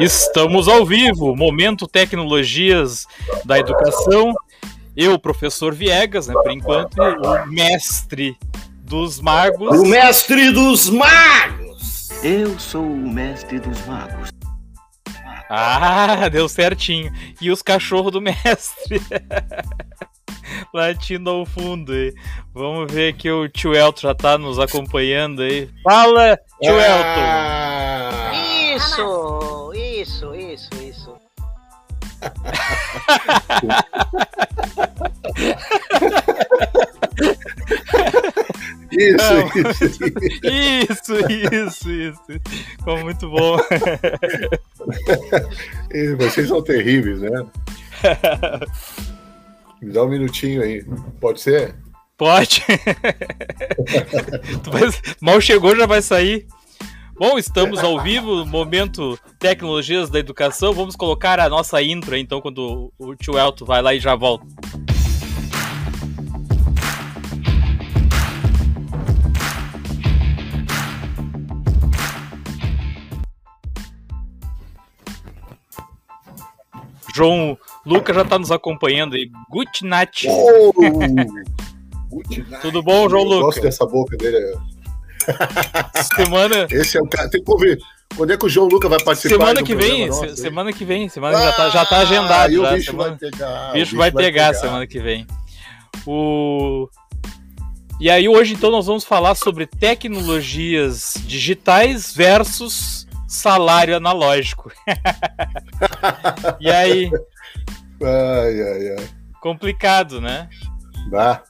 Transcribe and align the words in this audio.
Estamos 0.00 0.66
ao 0.66 0.86
vivo, 0.86 1.36
Momento 1.36 1.86
Tecnologias 1.86 3.06
da 3.44 3.58
Educação. 3.58 4.32
Eu, 4.96 5.18
professor 5.18 5.74
Viegas, 5.74 6.26
né, 6.26 6.32
por 6.32 6.50
enquanto, 6.50 6.98
o 6.98 7.46
mestre 7.46 8.34
dos 8.82 9.20
magos. 9.20 9.78
O 9.78 9.84
mestre 9.84 10.50
dos 10.52 10.88
magos! 10.88 12.08
Eu 12.24 12.58
sou 12.58 12.82
o 12.82 12.96
mestre 13.12 13.60
dos 13.60 13.86
magos. 13.86 14.30
Ah, 15.50 16.30
deu 16.30 16.48
certinho. 16.48 17.12
E 17.38 17.50
os 17.50 17.60
cachorros 17.60 18.10
do 18.10 18.22
mestre. 18.22 19.02
Latindo 20.72 21.28
ao 21.28 21.44
fundo 21.44 21.92
aí. 21.92 22.14
Vamos 22.54 22.90
ver 22.90 23.12
que 23.14 23.30
o 23.30 23.48
tio 23.48 23.74
Elton 23.74 24.00
já 24.00 24.14
tá 24.14 24.38
nos 24.38 24.58
acompanhando 24.58 25.42
aí. 25.42 25.68
Fala, 25.84 26.38
tio 26.62 26.74
Ah, 26.78 28.32
Isso, 28.74 29.59
isso, 30.00 30.34
isso, 30.34 30.70
isso. 30.82 31.14
Isso, 38.92 39.22
isso. 39.56 41.14
Isso, 41.22 41.90
isso, 41.90 41.90
isso. 41.90 42.20
Ficou 42.76 42.98
muito 42.98 43.28
bom. 43.30 43.56
E 45.92 46.14
Vocês 46.16 46.48
são 46.48 46.62
terríveis, 46.62 47.20
né? 47.20 47.30
Me 49.80 49.92
dá 49.92 50.02
um 50.04 50.08
minutinho 50.08 50.62
aí. 50.62 50.84
Pode 51.20 51.40
ser? 51.40 51.74
Pode. 52.18 52.62
Tu 54.62 54.70
vai- 54.70 54.90
Mal 55.20 55.40
chegou, 55.40 55.74
já 55.76 55.86
vai 55.86 56.02
sair. 56.02 56.46
Bom, 57.20 57.36
estamos 57.36 57.84
ao 57.84 58.00
vivo, 58.00 58.46
momento 58.46 59.14
Tecnologias 59.38 60.08
da 60.08 60.18
Educação. 60.18 60.72
Vamos 60.72 60.96
colocar 60.96 61.38
a 61.38 61.50
nossa 61.50 61.82
intro 61.82 62.16
então, 62.16 62.40
quando 62.40 62.90
o 62.98 63.14
tio 63.14 63.38
Elton 63.38 63.66
vai 63.66 63.82
lá 63.82 63.92
e 63.92 64.00
já 64.00 64.16
volta. 64.16 64.46
João 77.14 77.58
Lucas 77.84 78.16
já 78.16 78.22
está 78.22 78.38
nos 78.38 78.50
acompanhando 78.50 79.14
aí. 79.14 79.30
Good 79.50 79.84
night. 79.84 80.26
Oh! 80.26 80.72
Tudo 82.62 82.82
bom, 82.82 83.10
João 83.10 83.24
Eu 83.24 83.28
Lucas? 83.28 83.42
Gosto 83.42 83.60
dessa 83.60 83.84
boca 83.84 84.16
dele. 84.16 84.56
Semana, 86.16 86.66
Esse 86.70 86.98
é 86.98 87.00
o 87.02 87.06
cara. 87.08 87.28
Tem 87.30 87.42
que 87.42 87.50
ouvir. 87.50 87.78
Quando 88.16 88.32
é 88.32 88.36
que 88.36 88.44
o 88.44 88.48
João 88.48 88.66
Lucas 88.68 88.90
vai 88.90 89.02
participar? 89.02 89.34
semana 89.36 89.62
que 89.62 89.74
vem, 89.74 90.08
nosso 90.08 90.28
se- 90.30 90.36
semana 90.42 90.72
que 90.72 90.84
vem, 90.84 91.08
semana 91.08 91.38
já 91.38 91.52
tá, 91.52 91.68
já 91.70 91.86
tá 91.86 91.98
agendado. 91.98 92.50
Ah, 92.50 92.52
e 92.52 92.58
o 92.58 92.62
já, 92.64 92.72
bicho 92.74 92.90
semana- 92.90 93.10
vai 93.10 93.30
pegar. 93.30 93.70
O 93.70 93.72
bicho 93.74 93.96
vai 93.96 94.10
pegar 94.12 94.54
semana 94.54 94.86
que 94.86 94.98
vem. 95.00 95.26
O... 96.06 96.88
E 98.00 98.10
aí 98.10 98.28
hoje 98.28 98.54
então 98.54 98.70
nós 98.70 98.86
vamos 98.86 99.04
falar 99.04 99.34
sobre 99.34 99.66
tecnologias 99.66 101.14
digitais 101.24 102.12
versus 102.14 103.06
salário 103.28 103.94
analógico. 103.96 104.72
e 106.60 106.70
aí, 106.70 107.10
Ai, 108.02 108.62
ai, 108.62 108.96
ai. 108.98 109.08
complicado, 109.40 110.20
né? 110.20 110.48
Dá. 111.10 111.42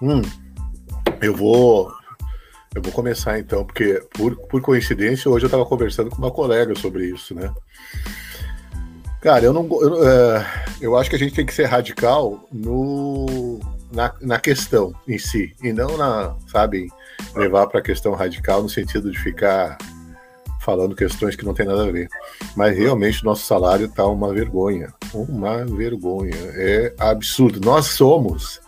Hum, 0.00 0.22
eu 1.20 1.34
vou. 1.36 1.92
Eu 2.74 2.82
vou 2.82 2.92
começar 2.92 3.38
então, 3.38 3.64
porque 3.64 4.02
por, 4.12 4.36
por 4.48 4.60
coincidência 4.60 5.30
hoje 5.30 5.44
eu 5.44 5.48
estava 5.48 5.64
conversando 5.64 6.10
com 6.10 6.16
uma 6.16 6.30
colega 6.30 6.74
sobre 6.74 7.06
isso, 7.06 7.34
né? 7.34 7.52
Cara, 9.20 9.44
eu 9.44 9.52
não. 9.52 9.66
Eu, 9.80 10.06
é, 10.06 10.46
eu 10.80 10.96
acho 10.96 11.08
que 11.08 11.16
a 11.16 11.18
gente 11.18 11.34
tem 11.34 11.46
que 11.46 11.54
ser 11.54 11.64
radical 11.64 12.46
no, 12.52 13.60
na, 13.92 14.12
na 14.20 14.40
questão 14.40 14.92
em 15.06 15.18
si, 15.18 15.54
e 15.62 15.72
não 15.72 15.96
na, 15.96 16.36
sabe, 16.48 16.88
levar 17.34 17.68
para 17.68 17.78
a 17.78 17.82
questão 17.82 18.12
radical 18.12 18.62
no 18.62 18.68
sentido 18.68 19.10
de 19.10 19.18
ficar 19.18 19.78
falando 20.60 20.96
questões 20.96 21.36
que 21.36 21.44
não 21.44 21.54
tem 21.54 21.66
nada 21.66 21.84
a 21.84 21.92
ver. 21.92 22.08
Mas 22.56 22.76
realmente 22.76 23.22
o 23.22 23.26
nosso 23.26 23.46
salário 23.46 23.88
tá 23.88 24.04
uma 24.06 24.32
vergonha. 24.32 24.92
Uma 25.12 25.64
vergonha. 25.64 26.34
É 26.54 26.94
absurdo. 26.98 27.60
Nós 27.64 27.86
somos 27.86 28.60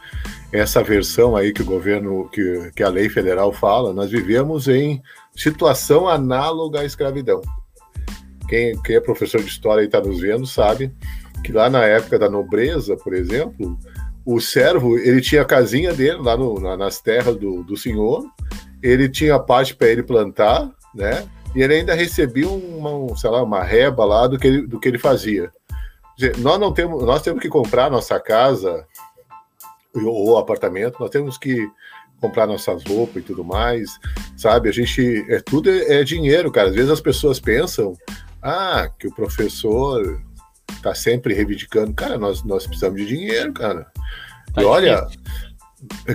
essa 0.52 0.82
versão 0.82 1.36
aí 1.36 1.52
que 1.52 1.62
o 1.62 1.66
governo, 1.66 2.28
que, 2.30 2.70
que 2.74 2.82
a 2.82 2.88
lei 2.88 3.08
federal 3.08 3.52
fala, 3.52 3.92
nós 3.92 4.10
vivemos 4.10 4.68
em 4.68 5.02
situação 5.34 6.08
análoga 6.08 6.80
à 6.80 6.84
escravidão. 6.84 7.40
Quem, 8.48 8.80
quem 8.82 8.96
é 8.96 9.00
professor 9.00 9.40
de 9.40 9.48
história 9.48 9.82
e 9.82 9.86
está 9.86 10.00
nos 10.00 10.20
vendo 10.20 10.46
sabe 10.46 10.92
que 11.44 11.52
lá 11.52 11.68
na 11.68 11.84
época 11.84 12.18
da 12.18 12.30
nobreza, 12.30 12.96
por 12.96 13.12
exemplo, 13.12 13.76
o 14.24 14.40
servo 14.40 14.98
ele 14.98 15.20
tinha 15.20 15.42
a 15.42 15.46
casinha 15.46 15.92
dele 15.92 16.18
lá 16.22 16.36
no- 16.36 16.60
na- 16.60 16.76
nas 16.76 17.00
terras 17.00 17.36
do, 17.36 17.62
do 17.64 17.76
senhor, 17.76 18.24
ele 18.82 19.08
tinha 19.08 19.38
parte 19.38 19.74
para 19.74 19.88
ele 19.88 20.02
plantar, 20.02 20.70
né? 20.94 21.26
E 21.54 21.62
ele 21.62 21.74
ainda 21.74 21.94
recebia 21.94 22.48
uma, 22.48 22.90
um, 22.94 23.16
sei 23.16 23.30
lá, 23.30 23.42
uma 23.42 23.62
reba 23.62 24.04
lá 24.04 24.26
do 24.26 24.38
que 24.38 24.46
ele, 24.46 24.66
do 24.66 24.78
que 24.78 24.88
ele 24.88 24.98
fazia. 24.98 25.50
Dizer, 26.16 26.36
nós 26.38 26.58
não 26.60 26.72
temos, 26.72 27.02
nós 27.04 27.22
temos 27.22 27.40
que 27.40 27.48
comprar 27.48 27.90
nossa 27.90 28.18
casa 28.20 28.86
ou, 30.04 30.38
apartamento, 30.38 30.98
nós 31.00 31.10
temos 31.10 31.38
que 31.38 31.68
comprar 32.20 32.46
nossas 32.46 32.82
roupas 32.84 33.16
e 33.16 33.26
tudo 33.26 33.44
mais, 33.44 33.98
sabe? 34.36 34.68
A 34.68 34.72
gente 34.72 35.24
é 35.28 35.40
tudo 35.40 35.70
é, 35.70 36.00
é 36.00 36.04
dinheiro, 36.04 36.50
cara. 36.50 36.68
Às 36.68 36.74
vezes 36.74 36.90
as 36.90 37.00
pessoas 37.00 37.38
pensam, 37.38 37.94
ah, 38.42 38.88
que 38.98 39.06
o 39.06 39.14
professor 39.14 40.20
tá 40.82 40.94
sempre 40.94 41.34
reivindicando, 41.34 41.92
cara, 41.92 42.18
nós 42.18 42.42
nós 42.44 42.66
precisamos 42.66 43.00
de 43.00 43.06
dinheiro, 43.06 43.52
cara. 43.52 43.86
Tá 44.54 44.62
e 44.62 44.64
olha, 44.64 45.06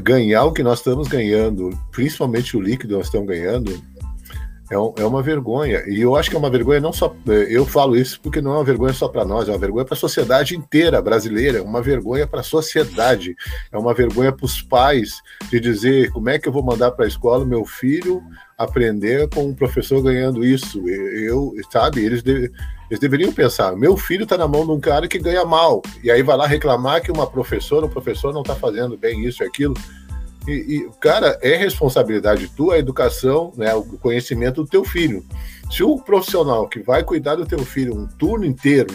ganhar 0.02 0.46
o 0.46 0.54
que 0.54 0.64
nós 0.64 0.80
estamos 0.80 1.08
ganhando, 1.08 1.70
principalmente 1.92 2.58
o 2.58 2.62
líquido 2.62 2.98
nós 2.98 3.08
estamos 3.08 3.28
ganhando, 3.28 3.72
é, 4.72 4.80
um- 4.80 4.94
é 4.98 5.06
uma 5.06 5.22
vergonha. 5.22 5.84
E 5.88 6.02
eu 6.02 6.16
acho 6.16 6.30
que 6.30 6.36
é 6.36 6.40
uma 6.40 6.50
vergonha 6.50 6.80
não 6.80 6.92
só. 6.94 7.14
Eu 7.50 7.66
falo 7.66 7.96
isso 7.96 8.20
porque 8.22 8.42
não 8.42 8.54
é 8.54 8.56
uma 8.56 8.64
vergonha 8.64 8.94
só 8.94 9.08
para 9.08 9.24
nós, 9.26 9.48
é 9.48 9.52
uma 9.52 9.58
vergonha 9.60 9.86
para 9.86 9.94
a 9.96 9.98
sociedade 10.00 10.56
inteira 10.56 11.02
brasileira, 11.02 11.60
é 11.60 11.62
uma 11.62 11.82
vergonha 11.82 12.26
para 12.26 12.40
a 12.40 12.44
sociedade, 12.44 13.36
é 13.72 13.78
uma 13.78 13.94
vergonha 13.94 14.32
para 14.32 14.46
os 14.46 14.62
pais 14.62 15.22
de 15.52 15.60
dizer 15.60 16.10
como 16.12 16.30
é 16.30 16.40
que 16.40 16.48
eu 16.48 16.54
vou 16.54 16.64
mandar 16.64 16.92
para 16.92 17.06
a 17.06 17.08
escola 17.08 17.46
meu 17.46 17.66
filho 17.66 18.24
aprender 18.58 19.28
com 19.30 19.46
um 19.48 19.54
professor 19.56 20.02
ganhando 20.02 20.46
isso. 20.46 20.88
Eu, 20.88 21.54
sabe, 21.72 22.04
eles, 22.06 22.22
de- 22.24 22.52
eles 22.90 23.00
deveriam 23.00 23.32
pensar: 23.34 23.76
meu 23.76 23.98
filho 23.98 24.24
está 24.24 24.38
na 24.38 24.48
mão 24.48 24.66
de 24.66 24.72
um 24.72 24.80
cara 24.80 25.08
que 25.08 25.18
ganha 25.20 25.44
mal, 25.44 25.82
e 26.04 26.10
aí 26.12 26.22
vai 26.24 26.38
lá 26.38 26.46
reclamar 26.48 27.02
que 27.02 27.12
uma 27.12 27.26
professora, 27.28 27.86
um 27.86 27.90
professor 27.90 28.32
não 28.34 28.42
está 28.42 28.56
fazendo 28.56 28.98
bem 28.98 29.26
isso 29.26 29.44
e 29.44 29.46
aquilo. 29.48 29.74
E, 30.48 30.52
e, 30.52 30.90
cara, 31.00 31.38
é 31.42 31.56
responsabilidade 31.56 32.48
tua 32.48 32.76
a 32.76 32.80
educação, 32.80 33.52
né, 33.56 33.74
o 33.76 33.84
conhecimento 33.84 34.64
do 34.64 34.70
teu 34.70 34.84
filho. 34.84 35.26
Se 35.70 35.84
o 35.84 36.00
profissional 36.00 36.68
que 36.68 36.80
vai 36.80 37.04
cuidar 37.04 37.36
do 37.36 37.46
teu 37.46 37.60
filho 37.60 37.96
um 37.96 38.08
turno 38.08 38.46
inteiro 38.46 38.94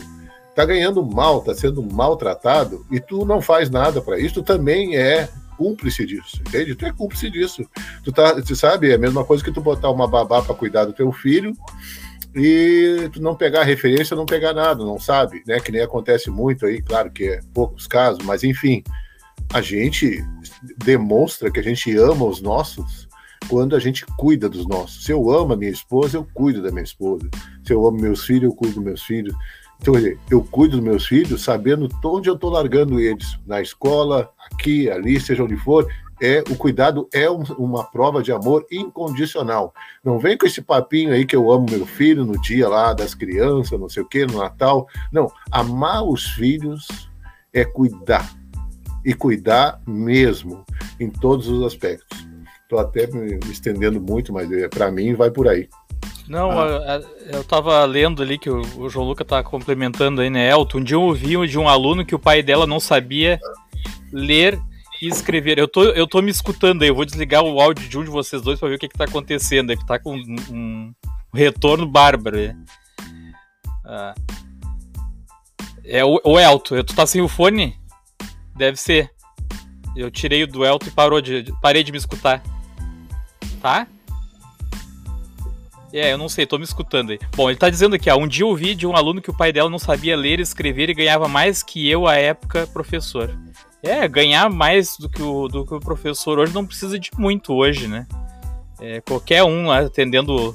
tá 0.55 0.65
ganhando 0.65 1.05
mal, 1.05 1.43
tá 1.43 1.55
sendo 1.55 1.83
maltratado, 1.83 2.85
e 2.91 2.99
tu 2.99 3.27
não 3.27 3.43
faz 3.43 3.69
nada 3.69 4.01
para 4.01 4.19
isso, 4.19 4.43
também 4.43 4.97
é 4.97 5.29
cúmplice 5.57 6.07
disso, 6.07 6.41
entende? 6.41 6.75
Tu 6.75 6.87
é 6.87 6.93
cúmplice 6.93 7.31
disso. 7.31 7.69
Tu, 8.03 8.11
tá, 8.11 8.41
tu 8.41 8.57
sabe, 8.57 8.91
é 8.91 8.95
a 8.95 8.99
mesma 8.99 9.25
coisa 9.25 9.45
que 9.45 9.53
tu 9.53 9.61
botar 9.61 9.91
uma 9.91 10.09
babá 10.09 10.43
para 10.43 10.55
cuidar 10.55 10.85
do 10.85 10.93
teu 10.93 11.13
filho 11.13 11.53
e 12.35 13.09
tu 13.13 13.21
não 13.23 13.35
pegar 13.35 13.65
referência, 13.65 14.17
não 14.17 14.27
pegar 14.27 14.53
nada, 14.53 14.85
não 14.85 14.99
sabe, 14.99 15.43
né? 15.47 15.61
Que 15.61 15.73
nem 15.73 15.83
acontece 15.83 16.31
muito 16.31 16.67
aí, 16.67 16.83
claro 16.83 17.11
que 17.11 17.25
é 17.25 17.41
poucos 17.55 17.87
casos, 17.87 18.25
mas 18.25 18.43
enfim, 18.43 18.83
a 19.53 19.61
gente 19.61 20.25
demonstra 20.79 21.51
que 21.51 21.61
a 21.61 21.63
gente 21.63 21.97
ama 21.97 22.25
os 22.25 22.41
nossos 22.41 23.09
quando 23.49 23.77
a 23.77 23.79
gente 23.79 24.05
cuida 24.17 24.49
dos 24.49 24.67
nossos. 24.67 25.05
Se 25.05 25.13
eu 25.13 25.31
amo 25.31 25.53
a 25.53 25.57
minha 25.57 25.71
esposa, 25.71 26.17
eu 26.17 26.27
cuido 26.35 26.63
da 26.63 26.71
minha 26.71 26.83
esposa. 26.83 27.29
Se 27.65 27.73
eu 27.73 27.87
amo 27.87 28.01
meus 28.01 28.25
filhos, 28.25 28.45
eu 28.45 28.55
cuido 28.55 28.75
dos 28.77 28.85
meus 28.85 29.03
filhos. 29.03 29.35
Então, 29.81 29.95
eu 30.31 30.43
cuido 30.43 30.77
dos 30.77 30.85
meus 30.85 31.07
filhos 31.07 31.43
sabendo 31.43 31.89
onde 32.05 32.29
eu 32.29 32.35
estou 32.35 32.51
largando 32.51 32.99
eles, 32.99 33.39
na 33.47 33.61
escola, 33.61 34.31
aqui, 34.51 34.91
ali, 34.91 35.21
seja 35.21 35.45
onde 35.45 35.57
for. 35.57 35.87
É, 36.21 36.43
o 36.51 36.57
cuidado 36.57 37.07
é 37.13 37.31
um- 37.31 37.43
uma 37.59 37.85
prova 37.85 38.23
de 38.23 38.33
amor 38.33 38.67
incondicional. 38.73 39.75
Não 40.03 40.19
vem 40.19 40.37
com 40.37 40.47
esse 40.47 40.63
papinho 40.63 41.13
aí 41.13 41.27
que 41.27 41.37
eu 41.37 41.53
amo 41.53 41.67
meu 41.71 41.85
filho 41.85 42.25
no 42.25 42.41
dia 42.41 42.69
lá 42.69 42.95
das 42.95 43.15
crianças, 43.15 43.79
não 43.79 43.89
sei 43.89 44.03
o 44.03 44.09
que, 44.09 44.25
no 44.25 44.39
Natal. 44.39 44.89
Não, 45.13 45.31
amar 45.51 46.03
os 46.03 46.25
filhos 46.25 47.11
é 47.53 47.67
cuidar. 47.67 48.35
E 49.07 49.15
cuidar 49.15 49.81
mesmo, 49.87 50.67
em 50.99 51.09
todos 51.09 51.49
os 51.49 51.65
aspectos. 51.65 52.27
Estou 52.63 52.81
até 52.81 53.07
me, 53.07 53.39
estendendo 53.51 54.01
muito, 54.01 54.33
mas 54.33 54.49
para 54.69 54.91
mim 54.91 55.15
vai 55.15 55.31
por 55.31 55.47
aí. 55.47 55.69
Não, 56.29 56.51
Ah. 56.51 57.01
eu 57.33 57.45
tava 57.45 57.85
lendo 57.85 58.21
ali 58.21 58.37
que 58.37 58.51
o, 58.51 58.61
o 58.79 58.89
João 58.89 59.07
Luca 59.07 59.25
tá 59.25 59.45
complementando 59.45 60.21
aí, 60.21 60.29
né, 60.29 60.51
Elton? 60.51 60.79
Um 60.79 60.83
dia 60.83 60.97
eu 60.97 61.03
ouvi 61.03 61.47
de 61.47 61.57
um 61.57 61.69
aluno 61.69 62.05
que 62.05 62.17
o 62.17 62.19
pai 62.19 62.43
dela 62.43 62.67
não 62.67 62.81
sabia 62.81 63.39
ler 64.13 64.59
e 65.01 65.07
escrever. 65.07 65.57
Eu 65.57 65.69
tô, 65.69 65.85
eu 65.85 66.07
tô 66.09 66.21
me 66.21 66.31
escutando 66.33 66.83
aí, 66.83 66.89
eu 66.89 66.95
vou 66.97 67.05
desligar 67.05 67.45
o 67.45 67.61
áudio 67.61 67.89
de 67.89 67.97
um 67.97 68.03
de 68.03 68.11
vocês 68.11 68.43
dois 68.43 68.59
pra 68.59 68.69
ver 68.69 68.75
o 68.75 68.79
que 68.79 68.89
que 68.89 68.99
tá 68.99 69.05
acontecendo. 69.05 69.71
É 69.73 69.77
que 69.77 69.87
tá 69.87 70.01
com 70.01 70.17
um, 70.17 70.37
um 70.51 70.95
retorno 71.33 71.87
bárbaro. 71.87 72.39
aí. 72.39 72.57
Ah. 73.85 74.15
É 75.85 76.05
o, 76.05 76.21
o 76.25 76.41
Elton. 76.41 76.83
Tu 76.83 76.97
tá 76.97 77.07
sem 77.07 77.21
o 77.23 77.29
fone? 77.29 77.79
Deve 78.57 78.77
ser. 78.77 79.11
Eu 79.95 80.11
tirei 80.11 80.43
o 80.43 80.47
do 80.47 80.65
Elton 80.65 80.89
e 80.89 80.91
parou 80.91 81.21
de, 81.21 81.53
parei 81.63 81.83
de 81.83 81.93
me 81.93 81.99
escutar. 81.99 82.43
Tá? 83.61 83.87
É, 85.93 86.13
eu 86.13 86.19
não 86.19 86.29
sei, 86.29 86.45
tô 86.45 86.59
me 86.59 86.65
escutando 86.65 87.11
aí. 87.11 87.19
Bom, 87.35 87.49
ele 87.49 87.59
tá 87.59 87.71
dizendo 87.71 87.95
aqui, 87.95 88.11
ó, 88.11 88.17
um 88.17 88.29
dia 88.29 88.45
ouvi 88.45 88.75
de 88.75 88.87
um 88.87 88.95
aluno 88.95 89.23
que 89.23 89.31
o 89.31 89.37
pai 89.37 89.53
dela 89.53 89.71
não 89.71 89.79
sabia 89.79 90.17
ler 90.17 90.39
e 90.39 90.43
escrever 90.43 90.91
e 90.91 90.95
ganhava 90.95 91.27
mais 91.27 91.63
que 91.63 91.89
eu 91.89 92.07
à 92.07 92.17
época 92.17 92.67
professor. 92.67 93.35
É, 93.83 94.07
ganhar 94.07 94.51
mais 94.51 94.97
do 94.99 95.09
que 95.09 95.23
o, 95.23 95.49
do 95.49 95.65
que 95.65 95.75
o 95.75 95.81
professor 95.81 96.39
hoje 96.39 96.53
não 96.53 96.67
precisa 96.67 96.99
de 96.99 97.11
muito 97.17 97.55
hoje, 97.55 97.89
né? 97.89 98.07
É, 98.79 99.01
qualquer 99.01 99.43
um 99.45 99.71
atendendo 99.71 100.55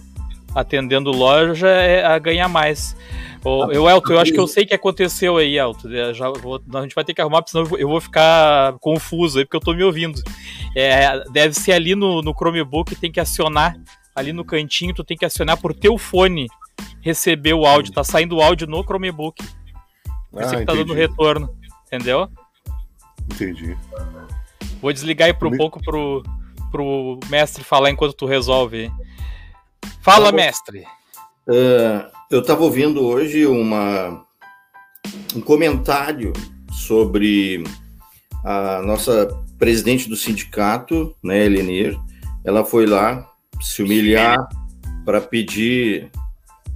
atendendo 0.56 1.12
loja 1.12 1.68
é 1.68 2.06
a 2.06 2.18
ganhar 2.20 2.48
mais. 2.48 2.96
Ô, 3.44 3.72
eu, 3.72 3.90
Elton, 3.90 4.14
eu 4.14 4.20
acho 4.20 4.32
que 4.32 4.40
eu 4.40 4.48
sei 4.48 4.64
o 4.64 4.68
que 4.68 4.74
aconteceu 4.74 5.38
aí, 5.38 5.58
Elton. 5.58 5.90
Já 6.14 6.30
vou, 6.30 6.62
a 6.74 6.82
gente 6.82 6.94
vai 6.94 7.04
ter 7.04 7.14
que 7.14 7.22
arrumar, 7.22 7.44
senão 7.48 7.66
eu 7.78 7.88
vou 7.88 8.00
ficar 8.00 8.74
confuso 8.80 9.40
aí, 9.40 9.46
porque 9.46 9.58
eu 9.58 9.62
tô 9.62 9.74
me 9.74 9.84
ouvindo. 9.84 10.22
É, 10.76 11.24
deve 11.32 11.54
ser 11.54 11.72
ali 11.74 11.96
no, 11.96 12.22
no 12.22 12.34
Chromebook, 12.34 12.96
tem 12.96 13.12
que 13.12 13.20
acionar 13.20 13.76
ali 14.16 14.32
no 14.32 14.46
cantinho, 14.46 14.94
tu 14.94 15.04
tem 15.04 15.18
que 15.18 15.26
acionar 15.26 15.58
por 15.58 15.74
teu 15.74 15.98
fone 15.98 16.48
receber 17.02 17.54
o 17.54 17.66
áudio. 17.66 17.94
Tá 17.94 18.04
saindo 18.04 18.38
o 18.38 18.42
áudio 18.42 18.68
no 18.68 18.84
Chromebook. 18.84 19.44
Por 20.32 20.42
isso 20.42 20.56
ah, 20.56 20.60
que 20.60 20.66
tá 20.66 20.74
dando 20.74 20.94
retorno. 20.94 21.50
Entendeu? 21.88 22.30
Entendi. 23.34 23.78
Vou 24.82 24.94
desligar 24.94 25.28
aí 25.28 25.34
por 25.34 25.48
um 25.48 25.58
pouco 25.58 25.82
pro, 25.84 26.24
pro 26.72 27.20
mestre 27.30 27.64
falar 27.64 27.90
enquanto 27.90 28.14
tu 28.14 28.26
resolve. 28.26 28.92
Fala, 30.02 30.32
tá 30.32 30.36
mestre. 30.36 30.84
Uh, 31.48 32.10
eu 32.30 32.42
estava 32.42 32.64
ouvindo 32.64 33.04
hoje 33.04 33.46
uma, 33.46 34.26
um 35.36 35.42
comentário 35.42 36.34
sobre 36.72 37.64
a 38.44 38.82
nossa 38.82 39.28
presidente 39.60 40.10
do 40.10 40.16
sindicato, 40.16 41.16
né, 41.24 41.46
Elenir. 41.46 42.00
Ela 42.44 42.66
foi 42.66 42.86
lá 42.86 43.28
se 43.62 43.84
humilhar 43.84 44.38
para 45.06 45.22
pedir 45.22 46.10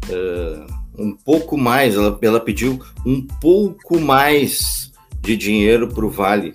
uh, 0.10 0.66
um 0.98 1.16
pouco 1.16 1.57
mais. 1.57 1.96
Ela, 1.96 2.18
ela 2.22 2.40
pediu 2.40 2.80
um 3.06 3.25
pouco 3.25 4.00
mais 4.00 4.92
de 5.19 5.36
dinheiro 5.36 5.88
para 5.88 6.06
o 6.06 6.10
Vale. 6.10 6.54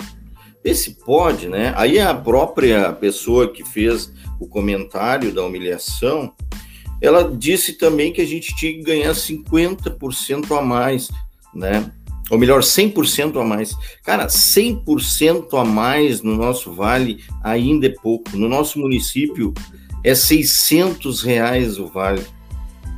Esse 0.62 0.92
pode, 1.04 1.48
né? 1.48 1.72
Aí 1.76 1.98
a 1.98 2.14
própria 2.14 2.92
pessoa 2.92 3.50
que 3.50 3.64
fez 3.64 4.12
o 4.40 4.48
comentário 4.48 5.32
da 5.32 5.44
humilhação, 5.44 6.32
ela 7.00 7.30
disse 7.30 7.74
também 7.74 8.12
que 8.12 8.20
a 8.20 8.26
gente 8.26 8.56
tinha 8.56 8.72
que 8.72 8.82
ganhar 8.82 9.12
50% 9.12 10.58
a 10.58 10.62
mais, 10.62 11.10
né? 11.54 11.92
Ou 12.30 12.38
melhor, 12.38 12.60
100% 12.62 13.40
a 13.40 13.44
mais. 13.44 13.76
Cara, 14.04 14.26
100% 14.28 15.60
a 15.60 15.64
mais 15.64 16.22
no 16.22 16.36
nosso 16.36 16.72
vale 16.72 17.22
ainda 17.42 17.86
é 17.86 17.90
pouco. 17.90 18.36
No 18.36 18.48
nosso 18.48 18.78
município, 18.78 19.52
é 20.04 20.14
600 20.14 21.22
reais 21.22 21.78
o 21.78 21.86
vale. 21.86 22.24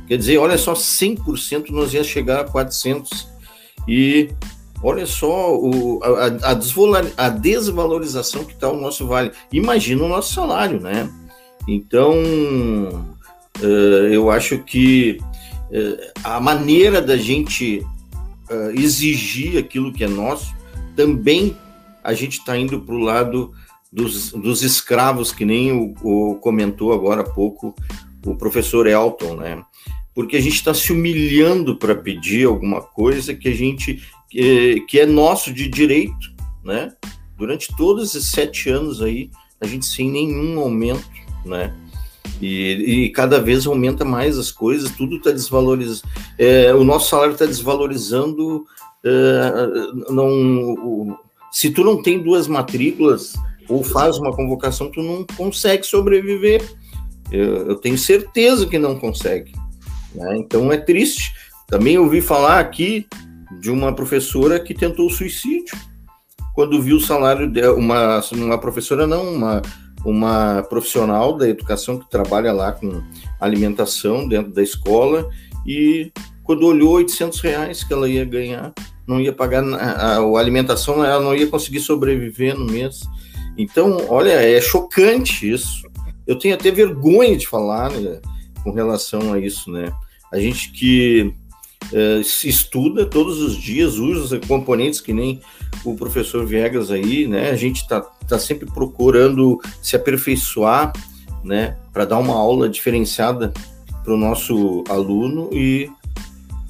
Quer 0.07 0.17
dizer, 0.17 0.37
olha 0.37 0.57
só, 0.57 0.73
100% 0.73 1.69
nós 1.69 1.93
ia 1.93 2.03
chegar 2.03 2.41
a 2.41 2.43
400. 2.43 3.27
E 3.87 4.29
olha 4.83 5.07
só 5.07 5.55
o, 5.55 5.99
a, 6.03 6.49
a, 6.49 7.25
a 7.25 7.29
desvalorização 7.29 8.45
que 8.45 8.53
está 8.53 8.69
o 8.69 8.79
nosso 8.79 9.07
vale. 9.07 9.31
Imagina 9.51 10.03
o 10.03 10.09
nosso 10.09 10.33
salário, 10.33 10.79
né? 10.79 11.09
Então, 11.67 12.13
uh, 13.61 14.07
eu 14.11 14.29
acho 14.29 14.59
que 14.59 15.17
uh, 15.69 16.11
a 16.23 16.39
maneira 16.39 17.01
da 17.01 17.17
gente 17.17 17.85
uh, 18.49 18.71
exigir 18.79 19.57
aquilo 19.57 19.93
que 19.93 20.03
é 20.03 20.07
nosso, 20.07 20.53
também 20.95 21.55
a 22.03 22.13
gente 22.13 22.39
está 22.39 22.57
indo 22.57 22.81
para 22.81 22.95
o 22.95 22.99
lado 22.99 23.53
dos, 23.91 24.31
dos 24.31 24.61
escravos, 24.61 25.31
que 25.31 25.45
nem 25.45 25.71
o, 25.71 25.93
o, 26.03 26.35
comentou 26.35 26.91
agora 26.91 27.21
há 27.21 27.29
pouco 27.29 27.73
o 28.25 28.35
professor 28.35 28.87
Elton, 28.87 29.35
né? 29.35 29.63
Porque 30.13 30.37
a 30.37 30.41
gente 30.41 30.55
está 30.55 30.73
se 30.73 30.91
humilhando 30.91 31.77
para 31.77 31.95
pedir 31.95 32.45
alguma 32.45 32.81
coisa 32.81 33.33
que 33.33 33.47
a 33.47 33.53
gente 33.53 34.01
que 34.87 34.99
é 34.99 35.05
nosso 35.05 35.53
de 35.53 35.67
direito, 35.67 36.33
né? 36.63 36.91
Durante 37.37 37.75
todos 37.75 38.15
esses 38.15 38.31
sete 38.31 38.69
anos 38.69 39.01
aí, 39.01 39.29
a 39.61 39.67
gente 39.67 39.85
sem 39.85 40.09
nenhum 40.09 40.59
aumento, 40.59 41.03
né? 41.45 41.73
E, 42.41 43.05
e, 43.05 43.09
cada 43.09 43.39
vez 43.39 43.65
aumenta 43.65 44.03
mais 44.03 44.37
as 44.37 44.51
coisas, 44.51 44.91
tudo 44.91 45.17
está 45.17 45.31
desvalorizando. 45.31 46.01
É, 46.37 46.73
o 46.73 46.83
nosso 46.83 47.09
salário 47.09 47.33
está 47.33 47.45
desvalorizando. 47.45 48.65
É, 49.03 50.11
não, 50.11 50.27
o, 50.73 51.17
se 51.51 51.69
tu 51.69 51.83
não 51.83 52.01
tem 52.01 52.21
duas 52.21 52.47
matrículas 52.47 53.33
ou 53.69 53.83
faz 53.83 54.17
uma 54.17 54.35
convocação, 54.35 54.91
tu 54.91 55.01
não 55.01 55.25
consegue 55.37 55.85
sobreviver. 55.85 56.63
Eu, 57.31 57.69
eu 57.69 57.75
tenho 57.75 57.97
certeza 57.97 58.65
que 58.65 58.77
não 58.77 58.99
consegue. 58.99 59.53
Né? 60.13 60.37
Então 60.37 60.71
é 60.71 60.77
triste. 60.77 61.33
Também 61.67 61.97
ouvi 61.97 62.21
falar 62.21 62.59
aqui 62.59 63.07
de 63.61 63.69
uma 63.71 63.93
professora 63.93 64.59
que 64.59 64.73
tentou 64.73 65.09
suicídio 65.09 65.77
quando 66.53 66.81
viu 66.81 66.97
o 66.97 67.01
salário 67.01 67.49
dela, 67.49 67.75
uma, 67.75 68.21
uma 68.31 68.57
professora 68.59 69.07
não, 69.07 69.33
uma, 69.33 69.61
uma 70.05 70.63
profissional 70.63 71.37
da 71.37 71.47
educação 71.47 71.97
que 71.97 72.09
trabalha 72.09 72.51
lá 72.51 72.71
com 72.71 73.01
alimentação 73.39 74.27
dentro 74.27 74.51
da 74.51 74.61
escola 74.61 75.29
e 75.65 76.11
quando 76.43 76.65
olhou 76.65 76.93
800 76.93 77.39
reais 77.39 77.83
que 77.83 77.93
ela 77.93 78.09
ia 78.09 78.25
ganhar, 78.25 78.73
não 79.07 79.19
ia 79.19 79.33
pagar 79.33 79.63
a, 79.63 80.17
a, 80.17 80.39
alimentação, 80.39 81.03
ela 81.03 81.23
não 81.23 81.35
ia 81.35 81.47
conseguir 81.47 81.79
sobreviver 81.79 82.57
no 82.57 82.65
mês. 82.65 83.01
Então, 83.57 84.05
olha, 84.09 84.31
é 84.31 84.59
chocante 84.59 85.49
isso. 85.49 85.87
Eu 86.27 86.37
tenho 86.37 86.55
até 86.55 86.71
vergonha 86.71 87.37
de 87.37 87.47
falar 87.47 87.91
né, 87.91 88.19
com 88.63 88.71
relação 88.71 89.33
a 89.33 89.39
isso, 89.39 89.71
né? 89.71 89.91
A 90.31 90.39
gente 90.39 90.71
que 90.71 91.33
é, 91.91 92.23
se 92.23 92.47
estuda 92.47 93.05
todos 93.05 93.41
os 93.41 93.55
dias, 93.55 93.95
usa 93.95 94.39
componentes 94.39 95.01
que 95.01 95.13
nem 95.13 95.41
o 95.83 95.95
professor 95.95 96.45
Viegas 96.45 96.91
aí, 96.91 97.27
né? 97.27 97.49
A 97.49 97.55
gente 97.55 97.81
está 97.81 98.01
tá 98.01 98.39
sempre 98.39 98.65
procurando 98.71 99.59
se 99.81 99.95
aperfeiçoar, 99.95 100.93
né? 101.43 101.77
Para 101.91 102.05
dar 102.05 102.19
uma 102.19 102.35
aula 102.35 102.69
diferenciada 102.69 103.53
para 104.03 104.13
o 104.13 104.17
nosso 104.17 104.83
aluno 104.89 105.49
e, 105.51 105.89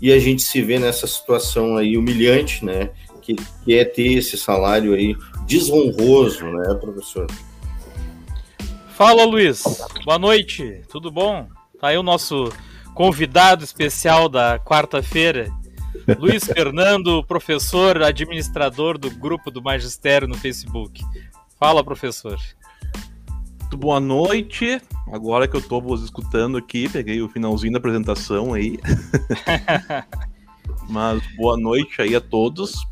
e 0.01 0.11
a 0.11 0.19
gente 0.19 0.41
se 0.41 0.61
vê 0.61 0.79
nessa 0.79 1.07
situação 1.07 1.77
aí 1.77 1.97
humilhante, 1.97 2.63
né? 2.63 2.89
Que, 3.21 3.35
que 3.35 3.73
é 3.73 3.85
ter 3.85 4.13
esse 4.13 4.37
salário 4.37 4.93
aí 4.93 5.15
desonroso, 5.45 6.45
né, 6.45 6.73
professor? 6.75 7.27
Fala, 8.89 9.25
Luiz. 9.25 9.63
Boa 10.05 10.19
noite. 10.19 10.81
Tudo 10.89 11.09
bom? 11.09 11.47
Tá 11.79 11.87
aí 11.87 11.97
o 11.97 12.03
nosso 12.03 12.49
convidado 12.93 13.63
especial 13.63 14.29
da 14.29 14.59
quarta-feira, 14.59 15.51
Luiz 16.17 16.43
Fernando, 16.43 17.23
professor, 17.23 18.01
administrador 18.01 18.97
do 18.97 19.09
grupo 19.09 19.49
do 19.49 19.61
Magistério 19.61 20.27
no 20.27 20.35
Facebook. 20.35 21.03
Fala, 21.59 21.83
professor. 21.83 22.37
Muito 23.61 23.77
boa 23.77 23.99
noite. 23.99 24.81
Agora 25.11 25.47
que 25.47 25.55
eu 25.55 25.59
estou 25.59 25.81
vos 25.81 26.03
escutando 26.03 26.57
aqui, 26.57 26.89
peguei 26.89 27.21
o 27.21 27.29
finalzinho 27.29 27.73
da 27.73 27.79
apresentação 27.79 28.53
aí. 28.53 28.77
Mas 30.89 31.21
boa 31.35 31.57
noite 31.57 32.01
aí 32.01 32.15
a 32.15 32.21
todos. 32.21 32.85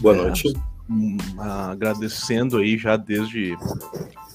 Boa 0.00 0.14
noite. 0.14 0.48
É, 0.48 1.70
agradecendo 1.70 2.58
aí 2.58 2.78
já 2.78 2.96
desde, 2.96 3.56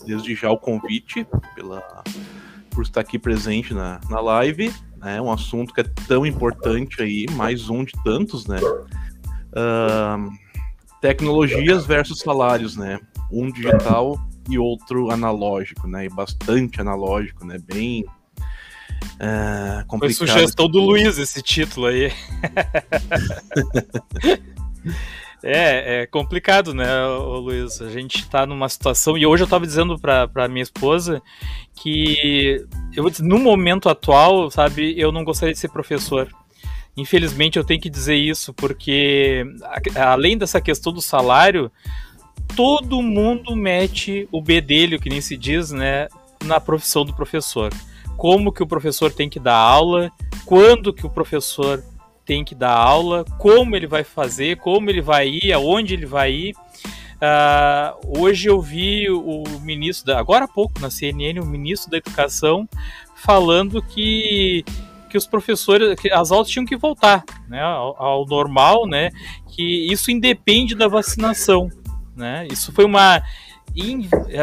desde 0.06 0.36
já 0.36 0.50
o 0.51 0.58
convite 0.58 1.25
pela, 1.56 2.04
por 2.79 2.83
estar 2.83 3.01
aqui 3.01 3.19
presente 3.19 3.74
na, 3.74 4.00
na 4.09 4.21
live. 4.21 4.74
É 5.01 5.05
né? 5.05 5.21
um 5.21 5.29
assunto 5.29 5.74
que 5.74 5.81
é 5.81 5.86
tão 6.07 6.25
importante 6.25 7.01
aí, 7.01 7.25
mais 7.31 7.69
um 7.69 7.83
de 7.83 7.91
tantos, 8.05 8.48
né? 8.48 8.57
Uh, 9.51 10.31
tecnologias 11.01 11.86
versus 11.86 12.19
salários, 12.19 12.77
né? 12.77 12.98
Um 13.29 13.51
digital 13.51 14.17
e 14.50 14.57
outro 14.57 15.12
analógico, 15.12 15.89
né? 15.89 16.05
E 16.05 16.09
bastante 16.09 16.79
analógico, 16.79 17.45
né? 17.45 17.57
Bem 17.57 18.05
uh, 18.05 19.86
complicado. 19.86 20.17
Foi 20.17 20.27
sugestão 20.27 20.69
do 20.69 20.79
Luiz 20.79 21.17
esse 21.17 21.41
título 21.41 21.88
aí. 21.88 22.13
É, 25.41 26.01
é 26.01 26.05
complicado, 26.08 26.74
né, 26.74 26.86
Luiz? 27.08 27.81
A 27.81 27.89
gente 27.89 28.27
tá 28.29 28.46
numa 28.46 28.67
situação. 28.67 29.17
E 29.17 29.25
hoje 29.25 29.43
eu 29.43 29.48
tava 29.48 29.65
dizendo 29.65 29.98
pra 29.98 30.48
minha 30.50 30.63
esposa 30.63 31.22
que, 31.75 32.65
eu 32.93 33.05
no 33.19 33.39
momento 33.39 33.88
atual, 33.89 34.51
sabe, 34.51 35.00
eu 35.00 35.12
não 35.12 35.24
gostaria 35.24 35.53
de 35.53 35.60
ser 35.60 35.69
professor. 35.69 36.27
Infelizmente 36.98 37.58
eu 37.58 37.63
tenho 37.63 37.79
que 37.79 37.89
dizer 37.89 38.15
isso, 38.15 38.53
porque 38.53 39.46
além 39.96 40.38
dessa 40.38 40.60
questão 40.60 40.91
do 40.91 41.01
salário, 41.01 41.72
todo 42.55 43.01
mundo 43.01 43.55
mete 43.55 44.27
o 44.31 44.41
bedelho, 44.41 45.00
que 45.00 45.10
nem 45.10 45.22
se 45.22 45.38
diz, 45.38 45.72
né, 45.72 46.10
na 46.43 46.60
profissão 46.60 47.05
do 47.05 47.13
professor. 47.13 47.72
Como 48.17 48.51
que 48.51 48.62
o 48.62 48.67
professor 48.67 49.13
tem 49.13 49.29
que 49.29 49.39
dar 49.39 49.55
aula, 49.55 50.12
quando 50.46 50.93
que 50.93 51.05
o 51.05 51.10
professor 51.10 51.81
tem 52.29 52.45
que 52.45 52.53
dar 52.53 52.75
aula, 52.75 53.25
como 53.39 53.75
ele 53.75 53.88
vai 53.88 54.03
fazer, 54.03 54.57
como 54.57 54.88
ele 54.88 55.01
vai 55.01 55.27
ir, 55.27 55.51
aonde 55.51 55.95
ele 55.95 56.05
vai 56.05 56.31
ir. 56.31 56.55
Uh, 57.15 58.19
hoje 58.19 58.48
eu 58.48 58.62
vi 58.62 59.09
o 59.09 59.43
ministro, 59.63 60.05
da, 60.05 60.19
agora 60.19 60.45
há 60.45 60.48
pouco 60.48 60.79
na 60.79 60.91
CNN, 60.91 61.39
o 61.39 61.45
ministro 61.45 61.89
da 61.89 61.98
Educação 61.98 62.69
falando 63.15 63.81
que 63.81 64.63
que 65.09 65.17
os 65.17 65.25
professores, 65.25 66.00
que 66.00 66.12
as 66.12 66.29
aulas 66.29 66.48
tinham 66.48 66.67
que 66.67 66.77
voltar 66.77 67.24
né, 67.48 67.59
ao, 67.63 68.00
ao 68.00 68.25
normal, 68.27 68.86
né? 68.86 69.09
Que 69.48 69.91
isso 69.91 70.12
independe 70.12 70.75
da 70.75 70.88
vacinação, 70.88 71.67
né? 72.15 72.48
Isso 72.51 72.71
foi 72.71 72.86
uma 72.86 73.24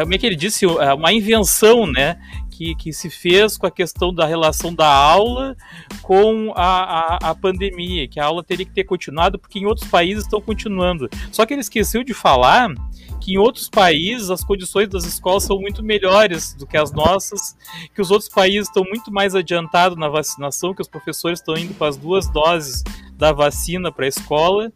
como 0.01 0.13
é 0.13 0.17
que 0.17 0.25
ele 0.25 0.35
disse, 0.35 0.65
é 0.65 0.93
uma 0.93 1.13
invenção, 1.13 1.87
né? 1.87 2.17
Que, 2.57 2.73
que 2.73 2.91
se 2.91 3.07
fez 3.07 3.55
com 3.55 3.67
a 3.67 3.71
questão 3.71 4.11
da 4.11 4.25
relação 4.25 4.73
da 4.73 4.87
aula 4.87 5.55
com 6.01 6.51
a, 6.55 6.63
a, 6.63 7.29
a, 7.29 7.35
pandemia, 7.35 8.07
que 8.07 8.19
a 8.19 8.25
aula 8.25 8.43
teria 8.43 8.65
que 8.65 8.71
ter 8.71 8.83
continuado, 8.83 9.37
porque 9.37 9.59
em 9.59 9.67
outros 9.67 9.87
países 9.87 10.23
estão 10.23 10.41
continuando. 10.41 11.07
Só 11.31 11.45
que 11.45 11.53
ele 11.53 11.61
esqueceu 11.61 12.03
de 12.03 12.15
falar 12.15 12.73
que 13.21 13.33
em 13.33 13.37
outros 13.37 13.69
países 13.69 14.31
as 14.31 14.43
condições 14.43 14.89
das 14.89 15.05
escolas 15.05 15.43
são 15.43 15.59
muito 15.59 15.83
melhores 15.83 16.55
do 16.55 16.65
que 16.65 16.77
as 16.77 16.91
nossas, 16.91 17.55
que 17.93 18.01
os 18.01 18.09
outros 18.09 18.29
países 18.29 18.67
estão 18.67 18.83
muito 18.83 19.11
mais 19.11 19.35
adiantados 19.35 19.95
na 19.95 20.09
vacinação, 20.09 20.73
que 20.73 20.81
os 20.81 20.87
professores 20.87 21.39
estão 21.39 21.55
indo 21.55 21.75
com 21.75 21.85
as 21.85 21.95
duas 21.95 22.27
doses 22.27 22.83
da 23.13 23.31
vacina 23.31 23.91
para 23.91 24.05
a 24.05 24.09
escola 24.09 24.71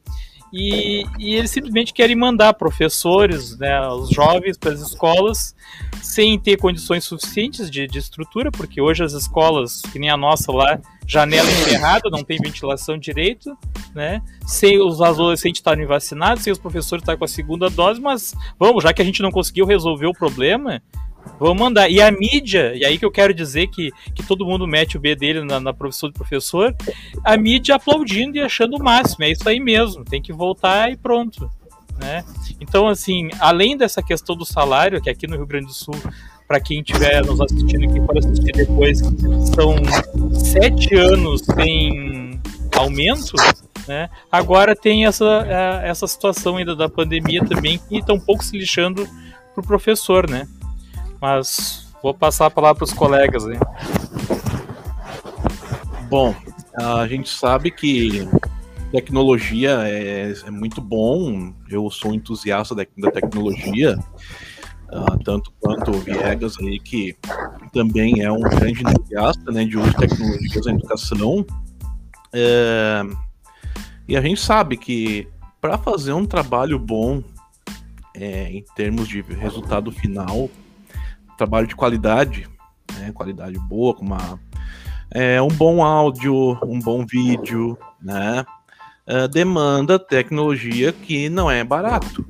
e, 0.53 1.05
e, 1.17 1.35
eles 1.35 1.49
simplesmente 1.49 1.93
querem 1.93 2.15
mandar 2.15 2.53
professores, 2.53 3.57
né, 3.57 3.87
os 3.87 4.09
jovens 4.09 4.57
para 4.57 4.71
as 4.73 4.81
escolas 4.81 5.55
sem 6.01 6.37
ter 6.37 6.57
condições 6.57 7.03
suficientes 7.05 7.69
de, 7.69 7.87
de, 7.87 7.99
estrutura, 7.99 8.51
porque 8.51 8.81
hoje 8.81 9.03
as 9.03 9.13
escolas, 9.13 9.81
que 9.93 9.99
nem 9.99 10.09
a 10.09 10.17
nossa 10.17 10.51
lá, 10.51 10.79
janela 11.05 11.49
encerrada, 11.49 12.09
não 12.09 12.23
tem 12.23 12.37
ventilação 12.37 12.97
direito, 12.97 13.55
né? 13.93 14.21
Sem 14.45 14.79
os 14.79 15.01
adolescentes 15.01 15.59
estarem 15.59 15.85
vacinados, 15.85 16.43
sem 16.43 16.51
os 16.51 16.59
professores 16.59 17.01
estarem 17.01 17.19
com 17.19 17.25
a 17.25 17.27
segunda 17.27 17.69
dose, 17.69 18.01
mas 18.01 18.33
vamos, 18.59 18.83
já 18.83 18.93
que 18.93 19.01
a 19.01 19.05
gente 19.05 19.21
não 19.21 19.31
conseguiu 19.31 19.65
resolver 19.65 20.07
o 20.07 20.13
problema, 20.13 20.81
Vamos 21.39 21.59
mandar. 21.59 21.89
E 21.89 22.01
a 22.01 22.11
mídia, 22.11 22.73
e 22.75 22.85
aí 22.85 22.97
que 22.97 23.05
eu 23.05 23.11
quero 23.11 23.33
dizer 23.33 23.67
que, 23.67 23.91
que 24.13 24.23
todo 24.23 24.45
mundo 24.45 24.67
mete 24.67 24.97
o 24.97 24.99
B 24.99 25.15
dele 25.15 25.43
na, 25.43 25.59
na 25.59 25.71
de 25.71 26.13
professor, 26.13 26.75
a 27.23 27.35
mídia 27.35 27.75
aplaudindo 27.75 28.37
e 28.37 28.41
achando 28.41 28.77
o 28.77 28.83
máximo. 28.83 29.23
É 29.25 29.31
isso 29.31 29.47
aí 29.47 29.59
mesmo, 29.59 30.05
tem 30.05 30.21
que 30.21 30.31
voltar 30.31 30.91
e 30.91 30.97
pronto. 30.97 31.49
Né? 31.99 32.23
Então, 32.59 32.87
assim, 32.87 33.29
além 33.39 33.77
dessa 33.77 34.01
questão 34.01 34.35
do 34.35 34.45
salário, 34.45 35.01
que 35.01 35.09
aqui 35.09 35.27
no 35.27 35.35
Rio 35.35 35.45
Grande 35.45 35.67
do 35.67 35.73
Sul, 35.73 35.95
para 36.47 36.59
quem 36.59 36.81
estiver 36.81 37.25
nos 37.25 37.39
assistindo 37.39 37.89
aqui, 37.89 37.99
pode 38.01 38.19
assistir 38.19 38.51
depois, 38.51 38.99
são 38.99 39.75
sete 40.33 40.95
anos 40.95 41.41
sem 41.41 42.39
aumento, 42.75 43.33
né? 43.87 44.09
Agora 44.31 44.75
tem 44.75 45.05
essa, 45.05 45.45
é, 45.47 45.89
essa 45.89 46.07
situação 46.07 46.57
ainda 46.57 46.75
da 46.75 46.89
pandemia 46.89 47.43
também, 47.45 47.79
que 47.89 47.97
está 47.97 48.13
um 48.13 48.19
pouco 48.19 48.43
se 48.43 48.57
lixando 48.57 49.07
pro 49.53 49.63
professor, 49.63 50.29
né? 50.29 50.47
Mas 51.21 51.87
vou 52.01 52.13
passar 52.13 52.47
a 52.47 52.51
palavra 52.51 52.77
para 52.77 52.85
os 52.85 52.93
colegas 52.93 53.45
aí. 53.45 53.57
Bom, 56.09 56.35
a 56.75 57.07
gente 57.07 57.29
sabe 57.29 57.69
que 57.69 58.27
tecnologia 58.91 59.87
é, 59.87 60.33
é 60.45 60.51
muito 60.51 60.81
bom. 60.81 61.53
Eu 61.69 61.89
sou 61.89 62.13
entusiasta 62.13 62.75
da, 62.75 62.85
da 62.97 63.11
tecnologia, 63.11 63.97
uh, 64.91 65.23
tanto 65.23 65.53
quanto 65.59 65.91
o 65.91 65.99
Viegas 65.99 66.57
aí, 66.59 66.79
que 66.79 67.15
também 67.71 68.21
é 68.21 68.31
um 68.31 68.41
grande 68.41 68.81
entusiasta 68.81 69.51
né, 69.51 69.63
de 69.63 69.77
uso 69.77 69.89
de 69.91 69.97
tecnologias 69.97 70.65
na 70.65 70.71
educação. 70.73 71.45
É, 72.33 73.03
e 74.07 74.17
a 74.17 74.21
gente 74.21 74.41
sabe 74.41 74.75
que 74.75 75.27
para 75.59 75.77
fazer 75.77 76.13
um 76.13 76.25
trabalho 76.25 76.79
bom 76.79 77.23
é, 78.15 78.49
em 78.51 78.65
termos 78.75 79.07
de 79.07 79.21
resultado 79.21 79.91
final, 79.91 80.49
trabalho 81.41 81.65
de 81.65 81.75
qualidade, 81.75 82.47
né, 82.93 83.11
qualidade 83.11 83.57
boa, 83.67 83.95
com 83.95 84.05
uma, 84.05 84.39
é, 85.09 85.41
um 85.41 85.47
bom 85.47 85.83
áudio, 85.83 86.55
um 86.63 86.79
bom 86.79 87.03
vídeo, 87.03 87.75
né, 87.99 88.45
uh, 89.07 89.27
demanda 89.27 89.97
tecnologia 89.97 90.93
que 90.93 91.29
não 91.29 91.49
é 91.49 91.63
barato. 91.63 92.23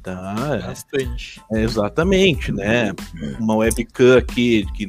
Tá? 0.00 0.34
Bastante. 0.64 1.42
É, 1.52 1.60
exatamente, 1.62 2.52
né? 2.52 2.92
Uma 3.40 3.56
webcam 3.56 4.16
aqui 4.16 4.64
que 4.76 4.86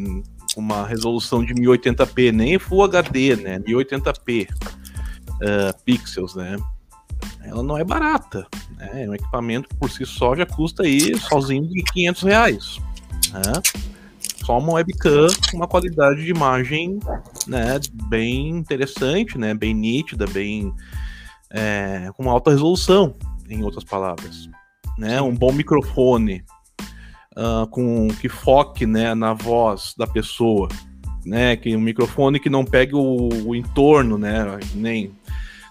uma 0.55 0.85
resolução 0.85 1.43
de 1.43 1.55
1080p, 1.55 2.31
nem 2.31 2.59
Full 2.59 2.83
HD, 2.83 3.35
né? 3.35 3.57
1080p 3.57 4.47
uh, 4.47 5.83
pixels, 5.83 6.35
né? 6.35 6.55
Ela 7.43 7.63
não 7.63 7.79
é 7.79 7.83
barata, 7.83 8.45
né? 8.77 9.05
É 9.05 9.09
um 9.09 9.15
equipamento 9.15 9.67
que 9.69 9.75
por 9.75 9.89
si 9.89 10.05
só 10.05 10.35
já 10.35 10.45
custa 10.45 10.83
aí 10.83 11.17
sozinho 11.17 11.67
de 11.67 11.81
500 11.81 12.21
reais. 12.21 12.79
Né? 13.37 13.61
Só 14.43 14.57
uma 14.57 14.73
webcam 14.73 15.27
com 15.51 15.57
uma 15.57 15.67
qualidade 15.67 16.23
de 16.23 16.31
imagem 16.31 16.99
né, 17.45 17.79
bem 18.09 18.49
interessante, 18.49 19.37
né, 19.37 19.53
bem 19.53 19.73
nítida, 19.73 20.25
bem 20.27 20.73
é, 21.51 22.09
com 22.15 22.29
alta 22.29 22.51
resolução, 22.51 23.13
em 23.49 23.63
outras 23.63 23.83
palavras. 23.83 24.49
Né? 24.97 25.21
Um 25.21 25.35
bom 25.35 25.51
microfone 25.51 26.43
uh, 27.37 27.67
com 27.67 28.07
que 28.19 28.27
foque 28.27 28.85
né, 28.85 29.13
na 29.13 29.33
voz 29.33 29.93
da 29.97 30.07
pessoa, 30.07 30.67
né? 31.25 31.55
Que 31.55 31.75
um 31.75 31.81
microfone 31.81 32.39
que 32.39 32.49
não 32.49 32.65
pegue 32.65 32.95
o, 32.95 33.29
o 33.45 33.55
entorno, 33.55 34.17
né? 34.17 34.43
Nem 34.73 35.11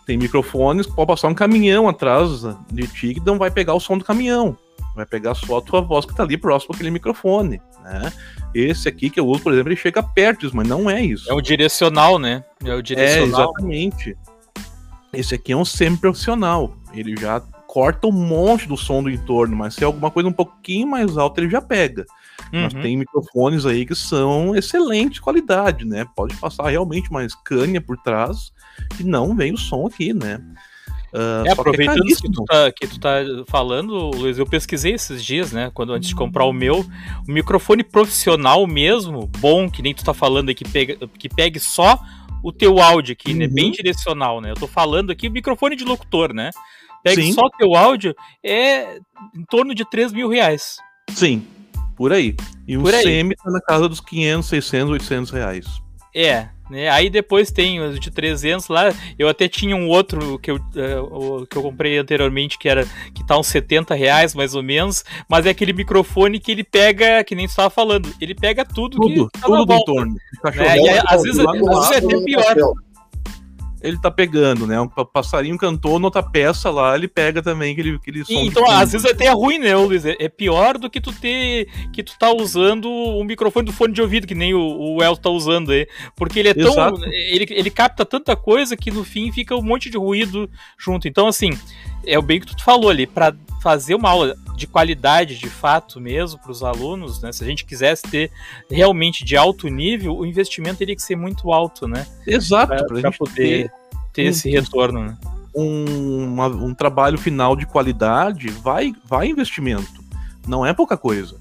tem 0.07 0.17
microfones 0.17 0.87
que 0.87 0.95
pode 0.95 1.09
passar 1.09 1.27
um 1.27 1.35
caminhão 1.35 1.89
atrás 1.89 2.43
de 2.71 2.87
ti 2.87 3.15
que 3.15 3.27
não 3.27 3.37
vai 3.37 3.51
pegar 3.51 3.75
o 3.75 3.81
som 3.81 3.99
do 3.99 4.05
caminhão 4.05 4.57
vai 4.97 5.07
pegar 5.07 5.35
só 5.35 5.59
a 5.59 5.63
tua 5.63 5.81
voz 5.81 6.07
que 6.07 6.15
tá 6.15 6.23
ali 6.23 6.39
próximo 6.39 6.75
àquele 6.75 6.91
microfone, 6.91 7.61
né? 7.85 8.13
Esse 8.55 8.89
aqui 8.89 9.11
que 9.11 9.21
eu 9.21 9.27
uso, 9.27 9.43
por 9.43 9.53
exemplo, 9.53 9.69
ele 9.69 9.77
chega 9.77 10.03
perto 10.03 10.41
disso, 10.41 10.57
mas 10.57 10.67
não 10.67 10.89
é 10.89 11.03
isso. 11.03 11.31
É 11.31 11.35
o 11.35 11.41
direcional, 11.41 12.19
né? 12.19 12.43
É 12.65 12.75
o 12.75 12.83
direcional. 12.83 13.21
É, 13.21 13.45
exatamente. 13.45 14.17
Esse 15.13 15.35
aqui 15.35 15.53
é 15.53 15.57
um 15.57 15.65
semi-profissional. 15.65 16.75
Ele 16.95 17.15
já 17.21 17.41
corta 17.67 18.07
um 18.07 18.13
monte 18.13 18.67
do 18.67 18.77
som 18.77 19.03
do 19.03 19.11
entorno, 19.11 19.55
mas 19.55 19.75
se 19.75 19.83
é 19.83 19.87
alguma 19.87 20.11
coisa 20.11 20.29
um 20.29 20.33
pouquinho 20.33 20.89
mais 20.89 21.19
alta, 21.19 21.41
ele 21.43 21.51
já 21.51 21.61
pega. 21.61 22.07
Uhum. 22.53 22.63
Mas 22.63 22.73
tem 22.73 22.97
microfones 22.97 23.67
aí 23.67 23.85
que 23.85 23.95
são 23.95 24.57
excelente 24.57 25.21
qualidade, 25.21 25.85
né? 25.85 26.07
Pode 26.17 26.35
passar 26.37 26.71
realmente 26.71 27.11
uma 27.11 27.25
escânia 27.25 27.81
por 27.81 27.99
trás 27.99 28.51
que 28.97 29.05
não 29.05 29.37
vem 29.37 29.53
o 29.53 29.59
som 29.59 29.87
aqui, 29.87 30.15
né? 30.15 30.41
Uh, 31.17 31.47
é, 31.47 31.51
aproveitando 31.51 32.03
que, 32.03 32.13
é 32.13 32.17
que, 32.17 32.29
tu 32.31 32.45
tá, 32.45 32.73
que 32.73 32.87
tu 32.87 33.01
tá 33.01 33.17
falando, 33.49 34.11
Luiz, 34.11 34.39
eu 34.39 34.45
pesquisei 34.45 34.93
esses 34.93 35.25
dias, 35.25 35.51
né? 35.51 35.71
Quando 35.73 35.95
antes 35.95 36.11
de 36.11 36.15
comprar 36.15 36.45
o 36.45 36.53
meu, 36.53 36.85
o 37.27 37.33
microfone 37.33 37.83
profissional 37.83 38.67
mesmo, 38.67 39.27
bom, 39.39 39.71
que 39.71 39.81
nem 39.81 39.95
tu 39.95 40.05
tá 40.05 40.13
falando 40.13 40.51
aí, 40.51 40.55
que, 40.55 40.69
pega, 40.69 40.99
que 41.19 41.27
pegue 41.31 41.59
só 41.59 41.99
o 42.43 42.53
teu 42.53 42.79
áudio 42.79 43.15
aqui, 43.15 43.33
uhum. 43.33 43.39
né? 43.39 43.49
Bem 43.49 43.67
uhum. 43.67 43.71
direcional, 43.71 44.43
né? 44.43 44.51
Eu 44.51 44.57
tô 44.57 44.67
falando 44.67 45.11
aqui 45.11 45.31
microfone 45.31 45.75
de 45.75 45.85
locutor, 45.85 46.35
né? 46.35 46.51
Pegue 47.03 47.23
Sim. 47.23 47.33
só 47.33 47.47
o 47.47 47.51
teu 47.51 47.75
áudio, 47.75 48.15
é 48.45 48.99
em 49.35 49.45
torno 49.49 49.75
de 49.75 49.89
3 49.89 50.13
mil 50.13 50.29
reais. 50.29 50.77
Sim, 51.09 51.47
por 51.97 52.13
aí. 52.13 52.37
E 52.69 52.77
por 52.77 52.93
o 52.93 52.97
aí. 52.97 53.03
semi 53.03 53.35
tá 53.37 53.51
na 53.51 53.61
casa 53.63 53.89
dos 53.89 54.01
500, 54.01 54.47
600, 54.47 54.91
800 54.93 55.31
reais. 55.31 55.67
É, 56.15 56.49
né? 56.71 56.89
Aí 56.89 57.09
depois 57.09 57.51
tem 57.51 57.81
os 57.81 57.99
de 57.99 58.11
300 58.11 58.69
lá. 58.69 58.93
Eu 59.19 59.29
até 59.29 59.49
tinha 59.49 59.77
um 59.77 59.89
outro 59.89 60.39
que 60.39 60.51
eu, 60.51 60.57
uh, 60.57 61.47
que 61.47 61.57
eu 61.57 61.63
comprei 61.63 61.99
anteriormente 61.99 62.59
que 62.59 62.69
era 62.69 62.87
que 63.15 63.25
tá 63.27 63.39
uns 63.39 63.47
70 63.47 63.95
reais 63.95 64.35
mais 64.35 64.55
ou 64.55 64.63
menos. 64.63 65.05
Mas 65.29 65.47
é 65.47 65.51
aquele 65.51 65.73
microfone 65.73 66.39
que 66.39 66.53
ele 66.53 66.65
pega, 66.65 67.23
que 67.25 67.35
nem 67.35 67.47
você 67.47 67.53
estava 67.53 67.71
falando, 67.71 68.13
ele 68.21 68.35
pega 68.35 68.65
tudo, 68.65 68.97
tudo 68.97 69.31
que 69.31 69.41
tá 69.41 69.47
tudo 69.47 69.65
do 69.65 69.75
entorno. 69.75 70.15
Né? 70.15 70.79
E 70.79 70.89
às 71.07 71.23
vezes, 71.23 71.39
às 71.39 71.61
vezes 71.61 71.91
é 71.91 71.97
até 71.99 72.25
pior 72.25 72.75
ele 73.83 73.99
tá 73.99 74.11
pegando, 74.11 74.67
né? 74.67 74.81
Um 74.81 74.89
passarinho 74.89 75.59
cantou 75.59 75.99
noutra 75.99 76.23
peça 76.23 76.71
lá, 76.71 76.95
ele 76.95 77.09
pega 77.09 77.43
também 77.43 77.73
aquele, 77.73 77.97
aquele 77.97 78.25
som. 78.25 78.33
Então, 78.33 78.69
às 78.71 78.93
vezes 78.93 79.07
até 79.07 79.27
é 79.27 79.33
ruim, 79.33 79.59
né, 79.59 79.77
Luiz? 79.77 80.05
É, 80.05 80.17
é 80.19 80.29
pior 80.29 80.79
do 80.79 80.89
que 80.89 81.01
tu 81.01 81.13
ter. 81.13 81.69
que 81.93 82.03
tu 82.03 82.19
tá 82.19 82.33
usando 82.33 82.91
o 82.91 83.23
microfone 83.25 83.67
do 83.67 83.73
fone 83.73 83.93
de 83.93 84.01
ouvido, 84.01 84.27
que 84.27 84.35
nem 84.35 84.55
o, 84.55 84.61
o 84.61 85.03
El 85.03 85.17
tá 85.17 85.31
usando 85.31 85.73
aí. 85.73 85.87
Porque 86.17 86.39
ele 86.39 86.49
é 86.49 86.55
tão. 86.55 86.73
Exato. 86.73 87.05
Ele, 87.05 87.47
ele 87.51 87.71
capta 87.71 88.05
tanta 88.05 88.35
coisa 88.35 88.77
que 88.77 88.91
no 88.91 89.05
fim 89.05 89.31
fica 89.31 89.55
um 89.55 89.63
monte 89.63 89.91
de 89.91 89.99
ruído 89.99 90.49
junto. 90.79 91.07
Então, 91.07 91.27
assim, 91.27 91.51
é 92.07 92.19
o 92.19 92.23
bem 92.23 92.41
que 92.41 92.47
tu 92.47 92.65
falou 92.65 92.89
ali, 92.89 93.07
para 93.07 93.35
fazer 93.67 93.97
uma 93.97 94.11
aula 94.11 94.37
de 94.55 94.65
qualidade 94.65 95.37
de 95.37 95.51
fato 95.51 96.01
mesmo 96.01 96.39
para 96.39 96.53
os 96.53 96.63
alunos, 96.63 97.21
né? 97.21 97.33
Se 97.33 97.43
a 97.43 97.47
gente 97.49 97.65
quisesse 97.65 98.05
ter 98.05 98.31
realmente 98.71 99.25
de 99.25 99.37
alto 99.37 99.67
nível, 99.67 100.17
o 100.17 100.25
investimento 100.25 100.79
teria 100.79 100.95
que 100.95 101.03
ser 101.03 101.17
muito 101.17 101.53
alto, 101.53 101.89
né? 101.89 102.07
Exato, 102.25 102.69
para 102.87 103.11
poder 103.11 103.33
ter, 103.35 103.73
ter 104.13 104.27
um, 104.27 104.29
esse 104.29 104.49
retorno. 104.49 105.07
Né? 105.07 105.19
Um, 105.53 106.27
uma, 106.27 106.47
um 106.47 106.73
trabalho 106.73 107.19
final 107.19 107.57
de 107.57 107.67
qualidade 107.67 108.51
vai, 108.51 108.95
vai 109.05 109.27
investimento. 109.31 110.01
Não 110.47 110.65
é 110.65 110.73
pouca 110.73 110.97
coisa. 110.97 111.37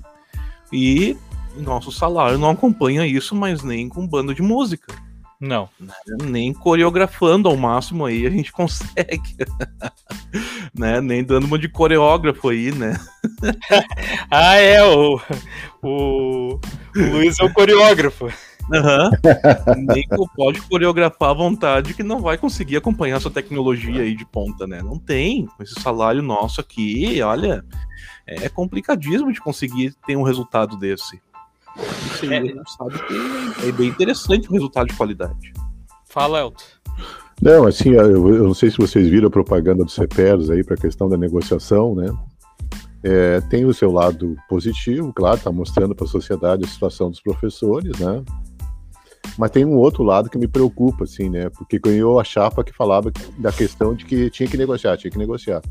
E 0.74 1.16
nosso 1.56 1.92
salário 1.92 2.40
não 2.40 2.50
acompanha 2.50 3.06
isso, 3.06 3.36
mas 3.36 3.62
nem 3.62 3.88
com 3.88 4.08
banda 4.08 4.34
de 4.34 4.42
música. 4.42 4.96
Não. 5.46 5.70
Nem 6.24 6.52
coreografando 6.54 7.48
ao 7.48 7.56
máximo 7.56 8.06
aí 8.06 8.26
a 8.26 8.30
gente 8.30 8.52
consegue. 8.54 9.36
né? 10.74 11.00
Nem 11.00 11.24
dando 11.24 11.46
uma 11.46 11.60
de 11.60 11.70
coreógrafo 11.70 12.50
aí, 12.50 12.72
né? 12.72 13.00
ah, 14.32 14.56
é, 14.56 14.84
o, 14.84 15.20
o, 15.84 16.60
o 16.96 17.02
Luiz 17.12 17.40
é 17.40 17.44
o 17.44 17.54
coreógrafo. 17.54 18.26
Uhum. 18.26 19.86
Nem 19.86 20.04
pode 20.36 20.60
coreografar 20.62 21.30
à 21.30 21.34
vontade 21.34 21.94
que 21.94 22.02
não 22.02 22.20
vai 22.20 22.36
conseguir 22.36 22.78
acompanhar 22.78 23.18
essa 23.18 23.30
tecnologia 23.30 24.02
aí 24.02 24.16
de 24.16 24.26
ponta, 24.26 24.66
né? 24.66 24.82
Não 24.82 24.98
tem. 24.98 25.48
Esse 25.60 25.80
salário 25.80 26.24
nosso 26.24 26.60
aqui, 26.60 27.22
olha, 27.22 27.64
é 28.26 28.50
complicadíssimo 28.50 29.32
de 29.32 29.40
conseguir 29.40 29.94
ter 30.08 30.16
um 30.16 30.24
resultado 30.24 30.78
desse. 30.78 31.22
Você 31.76 32.34
é. 32.34 32.42
sabe 32.78 33.00
que 33.08 33.68
é 33.68 33.72
bem 33.72 33.90
interessante 33.90 34.48
o 34.50 34.52
resultado 34.54 34.88
de 34.88 34.96
qualidade. 34.96 35.54
Fala, 36.06 36.40
Elton. 36.40 36.64
Não, 37.42 37.68
assim, 37.68 37.90
eu, 37.90 38.34
eu, 38.34 38.44
não 38.46 38.54
sei 38.54 38.72
se 38.72 38.78
vocês 38.78 39.08
viram 39.10 39.28
a 39.28 39.32
propaganda 39.32 39.84
do 39.84 39.92
CEPERS 39.92 40.50
aí 40.50 40.64
para 40.64 40.76
a 40.76 40.80
questão 40.80 41.10
da 41.10 41.18
negociação, 41.18 41.94
né? 41.94 42.08
É, 43.04 43.42
tem 43.42 43.66
o 43.66 43.74
seu 43.74 43.92
lado 43.92 44.36
positivo, 44.50 45.14
claro, 45.14 45.38
está 45.38 45.52
mostrando 45.52 45.94
para 45.94 46.06
a 46.06 46.10
sociedade 46.10 46.64
a 46.64 46.68
situação 46.68 47.12
dos 47.12 47.22
professores, 47.22 48.00
né? 48.00 48.24
Mas 49.38 49.52
tem 49.52 49.66
um 49.66 49.76
outro 49.78 50.02
lado 50.04 50.30
que 50.30 50.38
me 50.38 50.48
preocupa, 50.48 51.04
assim, 51.04 51.30
né? 51.30 51.50
Porque 51.50 51.78
ganhou 51.78 52.20
a 52.20 52.24
chapa 52.24 52.64
que 52.64 52.74
falava 52.74 53.12
da 53.38 53.52
questão 53.52 53.94
de 53.94 54.06
que 54.06 54.30
tinha 54.30 54.48
que 54.48 54.58
negociar, 54.58 54.98
tinha 54.98 55.12
que 55.12 55.18
negociar. 55.18 55.62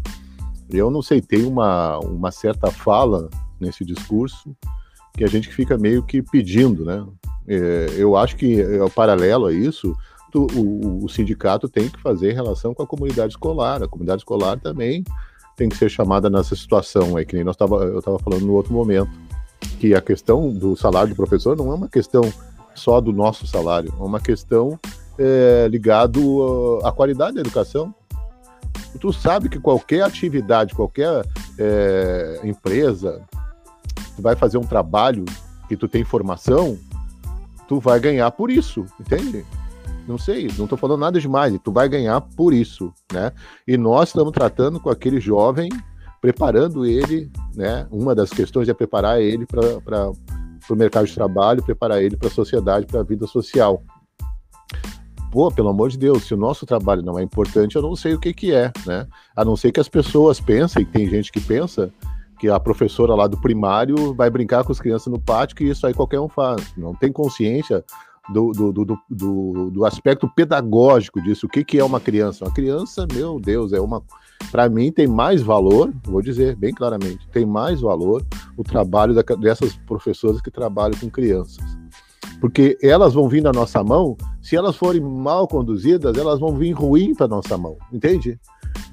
Eu 0.71 0.91
não 0.91 1.01
sei, 1.01 1.21
tem 1.21 1.45
uma, 1.45 1.99
uma 2.01 2.31
certa 2.31 2.71
fala 2.71 3.31
nesse 3.59 3.85
discurso 3.85 4.55
que 5.17 5.25
a 5.25 5.29
gente 5.29 5.49
fica 5.49 5.79
meio 5.79 6.03
que 6.03 6.23
pedindo, 6.23 6.85
né? 6.85 7.07
É, 7.47 7.87
eu 7.97 8.17
acho 8.17 8.37
que, 8.37 8.61
é, 8.61 8.89
paralelo 8.91 9.47
a 9.47 9.53
isso, 9.53 9.95
o, 10.35 11.05
o, 11.05 11.09
sindicato 11.09 11.69
tem 11.69 11.89
que 11.89 12.01
fazer 12.01 12.33
em 12.33 12.35
relação 12.35 12.75
com 12.75 12.83
a 12.83 12.87
comunidade 12.87 13.35
escolar. 13.35 13.83
A 13.83 13.89
comunidade 13.89 14.23
escolar 14.23 14.59
também 14.59 15.05
tem 15.57 15.69
que 15.69 15.77
ser 15.77 15.89
chamada 15.89 16.29
nessa 16.29 16.57
situação, 16.57 17.17
é 17.17 17.25
que 17.25 17.37
nem 17.37 17.45
nós 17.45 17.57
tava, 17.57 17.85
eu 17.85 18.01
estava 18.01 18.19
falando 18.19 18.45
no 18.45 18.53
outro 18.55 18.73
momento, 18.73 19.11
que 19.79 19.95
a 19.95 20.01
questão 20.01 20.53
do 20.53 20.77
salário 20.77 21.11
do 21.11 21.15
professor 21.17 21.57
não 21.57 21.71
é 21.71 21.75
uma 21.75 21.89
questão 21.89 22.23
só 22.75 23.01
do 23.01 23.13
nosso 23.13 23.47
salário, 23.47 23.95
é 23.97 24.03
uma 24.03 24.19
questão 24.19 24.79
é, 25.17 25.69
ligado 25.71 26.81
à 26.83 26.91
qualidade 26.91 27.37
da 27.37 27.41
educação. 27.41 27.95
Tu 28.99 29.13
sabe 29.13 29.49
que 29.49 29.61
qualquer 29.61 30.03
atividade, 30.03 30.75
qualquer 30.75 31.25
é, 31.59 32.41
empresa, 32.43 33.23
tu 34.17 34.23
vai 34.23 34.37
fazer 34.37 34.59
um 34.59 34.67
trabalho 34.67 35.25
que 35.69 35.77
tu 35.77 35.89
tem 35.89 36.05
formação, 36.05 36.79
tu 37.69 37.81
vai 37.81 37.99
ganhar 37.99 38.31
por 38.31 38.51
isso, 38.51 38.85
entende? 39.01 39.45
Não 40.07 40.19
sei, 40.19 40.49
não 40.59 40.65
estou 40.65 40.77
falando 40.77 41.01
nada 41.01 41.19
demais, 41.19 41.59
tu 41.63 41.73
vai 41.73 41.89
ganhar 41.89 42.21
por 42.21 42.53
isso, 42.53 42.93
né? 43.13 43.33
E 43.67 43.77
nós 43.77 44.11
estamos 44.11 44.33
tratando 44.33 44.79
com 44.79 44.91
aquele 44.91 45.19
jovem, 45.19 45.71
preparando 46.21 46.85
ele, 46.85 47.31
né? 47.55 47.87
Uma 47.91 48.15
das 48.15 48.31
questões 48.31 48.69
é 48.69 48.75
preparar 48.75 49.21
ele 49.21 49.47
para 49.47 50.11
o 50.11 50.77
mercado 50.77 51.07
de 51.07 51.15
trabalho, 51.15 51.63
preparar 51.63 52.03
ele 52.03 52.17
para 52.17 52.29
a 52.29 52.33
sociedade, 52.33 52.87
para 52.87 53.01
a 53.01 53.05
vida 53.05 53.27
social. 53.27 53.83
Pô, 55.33 55.51
pelo 55.51 55.71
amor 55.71 55.89
de 55.89 55.99
Deus, 55.99 56.25
se 56.25 56.35
o 56.35 56.37
nosso 56.37 56.65
trabalho 56.65 57.03
não 57.03 57.19
é 57.19 57.23
importante, 57.23 57.75
eu 57.75 57.83
não 57.83 57.97
sei 57.97 58.15
o 58.15 58.21
que, 58.21 58.33
que 58.33 58.55
é, 58.55 58.71
né? 58.87 59.07
A 59.35 59.45
não 59.45 59.57
ser 59.57 59.73
que 59.73 59.81
as 59.81 59.89
pessoas 59.89 60.39
pensem, 60.39 60.85
tem 60.85 61.09
gente 61.09 61.33
que 61.33 61.41
pensa, 61.41 61.93
que 62.45 62.51
a 62.51 62.61
professora 62.61 63.15
lá 63.15 63.27
do 63.27 63.39
primário 63.39 64.13
vai 64.13 64.29
brincar 64.29 64.65
com 64.65 64.71
as 64.71 64.79
crianças 64.79 65.11
no 65.11 65.19
pátio, 65.19 65.57
que 65.57 65.65
isso 65.65 65.87
aí 65.87 65.95
qualquer 65.95 66.21
um 66.21 66.29
faz. 66.29 66.75
Não 66.77 66.95
tem 66.95 67.11
consciência 67.11 67.83
do, 68.29 68.53
do, 68.53 68.71
do, 68.71 68.99
do, 69.09 69.71
do 69.71 69.85
aspecto 69.87 70.29
pedagógico 70.29 71.23
disso. 71.23 71.47
O 71.47 71.49
que, 71.49 71.65
que 71.65 71.79
é 71.79 71.85
uma 71.85 71.99
criança? 71.99 72.45
Uma 72.45 72.53
criança, 72.53 73.07
meu 73.15 73.41
Deus, 73.41 73.73
é 73.73 73.81
uma. 73.81 74.03
Para 74.51 74.69
mim, 74.69 74.93
tem 74.93 75.07
mais 75.07 75.41
valor, 75.41 75.91
vou 76.05 76.21
dizer 76.21 76.55
bem 76.55 76.75
claramente, 76.75 77.27
tem 77.29 77.47
mais 77.47 77.81
valor 77.81 78.23
o 78.59 78.63
trabalho 78.63 79.15
da, 79.15 79.23
dessas 79.37 79.75
professoras 79.75 80.43
que 80.43 80.51
trabalham 80.51 80.99
com 81.01 81.09
crianças. 81.09 81.65
Porque 82.43 82.77
elas 82.83 83.15
vão 83.15 83.27
vir 83.27 83.43
na 83.43 83.53
nossa 83.53 83.83
mão, 83.83 84.19
se 84.43 84.55
elas 84.55 84.77
forem 84.77 85.01
mal 85.01 85.49
conduzidas, 85.49 86.15
elas 86.19 86.39
vão 86.39 86.55
vir 86.55 86.73
ruim 86.73 87.15
para 87.15 87.27
nossa 87.27 87.57
mão, 87.57 87.79
entende? 87.91 88.39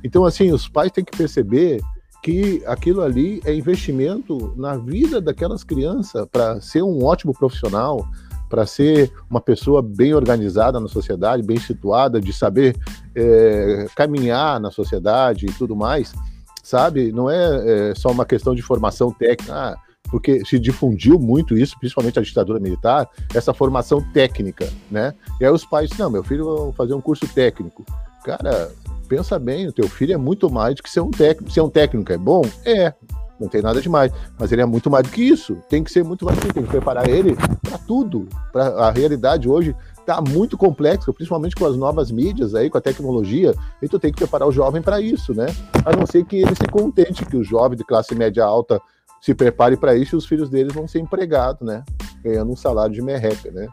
Então, 0.06 0.24
assim, 0.24 0.54
os 0.54 0.70
pais 0.70 0.90
têm 0.90 1.04
que 1.04 1.18
perceber 1.18 1.82
que 2.22 2.62
aquilo 2.66 3.02
ali 3.02 3.42
é 3.46 3.54
investimento 3.54 4.54
na 4.56 4.78
vida 4.78 5.20
daquelas 5.20 5.64
crianças 5.64 6.26
para 6.32 6.62
ser 6.62 6.84
um 6.84 7.04
ótimo 7.04 7.34
profissional, 7.34 8.08
para 8.50 8.66
ser 8.66 9.12
uma 9.30 9.40
pessoa 9.40 9.82
bem 9.82 10.14
organizada 10.14 10.80
na 10.80 10.88
sociedade, 10.88 11.42
bem 11.42 11.58
situada, 11.58 12.20
de 12.20 12.34
saber 12.34 12.76
é, 13.16 13.88
caminhar 13.96 14.60
na 14.60 14.70
sociedade 14.70 15.46
e 15.46 15.54
tudo 15.54 15.76
mais, 15.76 16.14
sabe? 16.62 17.12
Não 17.12 17.30
é, 17.30 17.92
é, 17.92 17.96
só 17.96 18.12
uma 18.12 18.26
questão 18.26 18.54
de 18.54 18.62
formação 18.62 19.12
técnica, 19.12 19.54
ah, 19.54 19.78
porque 20.12 20.44
se 20.46 20.60
difundiu 20.60 21.18
muito 21.18 21.58
isso, 21.58 21.80
principalmente 21.80 22.20
a 22.20 22.22
ditadura 22.22 22.60
militar, 22.60 23.10
essa 23.34 23.54
formação 23.54 24.02
técnica, 24.12 24.70
né? 24.92 25.14
E 25.40 25.46
aí 25.46 25.52
os 25.52 25.66
pais, 25.66 25.90
não, 25.98 26.10
meu 26.10 26.24
filho 26.24 26.66
vai 26.66 26.74
fazer 26.74 26.94
um 26.94 27.02
curso 27.02 27.26
técnico. 27.28 27.86
Cara, 28.26 28.70
pensa 29.12 29.38
bem, 29.38 29.68
o 29.68 29.74
teu 29.74 29.90
filho 29.90 30.14
é 30.14 30.18
muito 30.18 30.50
mais 30.50 30.74
do 30.74 30.82
que 30.82 30.90
ser 30.90 31.02
um 31.02 31.12
técnico. 31.12 31.52
Ser 31.52 31.60
um 31.60 31.70
técnico 31.70 32.14
é 32.14 32.18
bom? 32.18 32.44
É, 32.64 32.94
não 33.38 33.50
tem 33.50 33.62
nada 33.62 33.82
demais. 33.82 34.10
Mas 34.40 34.54
ele 34.54 34.62
é 34.62 34.66
muito 34.66 34.90
mais 34.90 35.04
do 35.06 35.12
que 35.12 35.22
isso. 35.22 35.58
Tem 35.68 35.84
que 35.84 35.92
ser 35.92 36.02
muito 36.02 36.24
mais 36.24 36.38
do 36.38 36.42
que 36.44 36.48
isso. 36.48 36.54
Tem 36.54 36.64
que 36.64 36.70
preparar 36.70 37.10
ele 37.10 37.36
para 37.62 37.78
tudo. 37.80 38.26
Pra, 38.54 38.68
a 38.68 38.90
realidade 38.90 39.50
hoje 39.50 39.76
está 40.00 40.22
muito 40.22 40.58
complexa, 40.58 41.12
principalmente 41.12 41.58
com 41.58 41.66
as 41.66 41.76
novas 41.76 42.10
mídias 42.10 42.56
aí, 42.56 42.70
com 42.70 42.78
a 42.78 42.82
tecnologia. 42.82 43.54
E 43.82 43.90
tu 43.90 44.00
tem 44.00 44.14
que 44.14 44.18
preparar 44.18 44.48
o 44.48 44.52
jovem 44.52 44.82
para 44.82 45.02
isso, 45.02 45.34
né? 45.34 45.48
A 45.84 45.94
não 45.94 46.06
ser 46.06 46.24
que 46.24 46.38
ele 46.38 46.56
se 46.56 46.66
contente 46.72 47.26
que 47.26 47.36
o 47.36 47.44
jovem 47.44 47.78
de 47.78 47.84
classe 47.84 48.16
média 48.16 48.46
alta 48.46 48.80
se 49.20 49.36
prepare 49.36 49.76
para 49.76 49.94
isso 49.94 50.16
e 50.16 50.18
os 50.18 50.26
filhos 50.26 50.50
deles 50.50 50.74
vão 50.74 50.88
ser 50.88 51.00
empregados, 51.00 51.68
né? 51.68 51.84
Ganhando 52.24 52.50
um 52.50 52.56
salário 52.56 52.96
de 52.96 53.02
merreca, 53.02 53.52
né? 53.52 53.68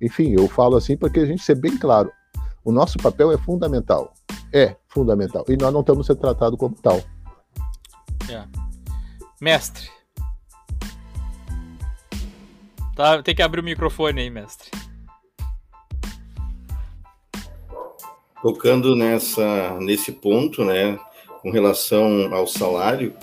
Enfim, 0.00 0.32
eu 0.32 0.48
falo 0.48 0.76
assim 0.76 0.96
porque 0.96 1.20
a 1.20 1.26
gente 1.26 1.42
ser 1.42 1.56
bem 1.56 1.76
claro. 1.76 2.10
O 2.64 2.72
nosso 2.72 2.96
papel 2.96 3.30
é 3.30 3.36
fundamental 3.36 4.14
é 4.52 4.76
fundamental. 4.88 5.44
E 5.48 5.56
nós 5.56 5.72
não 5.72 5.80
estamos 5.80 6.06
sendo 6.06 6.20
tratados 6.20 6.58
como 6.58 6.74
tal. 6.74 7.02
É. 8.30 8.44
Mestre. 9.40 9.88
Tá, 12.96 13.22
tem 13.22 13.34
que 13.34 13.42
abrir 13.42 13.60
o 13.60 13.64
microfone 13.64 14.22
aí, 14.22 14.30
mestre. 14.30 14.70
Tocando 18.42 18.96
nessa, 18.96 19.78
nesse 19.80 20.12
ponto, 20.12 20.64
né, 20.64 20.98
com 21.40 21.50
relação 21.50 22.34
ao 22.34 22.46
salário, 22.46 23.14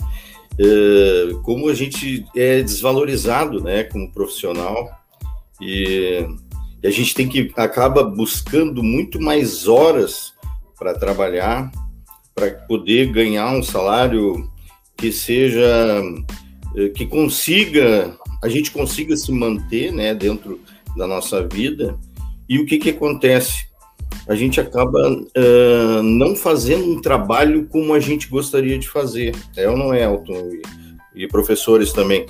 é, 0.58 1.34
como 1.42 1.68
a 1.68 1.74
gente 1.74 2.24
é 2.34 2.62
desvalorizado, 2.62 3.62
né, 3.62 3.84
como 3.84 4.10
profissional, 4.10 4.90
e, 5.60 6.26
e 6.82 6.86
a 6.86 6.90
gente 6.90 7.14
tem 7.14 7.28
que 7.28 7.52
acaba 7.56 8.02
buscando 8.02 8.82
muito 8.82 9.20
mais 9.20 9.68
horas 9.68 10.35
para 10.78 10.94
trabalhar, 10.94 11.70
para 12.34 12.50
poder 12.50 13.10
ganhar 13.12 13.50
um 13.50 13.62
salário 13.62 14.50
que 14.96 15.12
seja, 15.12 16.02
eh, 16.76 16.88
que 16.90 17.06
consiga, 17.06 18.16
a 18.42 18.48
gente 18.48 18.70
consiga 18.70 19.16
se 19.16 19.32
manter, 19.32 19.92
né, 19.92 20.14
dentro 20.14 20.60
da 20.96 21.06
nossa 21.06 21.46
vida. 21.46 21.98
E 22.48 22.58
o 22.58 22.66
que 22.66 22.78
que 22.78 22.90
acontece? 22.90 23.66
A 24.28 24.34
gente 24.34 24.60
acaba 24.60 25.08
uh, 25.12 26.02
não 26.02 26.34
fazendo 26.34 26.84
um 26.84 27.00
trabalho 27.00 27.66
como 27.66 27.94
a 27.94 28.00
gente 28.00 28.28
gostaria 28.28 28.76
de 28.78 28.88
fazer. 28.88 29.34
É 29.56 29.68
ou 29.68 29.76
não 29.76 29.94
é, 29.94 30.02
Elton? 30.02 30.50
E, 31.14 31.24
e 31.24 31.28
professores 31.28 31.92
também. 31.92 32.26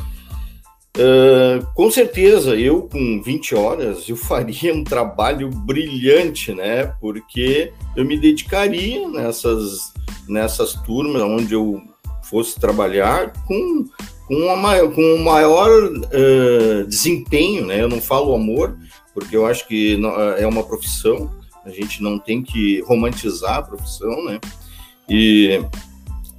Uh, 0.97 1.67
com 1.75 1.91
certeza, 1.91 2.57
eu 2.57 2.89
com 2.89 3.21
20 3.21 3.55
horas, 3.55 4.09
eu 4.09 4.17
faria 4.17 4.73
um 4.73 4.83
trabalho 4.83 5.51
brilhante, 5.51 6.55
né? 6.55 6.87
Porque 7.01 7.73
eu 7.95 8.05
me 8.05 8.19
dedicaria 8.19 9.07
nessas, 9.07 9.93
nessas 10.27 10.73
turmas 10.73 11.21
onde 11.21 11.53
eu 11.53 11.83
fosse 12.25 12.59
trabalhar 12.59 13.31
com, 13.47 13.85
com, 14.27 14.35
uma, 14.35 14.79
com 14.89 15.03
um 15.03 15.23
maior 15.23 15.71
uh, 15.71 16.87
desempenho, 16.87 17.67
né? 17.67 17.83
Eu 17.83 17.89
não 17.91 18.01
falo 18.01 18.35
amor, 18.35 18.79
porque 19.13 19.37
eu 19.37 19.45
acho 19.45 19.69
que 19.69 20.01
é 20.39 20.47
uma 20.47 20.63
profissão, 20.63 21.31
a 21.67 21.71
gente 21.71 22.03
não 22.03 22.19
tem 22.19 22.43
que 22.43 22.81
romantizar 22.83 23.57
a 23.57 23.63
profissão, 23.63 24.25
né? 24.25 24.41
E 25.09 25.61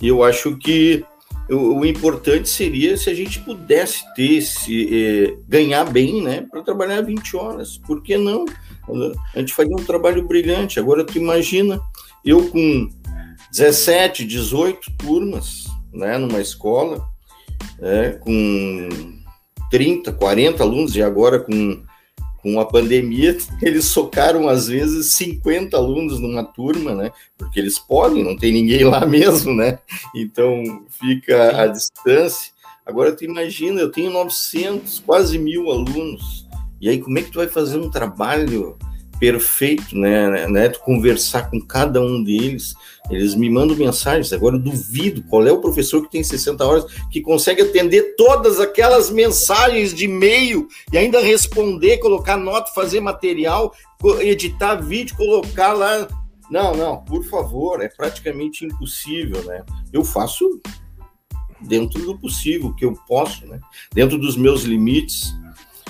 eu 0.01 0.23
acho 0.23 0.57
que 0.57 1.05
o, 1.49 1.79
o, 1.79 1.85
importante 1.85 2.49
seria 2.49 2.97
se 2.97 3.09
a 3.09 3.13
gente 3.13 3.39
pudesse 3.39 4.03
ter, 4.13 4.41
se, 4.41 4.89
eh, 4.91 5.37
ganhar 5.47 5.85
bem, 5.85 6.21
né, 6.21 6.45
para 6.49 6.61
trabalhar 6.61 7.01
20 7.01 7.35
horas. 7.35 7.77
Por 7.77 8.03
que 8.03 8.17
não? 8.17 8.45
A 9.35 9.39
gente 9.39 9.53
faria 9.53 9.75
um 9.75 9.83
trabalho 9.83 10.27
brilhante. 10.27 10.79
Agora, 10.79 11.05
tu 11.05 11.17
imagina, 11.17 11.79
eu 12.23 12.49
com 12.49 12.89
17, 13.51 14.25
18 14.25 14.97
turmas, 14.97 15.65
né, 15.93 16.17
numa 16.17 16.39
escola, 16.39 17.05
é, 17.81 18.11
com 18.11 18.89
30, 19.71 20.11
40 20.13 20.63
alunos, 20.63 20.95
e 20.95 21.01
agora 21.01 21.39
com 21.39 21.83
com 22.41 22.59
a 22.59 22.65
pandemia, 22.65 23.37
eles 23.61 23.85
socaram 23.85 24.47
às 24.47 24.67
vezes 24.67 25.13
50 25.15 25.75
alunos 25.75 26.19
numa 26.19 26.43
turma, 26.43 26.93
né? 26.93 27.11
Porque 27.37 27.59
eles 27.59 27.77
podem, 27.79 28.23
não 28.23 28.37
tem 28.37 28.51
ninguém 28.51 28.83
lá 28.83 29.03
mesmo, 29.07 29.53
né? 29.53 29.79
Então 30.15 30.85
fica 30.89 31.63
a 31.63 31.67
distância. 31.67 32.51
Agora 32.85 33.11
tu 33.11 33.25
imagina, 33.25 33.81
eu 33.81 33.91
tenho 33.91 34.11
900, 34.11 34.99
quase 34.99 35.37
mil 35.37 35.69
alunos. 35.69 36.47
E 36.79 36.89
aí 36.89 36.99
como 37.01 37.17
é 37.19 37.21
que 37.21 37.31
tu 37.31 37.39
vai 37.39 37.47
fazer 37.47 37.77
um 37.77 37.89
trabalho 37.89 38.77
perfeito, 39.19 39.97
né, 39.97 40.47
né? 40.47 40.69
Tu 40.69 40.79
conversar 40.79 41.49
com 41.49 41.59
cada 41.59 42.01
um 42.01 42.23
deles. 42.23 42.73
Eles 43.09 43.35
me 43.35 43.49
mandam 43.49 43.75
mensagens. 43.75 44.31
Agora 44.33 44.55
eu 44.55 44.59
duvido 44.59 45.23
qual 45.23 45.45
é 45.45 45.51
o 45.51 45.61
professor 45.61 46.01
que 46.01 46.11
tem 46.11 46.23
60 46.23 46.65
horas 46.65 46.85
que 47.09 47.21
consegue 47.21 47.61
atender 47.61 48.15
todas 48.15 48.59
aquelas 48.59 49.09
mensagens 49.09 49.93
de 49.93 50.05
e-mail 50.05 50.67
e 50.91 50.97
ainda 50.97 51.21
responder, 51.21 51.97
colocar 51.97 52.37
nota, 52.37 52.71
fazer 52.73 52.99
material, 52.99 53.73
editar 54.19 54.75
vídeo, 54.75 55.15
colocar 55.15 55.73
lá. 55.73 56.07
Não, 56.49 56.75
não, 56.75 57.03
por 57.03 57.23
favor, 57.25 57.81
é 57.81 57.89
praticamente 57.89 58.65
impossível, 58.65 59.43
né? 59.43 59.63
Eu 59.91 60.03
faço 60.03 60.61
dentro 61.61 62.01
do 62.03 62.17
possível 62.17 62.73
que 62.73 62.85
eu 62.85 62.93
posso, 63.07 63.45
né? 63.47 63.59
Dentro 63.93 64.17
dos 64.17 64.37
meus 64.37 64.63
limites. 64.63 65.33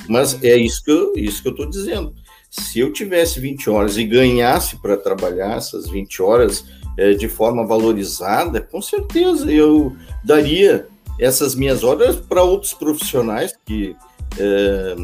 Mas 0.07 0.41
é 0.43 0.55
isso 0.55 0.83
que 0.83 0.91
eu, 0.91 1.13
isso 1.15 1.41
que 1.41 1.49
eu 1.49 1.51
estou 1.51 1.69
dizendo 1.69 2.15
se 2.59 2.79
eu 2.79 2.91
tivesse 2.91 3.39
20 3.39 3.69
horas 3.69 3.97
e 3.97 4.03
ganhasse 4.03 4.77
para 4.77 4.97
trabalhar 4.97 5.57
essas 5.57 5.89
20 5.89 6.21
horas 6.21 6.65
é, 6.97 7.13
de 7.13 7.27
forma 7.27 7.65
valorizada, 7.65 8.59
com 8.61 8.81
certeza 8.81 9.51
eu 9.51 9.95
daria 10.23 10.87
essas 11.19 11.55
minhas 11.55 11.83
horas 11.83 12.15
para 12.15 12.43
outros 12.43 12.73
profissionais 12.73 13.53
que 13.65 13.95
é, 14.39 14.95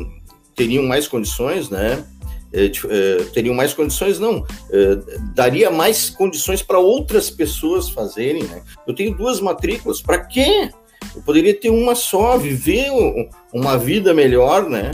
teriam 0.55 0.83
mais 0.83 1.07
condições, 1.07 1.69
né? 1.69 2.03
É, 2.51 2.65
é 2.65 3.23
teriam 3.33 3.55
mais 3.55 3.73
condições, 3.73 4.19
não, 4.19 4.45
é, 4.71 4.99
daria 5.33 5.71
mais 5.71 6.09
condições 6.09 6.61
para 6.61 6.77
outras 6.77 7.29
pessoas 7.29 7.89
fazerem. 7.89 8.43
Né? 8.43 8.61
Eu 8.87 8.93
tenho 8.93 9.15
duas 9.15 9.39
matrículas, 9.39 10.01
para 10.01 10.19
quê? 10.19 10.69
Eu 11.15 11.21
poderia 11.23 11.53
ter 11.53 11.69
uma 11.69 11.95
só, 11.95 12.37
viver 12.37 12.89
uma 13.51 13.77
vida 13.77 14.13
melhor, 14.13 14.69
né? 14.69 14.91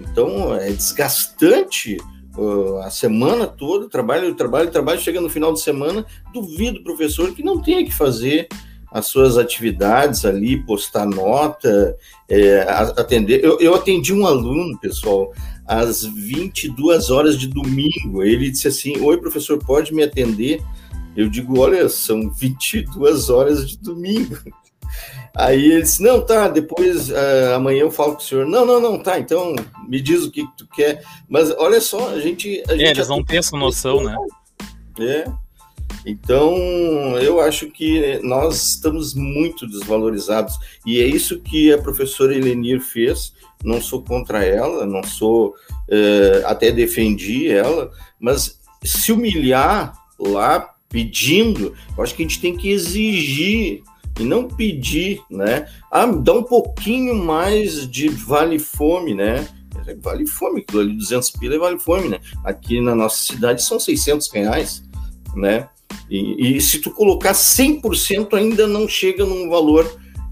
Então 0.00 0.54
é 0.54 0.70
desgastante 0.70 1.96
uh, 2.36 2.78
a 2.78 2.90
semana 2.90 3.46
toda, 3.46 3.88
trabalho, 3.88 4.34
trabalho, 4.34 4.70
trabalho, 4.70 5.00
chega 5.00 5.20
no 5.20 5.28
final 5.28 5.52
de 5.52 5.60
semana, 5.60 6.04
duvido 6.32 6.82
professor 6.82 7.32
que 7.34 7.42
não 7.42 7.60
tenha 7.60 7.84
que 7.84 7.92
fazer 7.92 8.48
as 8.90 9.06
suas 9.06 9.36
atividades 9.36 10.24
ali, 10.24 10.62
postar 10.64 11.06
nota, 11.06 11.96
é, 12.28 12.60
atender. 12.96 13.44
Eu, 13.44 13.58
eu 13.60 13.74
atendi 13.74 14.14
um 14.14 14.26
aluno, 14.26 14.78
pessoal, 14.78 15.32
às 15.66 16.04
22 16.04 17.10
horas 17.10 17.38
de 17.38 17.46
domingo. 17.46 18.22
Ele 18.22 18.50
disse 18.50 18.68
assim: 18.68 18.98
Oi, 19.00 19.18
professor, 19.18 19.58
pode 19.58 19.92
me 19.92 20.02
atender? 20.02 20.62
Eu 21.14 21.28
digo: 21.28 21.60
Olha, 21.60 21.88
são 21.88 22.30
22 22.30 23.28
horas 23.28 23.68
de 23.68 23.78
domingo. 23.78 24.38
Aí 25.34 25.72
ele 25.72 25.82
disse, 25.82 26.02
não, 26.02 26.20
tá, 26.20 26.48
depois 26.48 27.10
uh, 27.10 27.54
amanhã 27.56 27.80
eu 27.80 27.90
falo 27.90 28.14
com 28.14 28.20
o 28.20 28.24
senhor. 28.24 28.46
Não, 28.46 28.66
não, 28.66 28.80
não, 28.80 28.98
tá, 28.98 29.18
então 29.18 29.54
me 29.88 30.00
diz 30.00 30.24
o 30.24 30.30
que, 30.30 30.42
que 30.42 30.56
tu 30.56 30.66
quer. 30.68 31.02
Mas 31.28 31.50
olha 31.58 31.80
só, 31.80 32.10
a 32.10 32.20
gente... 32.20 32.62
A 32.68 32.74
é, 32.74 32.78
gente 32.78 32.98
eles 32.98 33.08
não 33.08 33.24
têm 33.24 33.38
essa 33.38 33.56
noção, 33.56 34.02
né? 34.02 34.16
É, 35.00 35.24
então 36.04 36.56
eu 37.18 37.40
acho 37.40 37.70
que 37.70 38.18
nós 38.22 38.70
estamos 38.70 39.14
muito 39.14 39.66
desvalorizados. 39.66 40.54
E 40.84 41.00
é 41.00 41.06
isso 41.06 41.40
que 41.40 41.72
a 41.72 41.78
professora 41.78 42.34
Elenir 42.34 42.80
fez. 42.80 43.32
Não 43.64 43.80
sou 43.80 44.02
contra 44.02 44.44
ela, 44.44 44.86
não 44.86 45.02
sou... 45.02 45.54
Uh, 45.90 46.44
até 46.44 46.70
defendi 46.70 47.48
ela, 47.48 47.90
mas 48.20 48.60
se 48.84 49.10
humilhar 49.10 49.94
lá 50.18 50.74
pedindo, 50.86 51.74
eu 51.96 52.02
acho 52.04 52.14
que 52.14 52.22
a 52.22 52.26
gente 52.26 52.42
tem 52.42 52.54
que 52.54 52.70
exigir 52.70 53.82
e 54.18 54.24
não 54.24 54.48
pedir, 54.48 55.20
né? 55.30 55.66
Ah, 55.90 56.06
dá 56.06 56.32
um 56.32 56.42
pouquinho 56.42 57.14
mais 57.14 57.88
de 57.88 58.08
vale 58.08 58.58
fome, 58.58 59.14
né? 59.14 59.46
Vale 60.02 60.26
fome, 60.26 60.60
aquilo 60.60 60.82
ali 60.82 60.94
200 60.94 61.30
pila 61.30 61.54
é 61.54 61.58
vale 61.58 61.78
fome, 61.78 62.08
né? 62.08 62.20
Aqui 62.44 62.80
na 62.80 62.94
nossa 62.94 63.22
cidade 63.22 63.62
são 63.62 63.78
600 63.78 64.30
reais, 64.30 64.82
né? 65.34 65.68
E, 66.10 66.56
e 66.56 66.60
se 66.60 66.78
tu 66.78 66.90
colocar 66.90 67.32
100% 67.32 68.34
ainda 68.34 68.66
não 68.66 68.88
chega 68.88 69.24
num 69.24 69.48
valor 69.48 69.90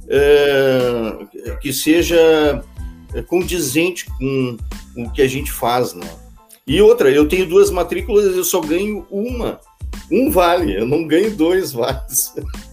é, 0.08 1.56
que 1.60 1.72
seja 1.72 2.62
condizente 3.28 4.06
com 4.18 4.56
o 4.96 5.10
que 5.10 5.22
a 5.22 5.28
gente 5.28 5.50
faz, 5.50 5.94
né? 5.94 6.08
E 6.66 6.80
outra, 6.82 7.10
eu 7.10 7.28
tenho 7.28 7.46
duas 7.46 7.70
matrículas, 7.70 8.36
eu 8.36 8.44
só 8.44 8.60
ganho 8.60 9.06
uma, 9.10 9.60
um 10.10 10.30
vale, 10.30 10.76
eu 10.76 10.86
não 10.86 11.06
ganho 11.06 11.34
dois 11.34 11.72
vales. 11.72 12.34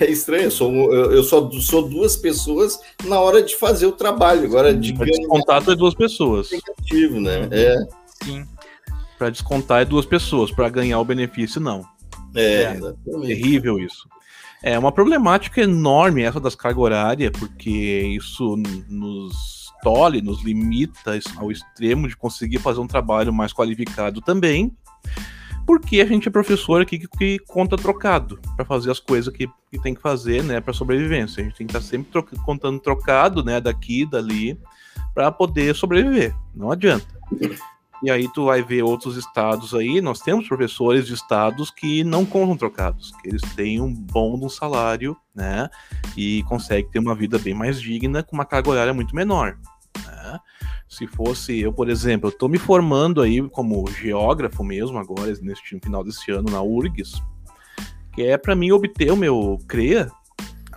É 0.00 0.10
estranho, 0.10 0.44
eu, 0.44 0.50
sou, 0.50 0.72
eu, 0.94 1.12
eu 1.12 1.22
só 1.22 1.50
sou 1.60 1.86
duas 1.86 2.16
pessoas 2.16 2.80
na 3.04 3.20
hora 3.20 3.42
de 3.42 3.54
fazer 3.54 3.84
o 3.84 3.92
trabalho. 3.92 4.44
Agora, 4.44 4.74
de 4.74 4.94
pra 4.94 5.04
descontar 5.04 5.62
é 5.68 5.76
duas 5.76 5.94
pessoas. 5.94 6.50
Negativo, 6.50 7.20
né? 7.20 7.46
É. 7.50 7.76
Sim. 8.24 8.46
Para 9.18 9.28
descontar 9.28 9.82
é 9.82 9.84
duas 9.84 10.06
pessoas, 10.06 10.50
para 10.50 10.70
ganhar 10.70 10.98
o 10.98 11.04
benefício, 11.04 11.60
não. 11.60 11.84
É, 12.34 12.62
é 12.62 12.78
terrível 13.26 13.78
isso. 13.78 14.08
É 14.62 14.78
uma 14.78 14.90
problemática 14.90 15.60
enorme 15.60 16.22
essa 16.22 16.40
das 16.40 16.54
cargas 16.54 16.82
horárias, 16.82 17.30
porque 17.38 17.70
isso 17.70 18.56
nos 18.88 19.70
tolhe, 19.82 20.22
nos 20.22 20.42
limita 20.42 21.18
ao 21.36 21.50
extremo 21.50 22.08
de 22.08 22.16
conseguir 22.16 22.58
fazer 22.58 22.80
um 22.80 22.86
trabalho 22.86 23.32
mais 23.32 23.52
qualificado 23.52 24.20
também 24.20 24.74
porque 25.70 26.00
a 26.00 26.04
gente 26.04 26.26
é 26.26 26.32
professor 26.32 26.82
aqui 26.82 26.98
que, 26.98 27.06
que 27.06 27.38
conta 27.46 27.76
trocado 27.76 28.40
para 28.56 28.64
fazer 28.64 28.90
as 28.90 28.98
coisas 28.98 29.32
que, 29.32 29.48
que 29.70 29.80
tem 29.80 29.94
que 29.94 30.02
fazer, 30.02 30.42
né, 30.42 30.60
para 30.60 30.72
sobrevivência. 30.72 31.40
A 31.40 31.44
gente 31.44 31.56
tem 31.56 31.64
que 31.64 31.70
estar 31.70 31.78
tá 31.78 31.86
sempre 31.88 32.10
troca, 32.10 32.36
contando 32.44 32.80
trocado, 32.80 33.44
né, 33.44 33.60
daqui, 33.60 34.04
dali, 34.04 34.58
para 35.14 35.30
poder 35.30 35.72
sobreviver. 35.76 36.34
Não 36.52 36.72
adianta. 36.72 37.06
E 38.02 38.10
aí 38.10 38.26
tu 38.32 38.46
vai 38.46 38.64
ver 38.64 38.82
outros 38.82 39.16
estados 39.16 39.72
aí, 39.72 40.00
nós 40.00 40.18
temos 40.18 40.48
professores 40.48 41.06
de 41.06 41.14
estados 41.14 41.70
que 41.70 42.02
não 42.02 42.26
contam 42.26 42.56
trocados, 42.56 43.12
que 43.22 43.28
eles 43.28 43.42
têm 43.54 43.80
um 43.80 43.94
bom 43.94 44.44
um 44.44 44.48
salário, 44.48 45.16
né, 45.32 45.70
e 46.16 46.42
conseguem 46.48 46.90
ter 46.90 46.98
uma 46.98 47.14
vida 47.14 47.38
bem 47.38 47.54
mais 47.54 47.80
digna 47.80 48.24
com 48.24 48.34
uma 48.34 48.44
carga 48.44 48.70
horária 48.70 48.92
muito 48.92 49.14
menor. 49.14 49.56
Né? 50.04 50.40
Se 50.90 51.06
fosse 51.06 51.60
eu, 51.60 51.72
por 51.72 51.88
exemplo, 51.88 52.28
eu 52.28 52.32
estou 52.32 52.48
me 52.48 52.58
formando 52.58 53.22
aí 53.22 53.48
como 53.50 53.88
geógrafo 53.88 54.64
mesmo 54.64 54.98
agora, 54.98 55.32
neste 55.40 55.78
final 55.78 56.02
desse 56.02 56.32
ano 56.32 56.50
na 56.50 56.60
URGS, 56.60 57.22
que 58.12 58.22
é 58.22 58.36
para 58.36 58.56
mim 58.56 58.72
obter 58.72 59.12
o 59.12 59.16
meu 59.16 59.56
CREA, 59.68 60.10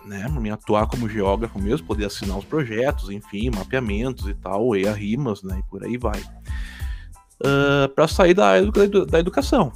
né, 0.06 0.30
para 0.30 0.40
mim 0.40 0.52
atuar 0.52 0.86
como 0.86 1.10
geógrafo 1.10 1.58
mesmo, 1.60 1.88
poder 1.88 2.06
assinar 2.06 2.38
os 2.38 2.46
projetos, 2.46 3.10
enfim, 3.10 3.50
mapeamentos 3.50 4.28
e 4.28 4.36
tal, 4.36 4.76
EA 4.76 4.94
rimas, 4.94 5.42
né, 5.42 5.60
e 5.60 5.64
por 5.64 5.84
aí 5.84 5.98
vai. 5.98 6.22
Uh, 7.42 7.90
para 7.96 8.08
sair 8.08 8.36
da 8.36 8.62
da 8.62 9.20
educação. 9.20 9.74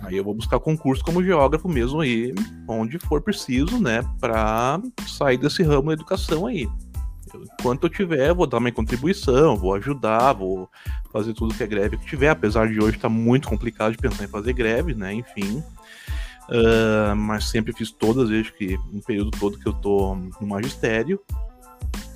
Aí 0.00 0.16
eu 0.16 0.24
vou 0.24 0.34
buscar 0.34 0.58
concurso 0.58 1.04
como 1.04 1.22
geógrafo 1.22 1.68
mesmo 1.68 2.00
aí, 2.00 2.34
onde 2.66 2.98
for 2.98 3.20
preciso, 3.20 3.78
né, 3.78 4.02
para 4.18 4.80
sair 5.06 5.36
desse 5.36 5.62
ramo 5.62 5.88
da 5.88 5.92
educação 5.92 6.46
aí 6.46 6.66
enquanto 7.42 7.84
eu 7.84 7.90
tiver, 7.90 8.32
vou 8.34 8.46
dar 8.46 8.60
minha 8.60 8.72
contribuição, 8.72 9.56
vou 9.56 9.74
ajudar, 9.74 10.32
vou 10.32 10.68
fazer 11.12 11.34
tudo 11.34 11.54
que 11.54 11.62
é 11.62 11.66
greve 11.66 11.96
que 11.96 12.06
tiver, 12.06 12.30
apesar 12.30 12.68
de 12.68 12.78
hoje 12.78 12.96
estar 12.96 13.08
tá 13.08 13.14
muito 13.14 13.48
complicado 13.48 13.92
de 13.92 13.98
pensar 13.98 14.24
em 14.24 14.28
fazer 14.28 14.52
greve, 14.52 14.94
né? 14.94 15.12
Enfim. 15.12 15.62
Uh, 16.48 17.16
mas 17.16 17.48
sempre 17.48 17.72
fiz 17.72 17.90
todas, 17.90 18.28
desde 18.28 18.52
que 18.52 18.76
um 18.92 19.00
período 19.00 19.30
todo 19.30 19.58
que 19.58 19.66
eu 19.66 19.72
tô 19.72 20.14
no 20.14 20.46
magistério 20.46 21.18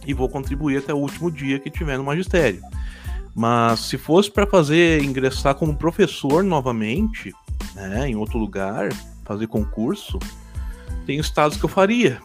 e 0.06 0.12
vou 0.12 0.28
contribuir 0.28 0.78
até 0.78 0.92
o 0.92 0.98
último 0.98 1.30
dia 1.30 1.58
que 1.58 1.70
tiver 1.70 1.96
no 1.96 2.04
magistério. 2.04 2.60
Mas 3.34 3.80
se 3.80 3.96
fosse 3.96 4.30
para 4.30 4.46
fazer 4.46 5.02
ingressar 5.02 5.54
como 5.54 5.76
professor 5.76 6.42
novamente, 6.42 7.32
né, 7.74 8.08
em 8.08 8.16
outro 8.16 8.38
lugar, 8.38 8.88
fazer 9.24 9.46
concurso, 9.46 10.18
tem 11.06 11.18
estados 11.18 11.56
que 11.56 11.64
eu 11.64 11.68
faria, 11.68 12.20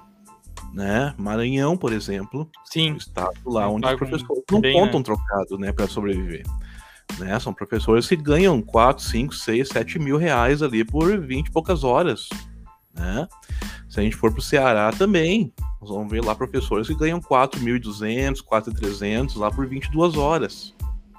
né? 0.74 1.14
Maranhão, 1.18 1.78
por 1.78 1.94
exemplo, 1.94 2.50
sim, 2.66 2.96
estado 2.96 3.38
lá 3.46 3.70
onde 3.70 3.86
os 3.86 3.96
professores 3.96 4.44
não 4.52 4.60
bem, 4.60 4.74
contam 4.74 5.00
né? 5.00 5.06
trocado, 5.06 5.58
né, 5.60 5.72
para 5.72 5.88
sobreviver. 5.88 6.44
Né? 7.20 7.40
São 7.40 7.54
professores 7.54 8.08
que 8.08 8.16
ganham 8.16 8.60
4, 8.62 9.04
5, 9.04 9.36
6, 9.36 9.70
7 9.70 10.00
mil 10.00 10.18
reais 10.18 10.64
ali 10.64 10.84
por 10.84 11.20
20 11.20 11.48
e 11.48 11.52
poucas 11.52 11.84
horas. 11.84 12.28
Né? 12.94 13.28
Se 13.88 14.00
a 14.00 14.04
gente 14.04 14.16
for 14.16 14.32
para 14.32 14.40
o 14.40 14.44
Ceará 14.44 14.92
também, 14.92 15.54
nós 15.80 15.92
vamos 15.92 16.12
ver 16.12 16.24
lá 16.24 16.34
professores 16.34 16.88
que 16.88 16.96
ganham 16.96 17.22
4.200, 17.22 18.44
4.300 18.44 19.38
lá 19.38 19.52
por 19.52 19.68
22 19.68 20.18
horas 20.18 20.74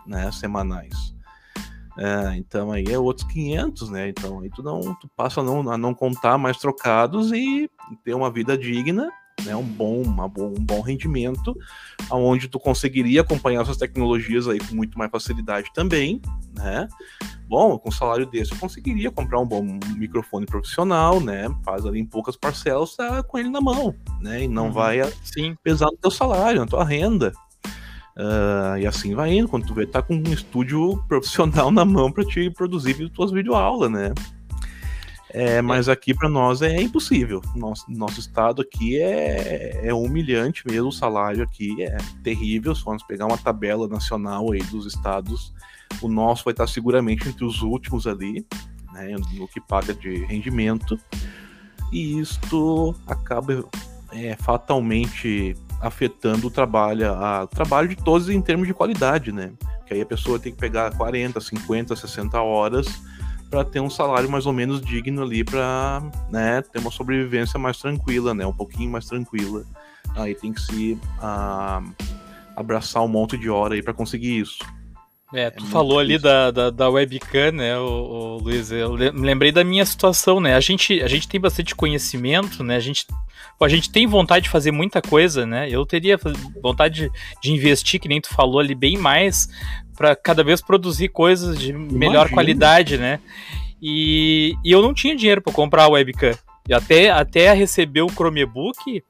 né, 0.05 0.31
semanais. 0.33 1.15
É, 1.97 2.37
então 2.37 2.73
aí 2.73 2.87
é 2.91 2.99
outros 2.99 3.25
500, 3.29 3.89
né? 3.91 4.09
Então 4.09 4.41
aí 4.41 4.51
tu 4.51 4.65
não 4.65 4.81
tu 4.97 5.09
passa 5.17 5.41
a 5.41 5.45
não, 5.45 5.71
a 5.71 5.79
não 5.79 5.95
contar 5.95 6.37
mais 6.37 6.57
trocados 6.57 7.31
e 7.31 7.71
ter 8.03 8.15
uma 8.15 8.33
vida 8.33 8.59
digna 8.59 9.09
né, 9.45 9.55
um 9.55 9.65
bom, 9.65 10.03
uma 10.03 10.27
um 10.27 10.55
bom 10.55 10.81
rendimento, 10.81 11.57
onde 12.11 12.49
tu 12.49 12.59
conseguiria 12.59 13.21
acompanhar 13.21 13.63
essas 13.63 13.77
tecnologias 13.77 14.49
aí 14.49 14.59
com 14.59 14.75
muito 14.75 14.99
mais 14.99 15.11
facilidade 15.11 15.71
também, 15.75 16.21
né? 16.55 16.89
Bom, 17.47 17.79
com 17.79 17.89
um 17.89 17.93
salário 17.93 18.27
desse 18.27 18.53
eu 18.53 18.59
conseguiria 18.59 19.11
comprar 19.11 19.39
um 19.39 19.47
bom 19.47 19.63
microfone 19.97 20.47
profissional, 20.47 21.21
né? 21.21 21.55
Faz 21.63 21.85
ali 21.85 22.01
em 22.01 22.07
poucas 22.07 22.37
parcelas, 22.37 22.97
tá 22.97 23.23
com 23.23 23.39
ele 23.39 23.51
na 23.51 23.61
mão, 23.61 23.95
né? 24.21 24.45
E 24.45 24.49
não 24.49 24.67
uhum. 24.67 24.73
vai 24.73 25.01
assim 25.01 25.55
pesar 25.63 25.87
no 25.87 25.97
teu 25.99 26.11
salário, 26.11 26.61
na 26.61 26.67
tua 26.67 26.85
renda. 26.85 27.33
Uh, 28.17 28.79
e 28.79 28.87
assim 28.87 29.13
vai 29.15 29.33
indo, 29.33 29.49
quando 29.49 29.67
tu 29.67 29.75
vê, 29.75 29.87
tá 29.87 30.01
com 30.01 30.15
um 30.15 30.33
estúdio 30.33 31.03
profissional 31.09 31.71
na 31.73 31.85
mão 31.85 32.11
para 32.11 32.25
te 32.25 32.49
produzir 32.51 33.11
tuas 33.11 33.31
videoaulas, 33.31 33.91
né? 33.91 34.13
É, 35.37 35.61
mas 35.61 35.89
aqui 35.89 36.15
para 36.15 36.29
nós 36.29 36.63
é 36.63 36.81
impossível. 36.81 37.43
Nosso, 37.57 37.85
nosso 37.91 38.21
estado 38.21 38.63
aqui 38.63 39.03
é, 39.03 39.81
é 39.83 39.93
humilhante 39.93 40.63
mesmo. 40.65 40.91
O 40.91 40.93
salário 40.93 41.43
aqui 41.43 41.83
é 41.83 41.97
terrível. 42.23 42.73
Se 42.73 42.85
formos 42.85 43.03
pegar 43.03 43.27
uma 43.27 43.37
tabela 43.37 43.89
nacional 43.89 44.53
aí 44.53 44.63
dos 44.63 44.87
estados, 44.87 45.53
o 46.01 46.07
nosso 46.07 46.45
vai 46.45 46.53
estar 46.53 46.69
seguramente 46.69 47.29
entre 47.29 47.45
os 47.45 47.63
últimos 47.63 48.07
ali, 48.07 48.47
né, 48.93 49.17
no 49.33 49.49
que 49.49 49.61
paga 49.61 49.93
de 49.93 50.25
rendimento. 50.25 50.97
E 51.91 52.21
isto 52.21 52.95
acaba 53.05 53.65
é, 54.13 54.37
fatalmente 54.37 55.57
afetando 55.81 56.47
o 56.47 56.51
trabalho, 56.51 57.13
a, 57.13 57.49
trabalho 57.49 57.89
de 57.89 57.97
todos 57.97 58.29
em 58.29 58.41
termos 58.41 58.69
de 58.69 58.73
qualidade, 58.73 59.33
né? 59.33 59.53
Que 59.85 59.95
aí 59.95 60.01
a 60.01 60.07
pessoa 60.07 60.39
tem 60.39 60.53
que 60.53 60.59
pegar 60.59 60.97
40, 60.97 61.41
50, 61.41 61.97
60 61.97 62.41
horas 62.41 62.87
para 63.51 63.65
ter 63.65 63.81
um 63.81 63.91
salário 63.91 64.31
mais 64.31 64.47
ou 64.47 64.53
menos 64.53 64.81
digno 64.81 65.23
ali 65.23 65.45
para 65.45 66.03
né, 66.31 66.63
ter 66.63 66.79
uma 66.79 66.91
sobrevivência 66.91 67.59
mais 67.59 67.79
tranquila, 67.79 68.35
né, 68.35 68.47
um 68.47 68.53
pouquinho 68.53 68.91
mais 68.91 69.07
tranquila. 69.07 69.65
Aí 70.15 70.35
tem 70.35 70.53
que 70.53 70.61
se 70.61 70.99
a, 71.21 71.83
abraçar 72.57 73.03
um 73.03 73.09
monte 73.09 73.37
de 73.37 73.49
hora 73.49 73.75
aí 73.75 73.83
para 73.83 73.93
conseguir 73.93 74.39
isso. 74.39 74.59
É, 75.33 75.51
tu 75.51 75.65
é 75.65 75.69
falou 75.69 75.99
ali 75.99 76.17
da, 76.17 76.53
da, 76.53 76.71
da, 76.71 76.89
webcam, 76.89 77.51
né, 77.53 77.77
o, 77.77 77.83
o 77.83 78.39
Luiz? 78.39 78.71
Eu 78.71 78.93
me 78.93 79.27
lembrei 79.27 79.51
da 79.51 79.65
minha 79.65 79.85
situação, 79.85 80.41
né? 80.41 80.55
A 80.55 80.61
gente, 80.61 81.03
a 81.03 81.09
gente 81.09 81.27
tem 81.27 81.41
bastante 81.41 81.75
conhecimento, 81.75 82.63
né? 82.63 82.77
A 82.77 82.81
gente, 82.81 83.07
a 83.61 83.69
gente 83.69 83.91
tem 83.91 84.07
vontade 84.07 84.45
de 84.45 84.51
fazer 84.51 84.71
muita 84.71 85.03
coisa, 85.03 85.45
né? 85.45 85.69
Eu 85.69 85.85
teria 85.85 86.17
vontade 86.63 87.11
de, 87.11 87.11
de 87.43 87.53
investir, 87.53 87.99
que 88.01 88.07
nem 88.07 88.21
tu 88.21 88.29
falou 88.29 88.61
ali, 88.61 88.77
bem 88.77 88.97
mais, 88.97 89.49
para 89.97 90.15
cada 90.17 90.43
vez 90.43 90.61
produzir 90.61 91.09
coisas 91.09 91.59
de 91.59 91.73
melhor 91.73 92.29
qualidade, 92.31 92.99
né? 92.99 93.21
E, 93.81 94.57
e 94.65 94.73
eu 94.73 94.81
não 94.81 94.95
tinha 94.95 95.15
dinheiro 95.15 95.43
para 95.43 95.53
comprar 95.53 95.85
a 95.85 95.89
webcam. 95.89 96.33
E 96.67 96.73
até, 96.73 97.11
até 97.11 97.53
receber 97.53 98.01
o 98.01 98.09
Chromebook, 98.09 99.05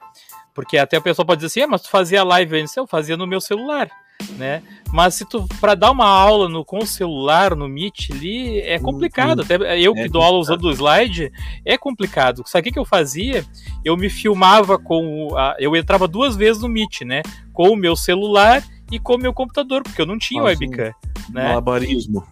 porque 0.52 0.76
até 0.76 0.96
a 0.96 1.00
pessoa 1.00 1.24
pode 1.24 1.40
dizer 1.40 1.46
assim, 1.46 1.60
ah, 1.60 1.70
mas 1.70 1.82
tu 1.82 1.90
fazia 1.90 2.24
live 2.24 2.60
antes, 2.60 2.76
eu 2.76 2.86
fazia 2.86 3.16
no 3.16 3.26
meu 3.26 3.40
celular, 3.40 3.88
né? 4.36 4.62
Mas 4.92 5.14
se 5.14 5.24
tu 5.24 5.46
para 5.60 5.76
dar 5.76 5.92
uma 5.92 6.06
aula 6.06 6.48
no 6.48 6.64
com 6.64 6.78
o 6.78 6.86
celular, 6.86 7.54
no 7.54 7.68
Meet 7.68 8.10
ali, 8.10 8.60
é 8.60 8.78
complicado. 8.80 9.40
Uhum. 9.40 9.44
Até 9.44 9.78
eu 9.78 9.94
que 9.94 10.00
é 10.00 10.08
dou 10.08 10.22
aula 10.22 10.38
usando 10.38 10.64
o 10.64 10.72
slide, 10.72 11.30
é 11.64 11.78
complicado. 11.78 12.42
Sabe 12.46 12.60
o 12.60 12.64
que, 12.64 12.72
que 12.72 12.78
eu 12.78 12.84
fazia? 12.84 13.44
Eu 13.84 13.96
me 13.96 14.10
filmava 14.10 14.76
com 14.76 15.36
a, 15.36 15.56
eu 15.58 15.76
entrava 15.76 16.08
duas 16.08 16.34
vezes 16.34 16.62
no 16.62 16.68
Meet, 16.68 17.02
né? 17.02 17.22
Com 17.52 17.70
o 17.70 17.76
meu 17.76 17.94
celular 17.94 18.62
e 18.90 18.98
com 18.98 19.14
o 19.14 19.18
meu 19.18 19.32
computador, 19.32 19.82
porque 19.82 20.00
eu 20.00 20.06
não 20.06 20.18
tinha 20.18 20.40
ah, 20.40 20.44
webcam. 20.44 20.92
Né? 21.30 21.48
Malabarismo. 21.48 22.24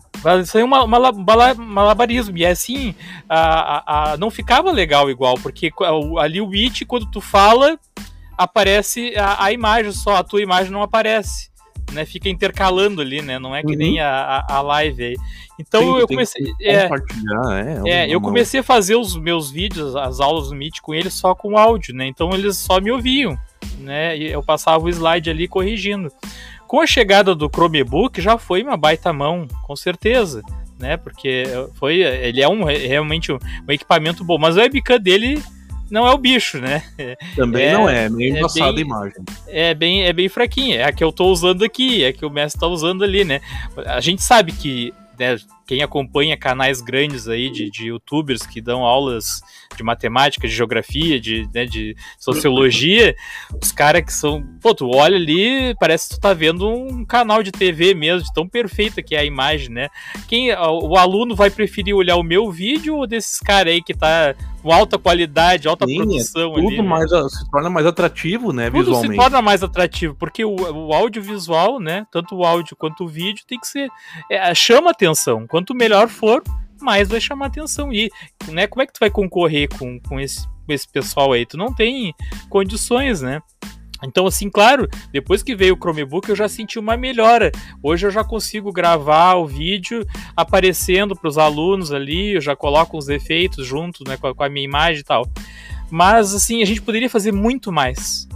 Isso 0.42 0.56
aí 0.56 0.62
é 0.62 0.64
uma, 0.64 0.86
malabarismo. 0.86 2.36
E 2.36 2.44
é 2.44 2.50
assim, 2.50 2.94
a, 3.28 3.38
a, 3.38 4.12
a, 4.12 4.16
não 4.16 4.30
ficava 4.30 4.70
legal 4.70 5.10
igual, 5.10 5.34
porque 5.34 5.70
ali 6.20 6.40
o 6.40 6.52
It, 6.52 6.84
quando 6.84 7.10
tu 7.10 7.20
fala, 7.20 7.78
aparece 8.36 9.14
a, 9.16 9.44
a 9.44 9.52
imagem 9.52 9.92
só, 9.92 10.16
a 10.16 10.24
tua 10.24 10.42
imagem 10.42 10.70
não 10.70 10.82
aparece. 10.82 11.50
Né, 11.92 12.06
fica 12.06 12.26
intercalando 12.26 13.02
ali, 13.02 13.20
né? 13.20 13.38
Não 13.38 13.54
é 13.54 13.60
que 13.60 13.72
uhum. 13.72 13.76
nem 13.76 14.00
a, 14.00 14.46
a, 14.48 14.62
live 14.62 15.04
aí. 15.04 15.16
Então 15.60 15.82
Sim, 15.82 15.98
eu 15.98 16.08
comecei. 16.08 16.52
É, 16.62 16.74
é, 16.74 16.90
é 17.84 18.08
eu 18.08 18.18
comecei 18.18 18.60
a 18.60 18.62
fazer 18.62 18.96
os 18.96 19.14
meus 19.14 19.50
vídeos, 19.50 19.94
as 19.94 20.18
aulas 20.18 20.48
do 20.48 20.54
Meet 20.54 20.80
com 20.80 20.94
eles 20.94 21.12
só 21.12 21.34
com 21.34 21.58
áudio, 21.58 21.94
né? 21.94 22.06
Então 22.06 22.30
eles 22.32 22.56
só 22.56 22.80
me 22.80 22.90
ouviam 22.90 23.38
né? 23.78 24.16
E 24.16 24.30
eu 24.30 24.42
passava 24.42 24.84
o 24.84 24.88
slide 24.88 25.30
ali 25.30 25.48
corrigindo. 25.48 26.10
Com 26.66 26.80
a 26.80 26.86
chegada 26.86 27.34
do 27.34 27.50
Chromebook 27.52 28.20
já 28.20 28.38
foi 28.38 28.62
uma 28.62 28.76
baita 28.76 29.12
mão, 29.12 29.46
com 29.62 29.76
certeza, 29.76 30.42
né? 30.78 30.96
Porque 30.96 31.44
foi, 31.74 32.00
ele 32.00 32.40
é 32.40 32.48
um 32.48 32.64
realmente 32.64 33.30
um, 33.30 33.38
um 33.68 33.72
equipamento 33.72 34.24
bom, 34.24 34.38
mas 34.38 34.56
a 34.56 34.62
webcam 34.62 34.98
dele 34.98 35.42
não 35.90 36.08
é 36.08 36.12
o 36.12 36.18
bicho, 36.18 36.58
né? 36.58 36.82
Também 37.36 37.66
é, 37.66 37.72
não 37.74 37.88
é, 37.88 38.08
meio 38.08 38.34
é 38.34 38.38
embaçada 38.38 38.78
a 38.78 38.80
imagem. 38.80 39.22
É 39.46 39.74
bem, 39.74 40.04
é 40.04 40.12
bem 40.12 40.28
fraquinha, 40.28 40.78
é 40.78 40.84
a 40.84 40.92
que 40.92 41.04
eu 41.04 41.12
tô 41.12 41.26
usando 41.26 41.62
aqui, 41.62 42.02
é 42.02 42.08
a 42.08 42.12
que 42.14 42.24
o 42.24 42.30
mestre 42.30 42.58
tá 42.58 42.66
usando 42.66 43.04
ali, 43.04 43.24
né? 43.24 43.42
A 43.84 44.00
gente 44.00 44.22
sabe 44.22 44.52
que 44.52 44.94
né, 45.18 45.36
quem 45.72 45.82
acompanha 45.82 46.36
canais 46.36 46.82
grandes 46.82 47.26
aí 47.28 47.48
de, 47.48 47.70
de 47.70 47.86
youtubers 47.86 48.42
que 48.42 48.60
dão 48.60 48.84
aulas 48.84 49.40
de 49.74 49.82
matemática, 49.82 50.46
de 50.46 50.54
geografia, 50.54 51.18
de, 51.18 51.48
né, 51.54 51.64
de 51.64 51.96
sociologia, 52.18 53.16
os 53.62 53.72
caras 53.72 54.02
que 54.04 54.12
são. 54.12 54.44
Pô, 54.60 54.74
tu 54.74 54.90
olha 54.94 55.16
ali, 55.16 55.74
parece 55.80 56.10
que 56.10 56.16
tu 56.16 56.20
tá 56.20 56.34
vendo 56.34 56.68
um 56.68 57.06
canal 57.06 57.42
de 57.42 57.50
TV 57.50 57.94
mesmo, 57.94 58.26
de 58.26 58.34
tão 58.34 58.46
perfeita 58.46 59.02
que 59.02 59.14
é 59.14 59.20
a 59.20 59.24
imagem, 59.24 59.70
né? 59.70 59.88
Quem, 60.28 60.52
o 60.52 60.94
aluno 60.98 61.34
vai 61.34 61.48
preferir 61.48 61.94
olhar 61.94 62.16
o 62.16 62.22
meu 62.22 62.52
vídeo 62.52 62.96
ou 62.96 63.06
desses 63.06 63.40
caras 63.40 63.72
aí 63.72 63.82
que 63.82 63.94
tá 63.94 64.34
com 64.62 64.72
alta 64.72 64.96
qualidade, 64.96 65.66
alta 65.66 65.86
Sim, 65.86 65.94
é 65.94 65.96
produção 65.96 66.52
é 66.52 66.54
tudo 66.54 66.68
ali, 66.68 66.82
mais, 66.82 67.10
né? 67.10 67.28
se 67.28 67.50
torna 67.50 67.68
mais 67.68 67.84
atrativo, 67.84 68.52
né, 68.52 68.70
tudo 68.70 68.78
visualmente. 68.78 69.14
se 69.14 69.20
torna 69.20 69.42
mais 69.42 69.62
atrativo, 69.62 70.14
porque 70.14 70.44
o, 70.44 70.54
o 70.54 70.94
audiovisual, 70.94 71.80
né, 71.80 72.06
tanto 72.12 72.36
o 72.36 72.44
áudio 72.44 72.76
quanto 72.76 73.04
o 73.04 73.08
vídeo 73.08 73.44
tem 73.46 73.58
que 73.58 73.66
ser, 73.66 73.90
é, 74.30 74.54
chama 74.54 74.92
atenção, 74.92 75.46
quanto 75.62 75.74
melhor 75.76 76.08
for, 76.08 76.42
mais 76.80 77.08
vai 77.08 77.20
chamar 77.20 77.46
atenção. 77.46 77.92
E 77.92 78.10
né, 78.48 78.66
como 78.66 78.82
é 78.82 78.86
que 78.86 78.92
tu 78.92 78.98
vai 78.98 79.10
concorrer 79.10 79.68
com, 79.78 80.00
com, 80.00 80.18
esse, 80.18 80.44
com 80.66 80.72
esse 80.72 80.90
pessoal 80.90 81.32
aí? 81.32 81.46
Tu 81.46 81.56
não 81.56 81.72
tem 81.72 82.12
condições, 82.50 83.22
né? 83.22 83.40
Então, 84.04 84.26
assim, 84.26 84.50
claro, 84.50 84.88
depois 85.12 85.44
que 85.44 85.54
veio 85.54 85.74
o 85.74 85.76
Chromebook 85.76 86.28
eu 86.28 86.34
já 86.34 86.48
senti 86.48 86.76
uma 86.80 86.96
melhora. 86.96 87.52
Hoje 87.80 88.04
eu 88.04 88.10
já 88.10 88.24
consigo 88.24 88.72
gravar 88.72 89.34
o 89.34 89.46
vídeo 89.46 90.04
aparecendo 90.36 91.14
para 91.14 91.28
os 91.28 91.38
alunos 91.38 91.92
ali, 91.92 92.34
eu 92.34 92.40
já 92.40 92.56
coloco 92.56 92.98
os 92.98 93.08
efeitos 93.08 93.64
junto 93.64 94.02
né, 94.04 94.16
com, 94.16 94.42
a, 94.42 94.48
minha 94.48 94.64
imagem 94.64 95.02
e 95.02 95.04
tal. 95.04 95.24
Mas, 95.88 96.34
assim, 96.34 96.62
a 96.62 96.64
gente 96.64 96.82
poderia 96.82 97.08
fazer 97.08 97.30
muito 97.30 97.70
mais 97.70 98.26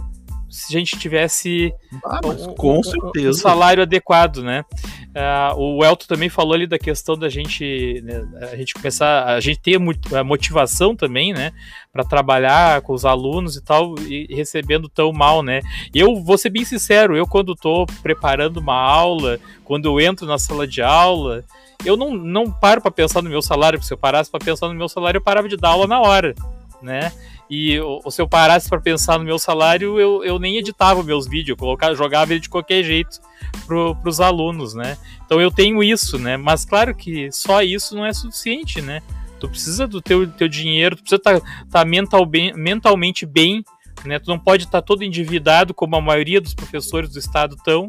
se 0.49 0.75
a 0.75 0.79
gente 0.79 0.97
tivesse 0.97 1.73
ah, 2.03 2.21
um, 2.25 2.53
com 2.55 2.81
certeza. 2.81 3.29
Um 3.29 3.33
salário 3.33 3.83
adequado, 3.83 4.41
né? 4.41 4.63
Uh, 5.09 5.59
o 5.59 5.85
Elton 5.85 6.05
também 6.07 6.29
falou 6.29 6.53
ali 6.53 6.67
da 6.67 6.77
questão 6.77 7.17
da 7.17 7.27
gente, 7.27 8.01
né, 8.03 8.23
a 8.51 8.55
gente 8.55 8.73
começar, 8.73 9.25
a 9.25 9.39
gente 9.39 9.59
ter 9.59 9.79
a 10.15 10.23
motivação 10.23 10.95
também, 10.95 11.33
né, 11.33 11.51
para 11.91 12.03
trabalhar 12.03 12.81
com 12.81 12.93
os 12.93 13.03
alunos 13.03 13.55
e 13.55 13.63
tal, 13.63 13.95
e 14.07 14.27
recebendo 14.29 14.87
tão 14.87 15.11
mal, 15.11 15.41
né? 15.41 15.61
Eu 15.93 16.21
vou 16.23 16.37
ser 16.37 16.51
bem 16.51 16.63
sincero, 16.63 17.17
eu 17.17 17.25
quando 17.25 17.53
estou 17.53 17.87
preparando 18.03 18.57
uma 18.57 18.79
aula, 18.79 19.39
quando 19.63 19.85
eu 19.85 19.99
entro 19.99 20.27
na 20.27 20.37
sala 20.37 20.67
de 20.67 20.81
aula, 20.81 21.43
eu 21.83 21.97
não, 21.97 22.13
não 22.13 22.51
paro 22.51 22.81
para 22.81 22.91
pensar 22.91 23.21
no 23.21 23.29
meu 23.29 23.41
salário, 23.41 23.79
porque 23.79 23.87
se 23.87 23.93
eu 23.93 23.97
parasse 23.97 24.29
para 24.29 24.43
pensar 24.43 24.67
no 24.67 24.75
meu 24.75 24.87
salário, 24.87 25.17
eu 25.17 25.23
parava 25.23 25.49
de 25.49 25.57
dar 25.57 25.69
aula 25.69 25.87
na 25.87 25.99
hora, 25.99 26.35
né? 26.81 27.11
E 27.49 27.79
ou, 27.79 28.09
se 28.11 28.21
eu 28.21 28.27
parasse 28.27 28.69
para 28.69 28.81
pensar 28.81 29.17
no 29.17 29.25
meu 29.25 29.39
salário, 29.39 29.99
eu, 29.99 30.23
eu 30.23 30.37
nem 30.37 30.57
editava 30.57 31.01
meus 31.01 31.27
vídeos, 31.27 31.49
eu 31.49 31.57
colocava, 31.57 31.95
jogava 31.95 32.33
ele 32.33 32.41
de 32.41 32.49
qualquer 32.49 32.83
jeito 32.83 33.19
para 33.65 34.09
os 34.09 34.19
alunos, 34.19 34.73
né? 34.73 34.97
Então 35.25 35.39
eu 35.39 35.49
tenho 35.49 35.81
isso, 35.81 36.19
né? 36.19 36.35
Mas 36.35 36.65
claro 36.65 36.93
que 36.93 37.31
só 37.31 37.61
isso 37.61 37.95
não 37.95 38.05
é 38.05 38.13
suficiente, 38.13 38.81
né? 38.81 39.01
Tu 39.39 39.47
precisa 39.47 39.87
do 39.87 40.01
teu, 40.01 40.27
teu 40.27 40.47
dinheiro, 40.47 40.95
tu 40.95 41.03
precisa 41.03 41.17
estar 41.17 41.39
tá, 41.39 41.65
tá 41.71 41.85
mental 41.85 42.27
mentalmente 42.55 43.25
bem, 43.25 43.63
né? 44.03 44.19
Tu 44.19 44.27
não 44.29 44.39
pode 44.39 44.63
estar 44.63 44.81
tá 44.81 44.85
todo 44.85 45.03
endividado 45.03 45.73
como 45.73 45.95
a 45.95 46.01
maioria 46.01 46.41
dos 46.41 46.53
professores 46.53 47.09
do 47.11 47.19
estado 47.19 47.55
estão, 47.55 47.87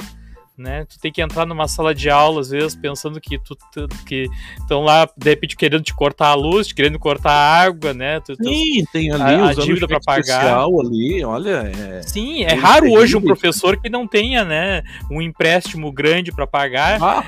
né? 0.58 0.84
Tu 0.84 0.98
tem 0.98 1.12
que 1.12 1.22
entrar 1.22 1.46
numa 1.46 1.68
sala 1.68 1.94
de 1.94 2.10
aula, 2.10 2.40
às 2.40 2.50
vezes, 2.50 2.74
pensando 2.74 3.20
que 3.20 3.38
tu, 3.38 3.56
tu 3.72 3.88
que 4.04 4.28
estão 4.58 4.82
lá, 4.82 5.08
de 5.16 5.30
repente, 5.30 5.56
querendo 5.56 5.82
te 5.82 5.94
cortar 5.94 6.28
a 6.28 6.34
luz, 6.34 6.72
querendo 6.72 6.98
cortar 6.98 7.32
a 7.32 7.62
água, 7.62 7.94
né? 7.94 8.20
Tu, 8.20 8.34
Sim, 8.36 8.84
tem 8.92 9.12
ali 9.12 9.22
a, 9.22 9.48
a 9.48 9.54
dívida 9.54 9.86
para 9.86 10.00
pagar. 10.00 10.64
ali, 10.64 11.24
olha. 11.24 11.72
É... 11.74 12.02
Sim, 12.02 12.44
é, 12.44 12.52
é 12.52 12.54
raro 12.54 12.90
hoje 12.90 13.16
um 13.16 13.22
professor 13.22 13.80
que 13.80 13.88
não 13.88 14.06
tenha, 14.06 14.44
né, 14.44 14.82
um 15.10 15.22
empréstimo 15.22 15.92
grande 15.92 16.32
para 16.32 16.46
pagar. 16.46 16.98
Ah, 17.02 17.24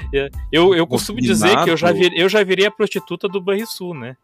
eu, 0.51 0.75
eu 0.75 0.87
costumo 0.87 1.21
dizer 1.21 1.57
que 1.65 1.71
eu 1.71 1.77
já, 1.77 1.93
vir, 1.93 2.13
eu 2.17 2.29
já 2.29 2.43
virei 2.43 2.67
a 2.67 2.71
prostituta 2.71 3.29
do 3.29 3.41
Banrisul, 3.41 3.95
né? 3.95 4.17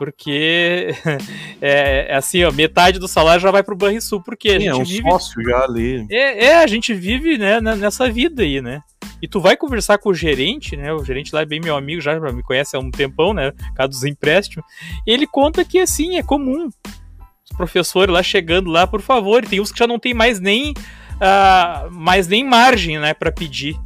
Porque 0.00 0.94
é, 1.60 2.10
é, 2.10 2.16
assim, 2.16 2.42
ó, 2.42 2.50
metade 2.50 2.98
do 2.98 3.06
salário 3.06 3.42
já 3.42 3.50
vai 3.50 3.62
pro 3.62 3.76
Banrisul, 3.76 4.22
porque 4.22 4.48
Sim, 4.48 4.56
a 4.56 4.58
gente 4.60 4.70
é 4.70 4.74
um 4.74 4.82
vive... 4.82 5.10
sócio 5.10 5.42
já 5.44 5.62
ali. 5.62 6.06
É, 6.10 6.46
é, 6.46 6.56
a 6.56 6.66
gente 6.66 6.94
vive, 6.94 7.36
né, 7.36 7.60
nessa 7.60 8.10
vida 8.10 8.42
aí, 8.42 8.62
né? 8.62 8.80
E 9.20 9.28
tu 9.28 9.42
vai 9.42 9.58
conversar 9.58 9.98
com 9.98 10.08
o 10.08 10.14
gerente, 10.14 10.74
né? 10.74 10.90
O 10.90 11.04
gerente 11.04 11.34
lá 11.34 11.42
é 11.42 11.44
bem 11.44 11.60
meu 11.60 11.76
amigo, 11.76 12.00
já 12.00 12.18
me 12.18 12.42
conhece 12.42 12.74
há 12.74 12.78
um 12.78 12.90
tempão, 12.90 13.34
né? 13.34 13.50
Por 13.50 13.74
causa 13.74 13.90
dos 13.90 14.04
empréstimos. 14.04 14.64
Ele 15.06 15.26
conta 15.26 15.66
que 15.66 15.78
assim, 15.78 16.16
é 16.16 16.22
comum. 16.22 16.70
os 16.86 17.56
professores 17.58 18.10
lá 18.10 18.22
chegando 18.22 18.70
lá, 18.70 18.86
por 18.86 19.02
favor. 19.02 19.44
Tem 19.44 19.60
uns 19.60 19.70
que 19.70 19.78
já 19.78 19.86
não 19.86 19.98
tem 19.98 20.14
mais 20.14 20.40
nem, 20.40 20.70
uh, 20.70 21.90
mais 21.90 22.26
nem 22.26 22.42
margem, 22.42 22.98
né, 22.98 23.12
para 23.12 23.30
pedir. 23.30 23.76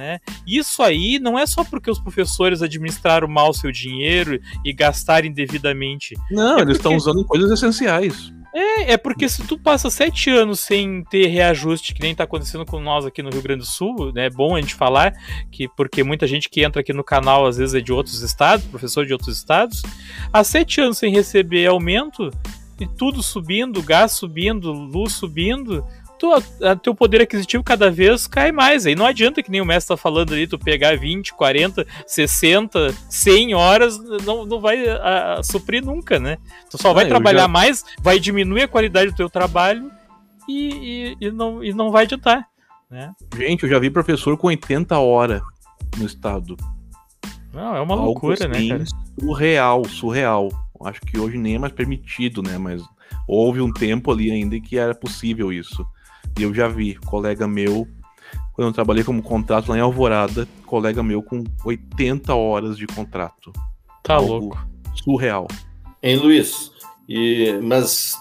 Né? 0.00 0.18
Isso 0.46 0.82
aí 0.82 1.18
não 1.18 1.38
é 1.38 1.44
só 1.46 1.62
porque 1.62 1.90
os 1.90 1.98
professores 1.98 2.62
administraram 2.62 3.28
mal 3.28 3.52
seu 3.52 3.70
dinheiro 3.70 4.40
e 4.64 4.72
gastaram 4.72 5.26
indevidamente. 5.26 6.14
Não, 6.30 6.58
É 6.58 6.62
eles 6.62 6.76
estão 6.78 6.92
porque- 6.92 7.10
usando 7.10 7.22
coisas 7.26 7.50
essenciais. 7.50 8.32
É, 8.54 8.94
é 8.94 8.96
porque 8.96 9.28
se 9.28 9.42
tu 9.46 9.58
passa 9.58 9.90
sete 9.90 10.30
anos 10.30 10.58
sem 10.60 11.04
ter 11.04 11.26
reajuste, 11.26 11.92
que 11.92 12.00
nem 12.00 12.14
tá 12.14 12.24
acontecendo 12.24 12.64
com 12.64 12.80
nós 12.80 13.04
aqui 13.04 13.22
no 13.22 13.28
Rio 13.28 13.42
Grande 13.42 13.60
do 13.60 13.66
Sul, 13.66 14.10
né? 14.14 14.24
É 14.26 14.30
bom 14.30 14.56
a 14.56 14.60
gente 14.60 14.74
falar, 14.74 15.12
que 15.52 15.68
porque 15.68 16.02
muita 16.02 16.26
gente 16.26 16.48
que 16.48 16.64
entra 16.64 16.80
aqui 16.80 16.94
no 16.94 17.04
canal 17.04 17.46
às 17.46 17.58
vezes 17.58 17.74
é 17.74 17.80
de 17.82 17.92
outros 17.92 18.22
estados, 18.22 18.64
professor 18.64 19.04
de 19.04 19.12
outros 19.12 19.36
estados, 19.36 19.82
há 20.32 20.42
sete 20.42 20.80
anos 20.80 20.96
sem 20.96 21.12
receber 21.12 21.66
aumento, 21.66 22.30
e 22.80 22.86
tudo 22.86 23.22
subindo, 23.22 23.82
gás 23.82 24.12
subindo, 24.12 24.72
luz 24.72 25.12
subindo, 25.12 25.86
tu, 26.20 26.30
a, 26.62 26.76
teu 26.76 26.94
poder 26.94 27.22
aquisitivo 27.22 27.64
cada 27.64 27.90
vez 27.90 28.26
cai 28.26 28.52
mais. 28.52 28.84
Aí 28.84 28.94
não 28.94 29.06
adianta 29.06 29.42
que 29.42 29.50
nem 29.50 29.62
o 29.62 29.64
mestre 29.64 29.96
tá 29.96 29.96
falando 29.96 30.34
ali, 30.34 30.46
tu 30.46 30.58
pegar 30.58 30.96
20, 30.98 31.32
40, 31.32 31.86
60, 32.06 32.94
100 33.08 33.54
horas, 33.54 33.98
não, 34.24 34.44
não 34.44 34.60
vai 34.60 34.86
a, 34.86 35.38
a, 35.38 35.42
suprir 35.42 35.82
nunca, 35.82 36.20
né? 36.20 36.36
Tu 36.70 36.76
só 36.80 36.92
vai 36.92 37.06
Ah, 37.06 37.08
trabalhar 37.08 37.40
já- 37.42 37.48
mais, 37.48 37.82
vai 38.02 38.20
diminuir 38.20 38.62
a 38.64 38.68
qualidade 38.68 39.10
do 39.12 39.16
teu 39.16 39.30
trabalho 39.30 39.90
e, 40.46 41.16
e, 41.20 41.26
e 41.26 41.30
não, 41.30 41.64
e 41.64 41.72
não 41.72 41.90
vai 41.90 42.04
adiantar. 42.04 42.46
Né? 42.90 43.12
Gente, 43.36 43.62
eu 43.62 43.70
já 43.70 43.78
vi 43.78 43.88
professor 43.88 44.36
com 44.36 44.48
80 44.48 44.98
horas 44.98 45.40
no 45.96 46.04
estado. 46.04 46.54
Não, 47.52 47.74
é 47.74 47.80
uma 47.80 47.94
Algo 47.94 48.06
loucura, 48.06 48.46
né, 48.46 48.56
assim, 48.58 48.68
cara? 48.68 48.84
Surreal, 49.18 49.84
surreal. 49.88 50.48
Acho 50.84 51.00
que 51.00 51.18
hoje 51.18 51.38
nem 51.38 51.54
é 51.54 51.58
mais 51.58 51.72
permitido, 51.72 52.42
né? 52.42 52.58
Mas 52.58 52.82
houve 53.26 53.60
um 53.60 53.72
tempo 53.72 54.10
ali 54.12 54.30
ainda 54.30 54.58
que 54.60 54.76
era 54.78 54.94
possível 54.94 55.52
isso. 55.52 55.84
E 56.38 56.42
eu 56.42 56.54
já 56.54 56.68
vi, 56.68 56.94
colega 56.94 57.46
meu, 57.46 57.86
quando 58.52 58.68
eu 58.68 58.72
trabalhei 58.72 59.04
como 59.04 59.22
contrato 59.22 59.70
lá 59.70 59.76
em 59.76 59.80
Alvorada, 59.80 60.46
colega 60.66 61.02
meu 61.02 61.22
com 61.22 61.44
80 61.64 62.34
horas 62.34 62.76
de 62.76 62.86
contrato. 62.86 63.52
Tá 64.02 64.14
Algo 64.14 64.32
louco. 64.32 64.68
Surreal. 65.02 65.46
Hein, 66.02 66.16
Luiz? 66.16 66.72
E, 67.08 67.58
mas 67.62 68.14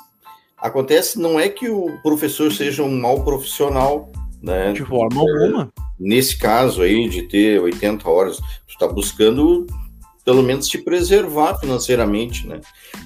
acontece, 0.58 1.20
não 1.20 1.40
é 1.40 1.48
que 1.50 1.70
o 1.70 1.98
professor 2.02 2.52
seja 2.52 2.84
um 2.84 3.00
mau 3.00 3.24
profissional, 3.24 4.12
né? 4.42 4.74
De 4.74 4.84
forma 4.84 5.22
alguma. 5.22 5.72
Nesse 6.00 6.38
caso 6.38 6.82
aí 6.82 7.10
de 7.10 7.24
ter 7.24 7.60
80 7.62 8.10
horas, 8.10 8.38
tu 8.38 8.70
está 8.70 8.88
buscando 8.88 9.68
pelo 10.24 10.44
menos 10.44 10.68
te 10.68 10.78
preservar 10.78 11.60
financeiramente, 11.60 12.48
né? 12.48 12.62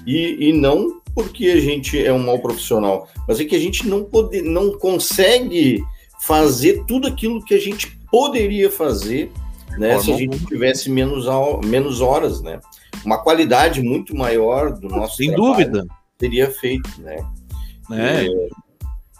E, 0.06 0.48
e 0.48 0.52
não 0.52 1.00
porque 1.14 1.46
a 1.46 1.60
gente 1.60 2.02
é 2.04 2.12
um 2.12 2.18
mau 2.18 2.38
profissional, 2.38 3.08
mas 3.28 3.40
é 3.40 3.44
que 3.44 3.54
a 3.54 3.58
gente 3.60 3.86
não, 3.86 4.04
pode, 4.04 4.42
não 4.42 4.76
consegue 4.78 5.82
fazer 6.20 6.84
tudo 6.86 7.06
aquilo 7.06 7.44
que 7.44 7.54
a 7.54 7.60
gente 7.60 7.98
poderia 8.10 8.70
fazer, 8.70 9.30
né? 9.78 9.98
Se 10.00 10.12
a 10.12 10.16
gente 10.16 10.44
tivesse 10.46 10.90
menos, 10.90 11.26
menos 11.64 12.00
horas, 12.00 12.40
né? 12.40 12.60
Uma 13.04 13.18
qualidade 13.22 13.82
muito 13.82 14.16
maior 14.16 14.72
do 14.72 14.88
nosso 14.88 15.16
Sem 15.16 15.28
trabalho 15.28 15.52
dúvida. 15.52 15.86
teria 16.18 16.50
feito, 16.50 16.88
né? 17.00 17.16
Né? 17.88 18.26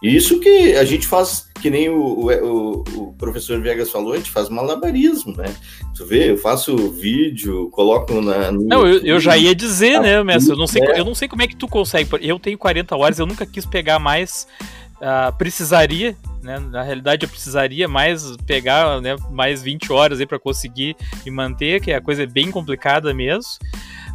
Isso 0.04 0.38
que 0.38 0.74
a 0.76 0.84
gente 0.84 1.06
faz, 1.06 1.48
que 1.62 1.70
nem 1.70 1.88
o, 1.88 2.28
o, 2.28 2.84
o 2.94 3.14
professor 3.14 3.58
Viegas 3.62 3.90
falou, 3.90 4.12
a 4.12 4.16
gente 4.18 4.30
faz 4.30 4.50
malabarismo, 4.50 5.34
né? 5.34 5.54
Tu 5.96 6.04
vê, 6.04 6.30
eu 6.30 6.36
faço 6.36 6.76
vídeo, 6.90 7.70
coloco 7.70 8.20
na. 8.20 8.52
no 8.52 8.64
Não, 8.64 8.86
eu, 8.86 8.98
eu 8.98 9.18
já 9.18 9.34
ia 9.34 9.54
dizer, 9.54 9.98
né, 10.00 10.22
mestre? 10.22 10.52
Eu 10.52 10.58
não, 10.58 10.66
sei, 10.66 10.82
eu 10.94 11.06
não 11.06 11.14
sei 11.14 11.26
como 11.26 11.40
é 11.40 11.46
que 11.46 11.56
tu 11.56 11.66
consegue. 11.66 12.10
Eu 12.20 12.38
tenho 12.38 12.58
40 12.58 12.94
horas, 12.94 13.18
eu 13.18 13.24
nunca 13.24 13.46
quis 13.46 13.64
pegar 13.64 13.98
mais. 13.98 14.46
ah, 15.00 15.32
precisaria, 15.32 16.14
né? 16.42 16.58
Na 16.58 16.82
realidade, 16.82 17.24
eu 17.24 17.30
precisaria 17.30 17.88
mais 17.88 18.36
pegar 18.46 19.00
né, 19.00 19.16
mais 19.30 19.62
20 19.62 19.90
horas 19.90 20.20
aí 20.20 20.26
para 20.26 20.38
conseguir 20.38 20.94
me 21.24 21.30
manter, 21.30 21.80
que 21.80 21.90
a 21.90 22.00
coisa 22.00 22.24
é 22.24 22.26
bem 22.26 22.50
complicada 22.50 23.14
mesmo. 23.14 23.52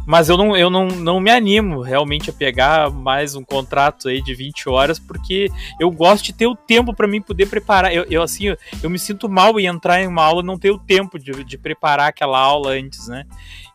Mas 0.06 0.28
eu 0.28 0.36
não, 0.36 0.56
eu 0.56 0.70
não, 0.70 0.88
não 0.88 1.20
me 1.20 1.30
animo 1.30 1.82
realmente 1.82 2.30
a 2.30 2.32
pegar 2.32 2.90
mais 2.90 3.34
um 3.34 3.44
contrato 3.44 4.08
aí 4.08 4.22
de 4.22 4.34
20 4.34 4.68
horas, 4.68 4.98
porque 4.98 5.48
eu 5.78 5.90
gosto 5.90 6.24
de 6.24 6.32
ter 6.32 6.46
o 6.46 6.56
tempo 6.56 6.94
para 6.94 7.06
mim 7.06 7.20
poder 7.20 7.46
preparar. 7.46 7.94
Eu, 7.94 8.04
eu, 8.10 8.22
assim, 8.22 8.48
eu, 8.48 8.56
eu 8.82 8.90
me 8.90 8.98
sinto 8.98 9.28
mal 9.28 9.58
em 9.60 9.66
entrar 9.66 10.02
em 10.02 10.06
uma 10.06 10.24
aula 10.24 10.42
e 10.42 10.46
não 10.46 10.58
ter 10.58 10.70
o 10.70 10.78
tempo 10.78 11.18
de, 11.18 11.44
de 11.44 11.58
preparar 11.58 12.08
aquela 12.08 12.38
aula 12.38 12.72
antes, 12.72 13.08
né? 13.08 13.24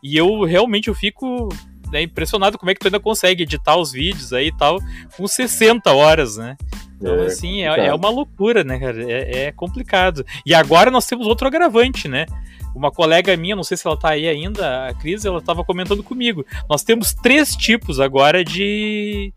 E 0.02 0.16
eu 0.16 0.44
realmente 0.44 0.88
eu 0.88 0.94
fico 0.94 1.48
né, 1.96 2.02
impressionado 2.02 2.58
como 2.58 2.70
é 2.70 2.74
que 2.74 2.80
tu 2.80 2.88
ainda 2.88 3.00
consegue 3.00 3.42
editar 3.42 3.76
os 3.76 3.92
vídeos 3.92 4.32
aí 4.32 4.48
e 4.48 4.56
tal 4.56 4.78
com 5.16 5.26
60 5.26 5.90
horas, 5.92 6.36
né? 6.36 6.56
Então, 6.96 7.14
É 7.22 7.26
assim, 7.26 7.62
é, 7.62 7.86
é 7.86 7.94
uma 7.94 8.10
loucura, 8.10 8.62
né, 8.62 8.78
cara? 8.78 9.02
É, 9.10 9.44
é 9.44 9.52
complicado. 9.52 10.24
E 10.44 10.54
agora 10.54 10.90
nós 10.90 11.06
temos 11.06 11.26
outro 11.26 11.46
agravante, 11.46 12.08
né? 12.08 12.26
Uma 12.74 12.90
colega 12.90 13.36
minha, 13.36 13.56
não 13.56 13.64
sei 13.64 13.76
se 13.76 13.86
ela 13.86 13.96
tá 13.96 14.10
aí 14.10 14.28
ainda, 14.28 14.88
a 14.88 14.94
Cris, 14.94 15.24
ela 15.24 15.40
tava 15.40 15.64
comentando 15.64 16.02
comigo. 16.02 16.44
Nós 16.68 16.82
temos 16.82 17.14
três 17.14 17.56
tipos 17.56 17.98
agora 18.00 18.44
de, 18.44 19.32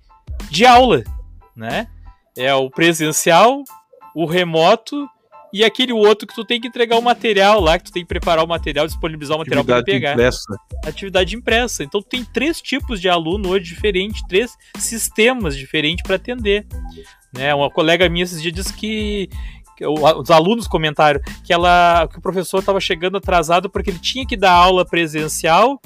de 0.50 0.65
aula, 0.65 1.04
né? 1.56 1.88
É 2.38 2.54
o 2.54 2.69
presencial, 2.69 3.63
o 4.13 4.26
remoto 4.26 5.08
e 5.52 5.64
aquele 5.64 5.92
outro 5.92 6.28
que 6.28 6.36
tu 6.36 6.46
tem 6.46 6.62
que 6.62 6.68
entregar 6.68 6.98
o 6.98 7.02
material 7.02 7.60
lá, 7.60 7.78
que 7.78 7.86
tu 7.86 7.92
tem 7.92 8.04
que 8.04 8.08
preparar 8.08 8.44
o 8.44 8.48
material, 8.48 8.86
disponibilizar 8.86 9.36
o 9.36 9.40
material 9.40 9.66
para 9.66 9.80
Atividade 9.80 10.00
pegar 10.00 10.14
impressa. 10.14 10.58
atividade 10.86 11.36
impressa. 11.36 11.84
Então 11.84 12.02
tem 12.02 12.24
três 12.24 12.62
tipos 12.62 13.02
de 13.02 13.10
aluno 13.10 13.50
hoje 13.50 13.66
diferentes, 13.66 14.22
três 14.28 14.56
sistemas 14.78 15.56
diferentes 15.58 16.04
para 16.04 16.16
atender. 16.16 16.68
Né? 17.34 17.54
Uma 17.54 17.70
colega 17.70 18.08
minha 18.10 18.24
esses 18.24 18.42
dias 18.42 18.54
disse 18.54 18.74
que, 18.74 19.30
os 19.82 20.30
alunos 20.30 20.68
comentaram 20.68 21.22
que 21.46 21.54
ela 21.54 22.06
que 22.12 22.20
o 22.20 22.22
professor 22.22 22.60
estava 22.60 22.82
chegando 22.82 23.16
atrasado 23.16 23.70
porque 23.70 23.90
ele 23.90 24.00
tinha 24.00 24.28
que 24.28 24.36
dar 24.36 24.52
aula 24.52 24.86
presencial 24.86 25.80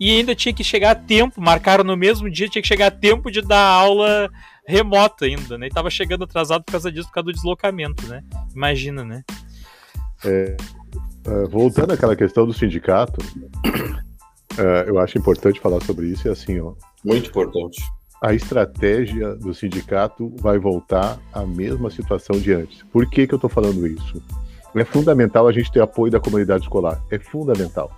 e 0.00 0.10
ainda 0.10 0.34
tinha 0.34 0.52
que 0.52 0.64
chegar 0.64 0.90
a 0.90 0.94
tempo, 0.94 1.40
marcaram 1.40 1.84
no 1.84 1.96
mesmo 1.96 2.28
dia, 2.28 2.48
tinha 2.48 2.60
que 2.60 2.68
chegar 2.68 2.88
a 2.88 2.90
tempo 2.90 3.30
de 3.30 3.40
dar 3.40 3.62
aula 3.62 4.28
remota 4.66 5.24
ainda, 5.24 5.56
né? 5.56 5.66
E 5.66 5.70
tava 5.70 5.90
chegando 5.90 6.24
atrasado 6.24 6.64
por 6.64 6.72
causa 6.72 6.90
disso, 6.90 7.08
por 7.08 7.14
causa 7.14 7.26
do 7.26 7.32
deslocamento, 7.32 8.06
né? 8.08 8.22
Imagina, 8.54 9.04
né? 9.04 9.22
É, 10.24 10.56
voltando 11.48 11.92
àquela 11.92 12.16
questão 12.16 12.46
do 12.46 12.52
sindicato, 12.52 13.20
é, 14.58 14.88
eu 14.88 14.98
acho 14.98 15.18
importante 15.18 15.60
falar 15.60 15.80
sobre 15.82 16.06
isso. 16.08 16.26
E 16.26 16.30
assim, 16.30 16.60
ó, 16.60 16.72
Muito 17.04 17.30
importante. 17.30 17.80
a 18.22 18.34
estratégia 18.34 19.34
do 19.36 19.54
sindicato 19.54 20.32
vai 20.40 20.58
voltar 20.58 21.18
à 21.32 21.44
mesma 21.44 21.90
situação 21.90 22.38
de 22.38 22.52
antes. 22.52 22.82
Por 22.92 23.08
que, 23.08 23.26
que 23.26 23.34
eu 23.34 23.36
estou 23.36 23.50
falando 23.50 23.86
isso? 23.86 24.22
É 24.74 24.84
fundamental 24.84 25.48
a 25.48 25.52
gente 25.52 25.72
ter 25.72 25.80
apoio 25.80 26.12
da 26.12 26.20
comunidade 26.20 26.64
escolar. 26.64 27.02
É 27.10 27.18
fundamental. 27.18 27.90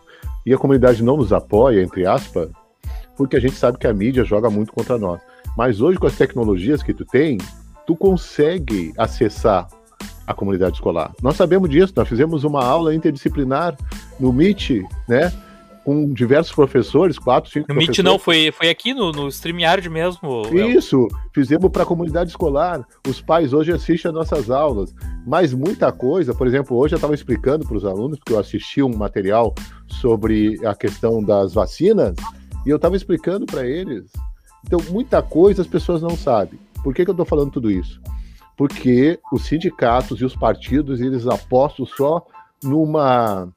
E 0.47 0.55
a 0.55 0.59
comunidade 0.59 1.03
não 1.03 1.17
nos 1.17 1.33
apoia, 1.33 1.83
entre 1.83 2.07
aspas, 2.07 2.51
porque 3.17 3.37
a 3.37 3.41
gente 3.41 3.57
sabe 3.57 3.79
que 3.79 3.87
a 3.87 3.93
mídia 3.93 4.25
joga 4.25 4.49
muito 4.49 4.73
contra 4.73 4.97
nós. 4.97 5.21
Mas 5.59 5.81
hoje, 5.81 5.99
com 5.99 6.07
as 6.07 6.17
tecnologias 6.17 6.85
que 6.85 6.95
tu 6.95 7.05
tem, 7.05 7.37
tu 7.85 7.97
consegue 7.97 8.93
acessar 8.97 9.67
a 10.25 10.33
comunidade 10.33 10.77
escolar. 10.77 11.13
Nós 11.21 11.35
sabemos 11.35 11.69
disso, 11.69 11.93
nós 11.97 12.09
fizemos 12.09 12.45
uma 12.45 12.65
aula 12.65 12.95
interdisciplinar 12.95 13.77
no 14.21 14.33
Meet, 14.33 14.83
né? 15.09 15.33
Com 15.85 16.13
diversos 16.13 16.55
professores, 16.55 17.19
quatro, 17.19 17.51
cinco 17.51 17.67
No 17.69 17.75
Meet 17.75 17.87
professores. 17.87 18.09
não, 18.09 18.21
foi, 18.21 18.53
foi 18.53 18.69
aqui 18.69 18.95
no, 18.95 19.11
no 19.11 19.27
StreamYard 19.27 19.91
mesmo. 19.91 20.43
Isso, 20.53 21.09
fizemos 21.35 21.69
para 21.73 21.83
a 21.83 21.87
comunidade 21.87 22.31
escolar. 22.31 22.87
Os 23.09 23.21
pais 23.21 23.53
hoje 23.53 23.73
assistem 23.73 24.11
as 24.11 24.15
nossas 24.15 24.51
aulas. 24.51 24.95
Mas 25.27 25.53
muita 25.53 25.91
coisa, 25.91 26.33
por 26.33 26.47
exemplo, 26.47 26.77
hoje 26.77 26.95
eu 26.95 26.99
estava 26.99 27.15
explicando 27.15 27.67
para 27.67 27.77
os 27.77 27.85
alunos, 27.85 28.17
porque 28.21 28.33
eu 28.33 28.39
assisti 28.39 28.81
um 28.81 28.97
material 28.97 29.53
sobre 29.89 30.65
a 30.65 30.73
questão 30.77 31.21
das 31.21 31.53
vacinas, 31.53 32.15
e 32.65 32.71
eu 32.71 32.77
estava 32.77 32.95
explicando 32.95 33.45
para 33.45 33.67
eles. 33.67 34.09
Então, 34.67 34.81
muita 34.91 35.23
coisa 35.23 35.63
as 35.63 35.69
pessoas 35.69 36.03
não 36.03 36.17
sabem. 36.17 36.59
Por 36.83 36.95
que, 36.95 37.05
que 37.05 37.11
eu 37.11 37.13
estou 37.13 37.27
falando 37.27 37.51
tudo 37.51 37.71
isso? 37.71 38.01
Porque 38.57 39.19
os 39.33 39.47
sindicatos 39.47 40.21
e 40.21 40.25
os 40.25 40.35
partidos, 40.35 41.01
eles 41.01 41.27
apostam 41.27 41.87
só 41.87 42.27
numa. 42.63 43.49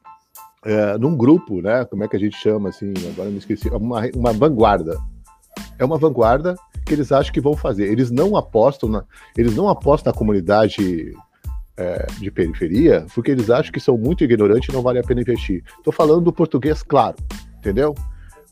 é, 0.64 0.98
num 0.98 1.16
grupo, 1.16 1.62
né? 1.62 1.86
Como 1.86 2.04
é 2.04 2.08
que 2.08 2.16
a 2.16 2.20
gente 2.20 2.38
chama 2.38 2.70
assim? 2.70 2.94
Agora 3.12 3.30
me 3.30 3.38
esqueci. 3.38 3.70
Uma, 3.70 4.02
uma 4.16 4.32
vanguarda. 4.32 4.98
É 5.80 5.86
uma 5.86 5.98
vanguarda 5.98 6.56
que 6.86 6.94
eles 6.94 7.12
acham 7.12 7.34
que 7.34 7.42
vão 7.42 7.56
fazer. 7.56 7.92
Eles 7.92 8.12
não 8.12 8.36
apostam 8.36 8.90
na, 8.90 9.04
eles 9.36 9.56
não 9.56 9.68
apostam 9.68 10.12
na 10.12 10.18
comunidade 10.18 11.14
é, 11.78 12.06
de 12.20 12.30
periferia 12.30 13.06
porque 13.14 13.32
eles 13.32 13.50
acham 13.50 13.72
que 13.72 13.80
são 13.80 13.98
muito 13.98 14.24
ignorantes 14.24 14.70
e 14.70 14.74
não 14.74 14.82
vale 14.82 15.00
a 15.00 15.04
pena 15.04 15.22
investir. 15.22 15.64
Estou 15.78 15.92
falando 15.92 16.22
do 16.22 16.34
português 16.34 16.84
claro, 16.84 17.18
entendeu? 17.58 17.96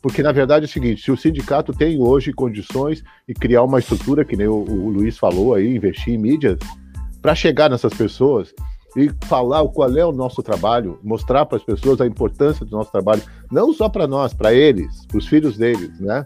Porque 0.02 0.24
na 0.24 0.32
verdade 0.32 0.66
é 0.66 0.68
o 0.68 0.72
seguinte: 0.72 1.02
se 1.02 1.12
o 1.12 1.18
sindicato 1.18 1.74
tem 1.74 2.02
hoje 2.02 2.34
condições 2.34 3.04
e 3.28 3.34
criar 3.34 3.64
uma 3.64 3.80
estrutura, 3.80 4.24
que 4.24 4.36
nem 4.36 4.48
o, 4.48 4.56
o 4.56 4.90
Luiz 4.90 5.18
falou 5.18 5.54
aí, 5.54 5.76
investir 5.76 6.14
em 6.14 6.18
mídias, 6.18 6.58
para 7.22 7.36
chegar 7.36 7.70
nessas 7.70 7.94
pessoas 7.94 8.54
e 8.96 9.12
falar 9.26 9.66
qual 9.68 9.96
é 9.96 10.06
o 10.06 10.12
nosso 10.12 10.42
trabalho, 10.42 11.00
mostrar 11.04 11.46
para 11.46 11.58
as 11.58 11.64
pessoas 11.64 12.02
a 12.02 12.08
importância 12.08 12.66
do 12.66 12.76
nosso 12.76 12.92
trabalho, 12.92 13.22
não 13.52 13.72
só 13.74 13.88
para 13.88 14.08
nós, 14.08 14.34
para 14.34 14.54
eles, 14.54 15.06
para 15.06 15.18
os 15.18 15.28
filhos 15.28 15.58
deles, 15.58 16.00
né? 16.00 16.26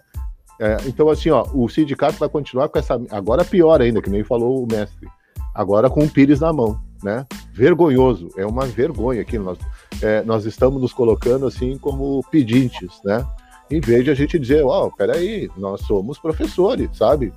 É, 0.59 0.77
então, 0.85 1.09
assim, 1.09 1.29
ó, 1.29 1.45
o 1.53 1.67
sindicato 1.67 2.17
vai 2.17 2.29
continuar 2.29 2.69
com 2.69 2.77
essa. 2.77 3.01
Agora 3.11 3.43
pior 3.43 3.81
ainda, 3.81 4.01
que 4.01 4.09
nem 4.09 4.23
falou 4.23 4.63
o 4.63 4.67
mestre. 4.71 5.07
Agora 5.53 5.89
com 5.89 6.03
o 6.03 6.09
Pires 6.09 6.39
na 6.39 6.53
mão, 6.53 6.79
né? 7.03 7.25
Vergonhoso, 7.53 8.29
é 8.37 8.45
uma 8.45 8.65
vergonha 8.65 9.21
aqui. 9.21 9.37
Nós, 9.37 9.57
é, 10.01 10.23
nós 10.23 10.45
estamos 10.45 10.81
nos 10.81 10.93
colocando 10.93 11.45
assim 11.45 11.77
como 11.77 12.23
pedintes, 12.31 13.01
né? 13.03 13.25
Em 13.73 13.79
vez 13.79 14.03
de 14.03 14.11
a 14.11 14.13
gente 14.13 14.37
dizer, 14.37 14.63
ó, 14.63 14.85
oh, 14.85 14.91
peraí, 14.91 15.49
nós 15.57 15.81
somos 15.81 16.19
professores, 16.19 16.89
sabe? 16.93 17.33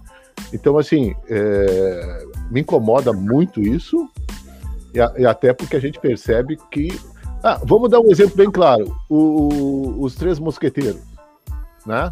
Então, 0.53 0.77
assim, 0.77 1.15
é, 1.31 2.27
me 2.51 2.61
incomoda 2.61 3.11
muito 3.11 3.63
isso, 3.63 4.07
e, 4.93 5.23
e, 5.23 5.27
até 5.27 5.55
porque 5.55 5.77
a 5.77 5.81
gente 5.81 5.99
percebe 5.99 6.59
que. 6.71 6.89
Ah, 7.43 7.59
vamos 7.65 7.91
dar 7.91 8.01
um 8.01 8.11
exemplo 8.11 8.37
bem 8.37 8.51
claro: 8.51 8.95
o, 9.09 9.17
o, 9.17 10.03
os 10.03 10.15
Três 10.15 10.39
Mosqueteiros, 10.39 11.01
né? 11.87 12.11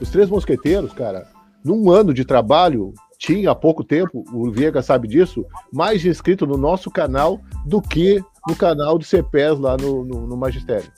Os 0.00 0.08
Três 0.08 0.30
Mosqueteiros, 0.30 0.94
cara, 0.94 1.26
num 1.62 1.90
ano 1.90 2.14
de 2.14 2.24
trabalho, 2.24 2.94
tinha 3.18 3.50
há 3.50 3.54
pouco 3.54 3.84
tempo, 3.84 4.24
o 4.32 4.50
Viega 4.50 4.80
sabe 4.80 5.06
disso, 5.06 5.44
mais 5.70 6.02
inscrito 6.06 6.46
no 6.46 6.56
nosso 6.56 6.90
canal 6.90 7.38
do 7.66 7.82
que 7.82 8.24
no 8.48 8.56
canal 8.56 8.96
do 8.96 9.04
CPES 9.04 9.58
lá 9.58 9.76
no, 9.76 10.02
no, 10.02 10.26
no 10.26 10.36
Magistério. 10.38 10.90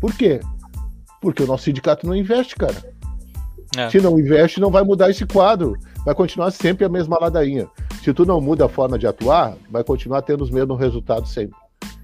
Por 0.00 0.14
quê? 0.14 0.40
Porque 1.20 1.42
o 1.42 1.46
nosso 1.46 1.64
sindicato 1.64 2.06
não 2.06 2.14
investe, 2.14 2.54
cara. 2.54 2.76
É. 3.76 3.90
Se 3.90 4.00
não 4.00 4.18
investe, 4.18 4.60
não 4.60 4.70
vai 4.70 4.82
mudar 4.82 5.10
esse 5.10 5.26
quadro. 5.26 5.76
Vai 6.04 6.14
continuar 6.14 6.50
sempre 6.50 6.84
a 6.84 6.88
mesma 6.88 7.18
ladainha. 7.20 7.68
Se 8.02 8.12
tu 8.14 8.24
não 8.24 8.40
muda 8.40 8.66
a 8.66 8.68
forma 8.68 8.98
de 8.98 9.06
atuar, 9.06 9.56
vai 9.70 9.84
continuar 9.84 10.22
tendo 10.22 10.42
os 10.42 10.50
mesmos 10.50 10.78
resultados 10.78 11.32
sempre. 11.32 11.56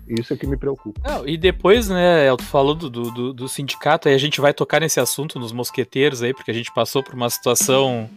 Isso 0.07 0.35
é 0.35 0.37
que 0.37 0.47
me 0.47 0.57
preocupa. 0.57 1.01
Não, 1.03 1.27
e 1.27 1.37
depois, 1.37 1.89
né, 1.89 2.35
tu 2.37 2.45
falou 2.45 2.75
do, 2.75 2.91
do, 2.91 3.33
do, 3.33 3.49
sindicato, 3.49 4.09
aí 4.09 4.15
a 4.15 4.19
gente 4.19 4.41
vai 4.41 4.53
tocar 4.53 4.81
nesse 4.81 5.01
assunto 5.01 5.39
nos 5.39 5.53
mosqueteiros 5.53 6.23
aí, 6.23 6.35
porque 6.35 6.51
a 6.51 6.55
gente 6.55 6.73
passou 6.75 7.03
por 7.03 7.15
uma 7.15 7.31
situação 7.31 8.11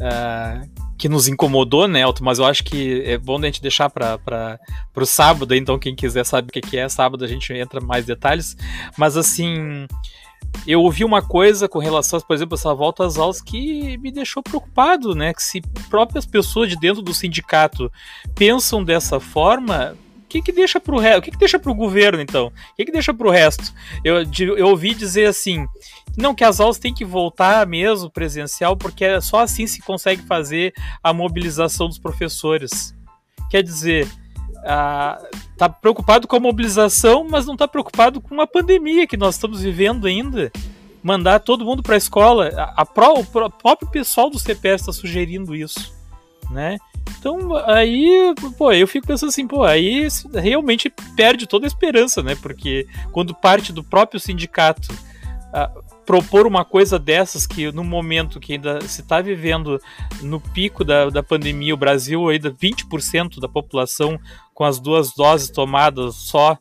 uh, 0.00 0.68
que 0.98 1.08
nos 1.08 1.26
incomodou, 1.26 1.88
né, 1.88 2.02
Elton, 2.02 2.24
mas 2.24 2.38
eu 2.38 2.44
acho 2.44 2.62
que 2.62 3.02
é 3.06 3.16
bom 3.16 3.38
a 3.38 3.46
gente 3.46 3.62
deixar 3.62 3.88
para 3.88 4.58
o 4.94 5.06
sábado, 5.06 5.54
então 5.54 5.78
quem 5.78 5.94
quiser 5.94 6.24
saber 6.26 6.50
o 6.50 6.52
que, 6.52 6.60
que 6.60 6.76
é, 6.76 6.88
sábado 6.90 7.24
a 7.24 7.28
gente 7.28 7.50
entra 7.54 7.80
mais 7.80 8.04
detalhes, 8.04 8.54
mas 8.98 9.16
assim, 9.16 9.86
eu 10.66 10.80
ouvi 10.80 11.04
uma 11.04 11.20
coisa 11.20 11.68
com 11.68 11.78
relação, 11.78 12.20
por 12.20 12.34
exemplo, 12.34 12.54
essa 12.54 12.74
volta 12.74 13.04
às 13.04 13.18
aulas 13.18 13.40
que 13.40 13.98
me 13.98 14.10
deixou 14.10 14.42
preocupado, 14.42 15.14
né? 15.14 15.34
Que 15.34 15.42
se 15.42 15.60
próprias 15.90 16.24
pessoas 16.24 16.70
de 16.70 16.76
dentro 16.76 17.02
do 17.02 17.12
sindicato 17.12 17.92
pensam 18.34 18.82
dessa 18.82 19.20
forma, 19.20 19.96
o 20.24 20.26
que 20.26 20.40
que 20.40 20.52
deixa 20.52 20.80
para 20.80 20.94
o 20.94 20.98
resto? 20.98 21.18
O 21.18 21.22
que 21.22 21.30
que 21.30 21.38
deixa 21.38 21.58
para 21.58 21.70
o 21.70 21.74
governo 21.74 22.20
então? 22.20 22.46
O 22.46 22.76
que 22.76 22.86
que 22.86 22.92
deixa 22.92 23.12
para 23.12 23.28
o 23.28 23.30
resto? 23.30 23.74
Eu, 24.02 24.16
eu 24.56 24.68
ouvi 24.68 24.94
dizer 24.94 25.26
assim, 25.26 25.66
não 26.16 26.34
que 26.34 26.44
as 26.44 26.60
aulas 26.60 26.78
têm 26.78 26.94
que 26.94 27.04
voltar 27.04 27.66
mesmo 27.66 28.10
presencial, 28.10 28.76
porque 28.76 29.20
só 29.20 29.40
assim 29.40 29.66
se 29.66 29.82
consegue 29.82 30.22
fazer 30.22 30.72
a 31.02 31.12
mobilização 31.12 31.88
dos 31.88 31.98
professores. 31.98 32.94
Quer 33.50 33.62
dizer, 33.62 34.08
está 34.64 35.68
preocupado 35.68 36.26
com 36.26 36.36
a 36.36 36.40
mobilização, 36.40 37.26
mas 37.28 37.46
não 37.46 37.54
está 37.54 37.68
preocupado 37.68 38.20
com 38.20 38.40
a 38.40 38.46
pandemia 38.46 39.06
que 39.06 39.16
nós 39.16 39.34
estamos 39.34 39.62
vivendo 39.62 40.06
ainda. 40.06 40.50
Mandar 41.02 41.40
todo 41.40 41.66
mundo 41.66 41.82
para 41.82 41.94
a 41.94 41.98
escola. 41.98 42.48
A, 42.74 42.86
pró, 42.86 43.12
o 43.12 43.24
próprio 43.24 43.90
pessoal 43.90 44.30
do 44.30 44.38
CPS 44.38 44.82
está 44.82 44.92
sugerindo 44.92 45.54
isso, 45.54 45.92
né? 46.50 46.78
Então, 47.18 47.54
aí, 47.66 48.34
pô, 48.56 48.72
eu 48.72 48.88
fico 48.88 49.06
pensando 49.06 49.28
assim, 49.28 49.46
pô, 49.46 49.64
aí 49.64 50.08
realmente 50.32 50.90
perde 51.14 51.46
toda 51.46 51.66
a 51.66 51.68
esperança, 51.68 52.22
né? 52.22 52.34
Porque 52.34 52.86
quando 53.12 53.34
parte 53.34 53.70
do 53.70 53.84
próprio 53.84 54.18
sindicato 54.18 54.88
propor 56.04 56.46
uma 56.46 56.64
coisa 56.64 56.98
dessas 56.98 57.46
que 57.46 57.70
no 57.72 57.82
momento 57.82 58.40
que 58.40 58.54
ainda 58.54 58.80
se 58.82 59.00
está 59.00 59.20
vivendo 59.20 59.80
no 60.20 60.40
pico 60.40 60.84
da, 60.84 61.08
da 61.08 61.22
pandemia, 61.22 61.74
o 61.74 61.78
Brasil 61.78 62.28
ainda 62.28 62.50
20% 62.50 63.40
da 63.40 63.48
população 63.48 64.18
com 64.54 64.64
as 64.64 64.78
duas 64.78 65.12
doses 65.14 65.50
tomadas 65.50 66.14
só, 66.14 66.56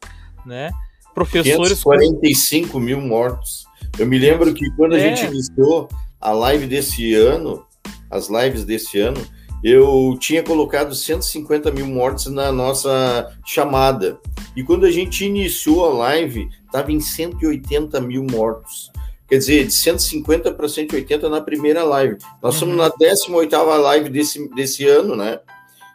né? 0.45 0.71
Professores 1.13 1.83
45 1.83 2.79
mil 2.79 2.99
mortos. 2.99 3.65
Eu 3.99 4.07
me 4.07 4.17
lembro 4.17 4.53
que 4.53 4.69
quando 4.75 4.95
a 4.95 4.99
é. 4.99 5.15
gente 5.15 5.31
iniciou 5.31 5.87
a 6.19 6.31
live 6.31 6.65
desse 6.65 7.13
ano, 7.13 7.63
as 8.09 8.29
lives 8.29 8.65
desse 8.65 8.99
ano, 8.99 9.21
eu 9.63 10.17
tinha 10.19 10.43
colocado 10.43 10.93
150 10.93 11.71
mil 11.71 11.87
mortos 11.87 12.25
na 12.27 12.51
nossa 12.51 13.31
chamada. 13.45 14.19
E 14.55 14.63
quando 14.63 14.85
a 14.85 14.91
gente 14.91 15.23
iniciou 15.25 15.85
a 15.85 15.93
live, 15.93 16.49
estava 16.65 16.91
em 16.91 16.99
180 16.99 18.01
mil 18.01 18.25
mortos. 18.29 18.91
Quer 19.27 19.37
dizer, 19.37 19.65
de 19.65 19.73
150 19.73 20.53
para 20.53 20.67
180 20.67 21.29
na 21.29 21.41
primeira 21.41 21.83
live. 21.83 22.17
Nós 22.41 22.55
uhum. 22.55 22.59
somos 22.59 22.77
na 22.77 22.89
18 22.89 23.55
live 23.55 24.09
desse, 24.09 24.49
desse 24.53 24.85
ano, 24.85 25.15
né? 25.15 25.39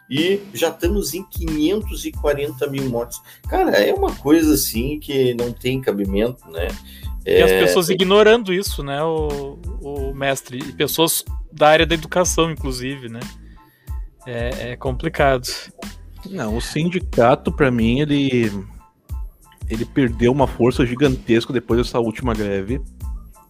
E 0.09 0.41
já 0.53 0.69
estamos 0.69 1.13
em 1.13 1.23
540 1.23 2.67
mil 2.67 2.89
mortos. 2.89 3.21
Cara, 3.47 3.71
é 3.71 3.93
uma 3.93 4.13
coisa 4.15 4.55
assim 4.55 4.99
que 4.99 5.33
não 5.35 5.51
tem 5.51 5.79
cabimento, 5.79 6.49
né? 6.49 6.67
E 7.25 7.41
as 7.41 7.51
é, 7.51 7.59
pessoas 7.59 7.89
ignorando 7.89 8.51
isso, 8.51 8.81
né, 8.81 9.03
o, 9.03 9.59
o 9.81 10.15
mestre? 10.15 10.57
E 10.57 10.73
pessoas 10.73 11.23
da 11.51 11.67
área 11.67 11.85
da 11.85 11.93
educação, 11.93 12.49
inclusive, 12.49 13.07
né? 13.07 13.19
É, 14.25 14.71
é 14.71 14.75
complicado. 14.75 15.47
Não, 16.25 16.57
o 16.57 16.61
sindicato, 16.61 17.51
para 17.51 17.69
mim, 17.69 17.99
ele 17.99 18.51
ele 19.69 19.85
perdeu 19.85 20.31
uma 20.31 20.47
força 20.47 20.83
gigantesca 20.83 21.53
depois 21.53 21.79
dessa 21.79 21.99
última 21.99 22.33
greve 22.33 22.81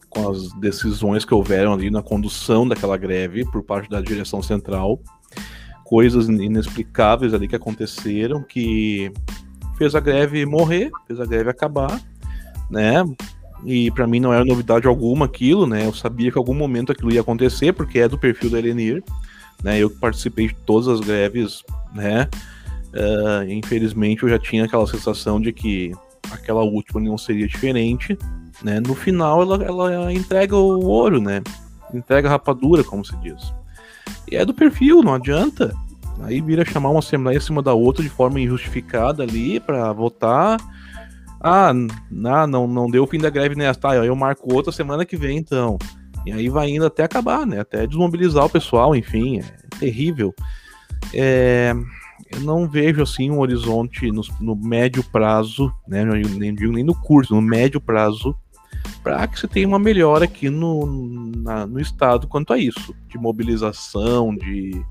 com 0.10 0.30
as 0.30 0.52
decisões 0.54 1.24
que 1.24 1.34
houveram 1.34 1.72
ali 1.72 1.90
na 1.90 2.02
condução 2.02 2.68
daquela 2.68 2.98
greve 2.98 3.46
por 3.46 3.64
parte 3.64 3.90
da 3.90 4.02
direção 4.02 4.42
central, 4.42 5.00
coisas 5.90 6.30
inexplicáveis 6.30 7.34
ali 7.34 7.48
que 7.48 7.56
aconteceram 7.56 8.44
que 8.44 9.12
fez 9.76 9.96
a 9.96 10.00
greve 10.00 10.46
morrer, 10.46 10.92
fez 11.08 11.20
a 11.20 11.26
greve 11.26 11.50
acabar, 11.50 12.00
né? 12.70 13.04
E 13.66 13.90
para 13.90 14.06
mim 14.06 14.20
não 14.20 14.32
era 14.32 14.46
novidade 14.46 14.86
alguma 14.86 15.26
aquilo, 15.26 15.66
né? 15.66 15.88
Eu 15.88 15.94
sabia 15.94 16.32
que 16.32 16.38
em 16.38 16.40
algum 16.40 16.54
momento 16.54 16.92
aquilo 16.92 17.12
ia 17.12 17.22
acontecer, 17.22 17.74
porque 17.74 17.98
é 17.98 18.08
do 18.08 18.20
perfil 18.20 18.52
da 18.52 18.60
Elenir, 18.60 19.04
né? 19.64 19.80
Eu 19.80 19.90
que 19.90 19.98
participei 19.98 20.50
de 20.50 20.54
todas 20.64 20.88
as 20.88 21.00
greves, 21.00 21.64
né? 21.92 22.30
Uh, 22.94 23.52
infelizmente 23.52 24.22
eu 24.22 24.30
já 24.30 24.38
tinha 24.38 24.66
aquela 24.66 24.86
sensação 24.86 25.42
de 25.42 25.52
que 25.52 25.92
aquela 26.32 26.62
última 26.62 27.02
não 27.02 27.18
seria 27.18 27.48
diferente, 27.48 28.16
né? 28.62 28.80
No 28.80 28.94
final 28.94 29.42
ela, 29.42 29.64
ela 29.64 30.14
entrega 30.14 30.56
o 30.56 30.86
ouro, 30.86 31.20
né? 31.20 31.42
Entrega 31.92 32.28
a 32.28 32.32
rapadura, 32.32 32.84
como 32.84 33.04
se 33.04 33.18
diz. 33.18 33.52
E 34.32 34.36
é 34.36 34.46
do 34.46 34.54
perfil, 34.54 35.02
não 35.02 35.14
adianta. 35.14 35.74
Aí 36.22 36.42
vira 36.42 36.66
chamar 36.66 36.90
uma 36.90 37.00
assembleia 37.00 37.38
em 37.38 37.42
cima 37.42 37.62
da 37.62 37.74
outra 37.74 38.04
de 38.04 38.10
forma 38.10 38.40
injustificada 38.40 39.24
ali 39.24 39.60
para 39.60 39.92
votar. 39.94 40.58
Ah, 41.42 41.72
não, 42.12 42.48
não, 42.48 42.68
não 42.68 42.90
deu 42.90 43.04
o 43.04 43.08
fim 43.08 43.18
da 43.18 43.30
greve 43.30 43.56
nessa, 43.56 43.80
tá? 43.80 43.96
Eu 43.96 44.16
marco 44.16 44.54
outra 44.54 44.72
semana 44.72 45.06
que 45.06 45.16
vem, 45.16 45.38
então. 45.38 45.78
E 46.26 46.32
aí 46.32 46.50
vai 46.50 46.70
indo 46.70 46.86
até 46.86 47.04
acabar, 47.04 47.46
né? 47.46 47.62
Até 47.62 47.88
desmobilizar 47.88 48.46
o 48.46 48.50
pessoal, 48.50 48.94
enfim, 48.96 49.40
é 49.40 49.78
terrível. 49.80 50.36
É, 51.14 51.74
eu 52.32 52.42
não 52.42 52.68
vejo 52.68 53.02
assim 53.02 53.32
um 53.32 53.40
horizonte 53.40 54.12
no, 54.12 54.22
no 54.42 54.56
médio 54.56 55.04
prazo, 55.04 55.74
né? 55.88 56.04
Nem 56.04 56.52
nem 56.52 56.84
no 56.84 56.94
curso, 56.94 57.34
no 57.34 57.42
médio 57.42 57.80
prazo, 57.80 58.36
para 59.04 59.28
que 59.28 59.40
você 59.40 59.48
tenha 59.48 59.68
uma 59.68 59.80
melhora 59.80 60.26
aqui 60.26 60.50
no, 60.50 60.86
na, 61.38 61.66
no 61.66 61.80
estado 61.80 62.28
quanto 62.28 62.54
a 62.54 62.58
isso, 62.58 62.94
de 63.08 63.18
mobilização, 63.18 64.36
de, 64.36 64.84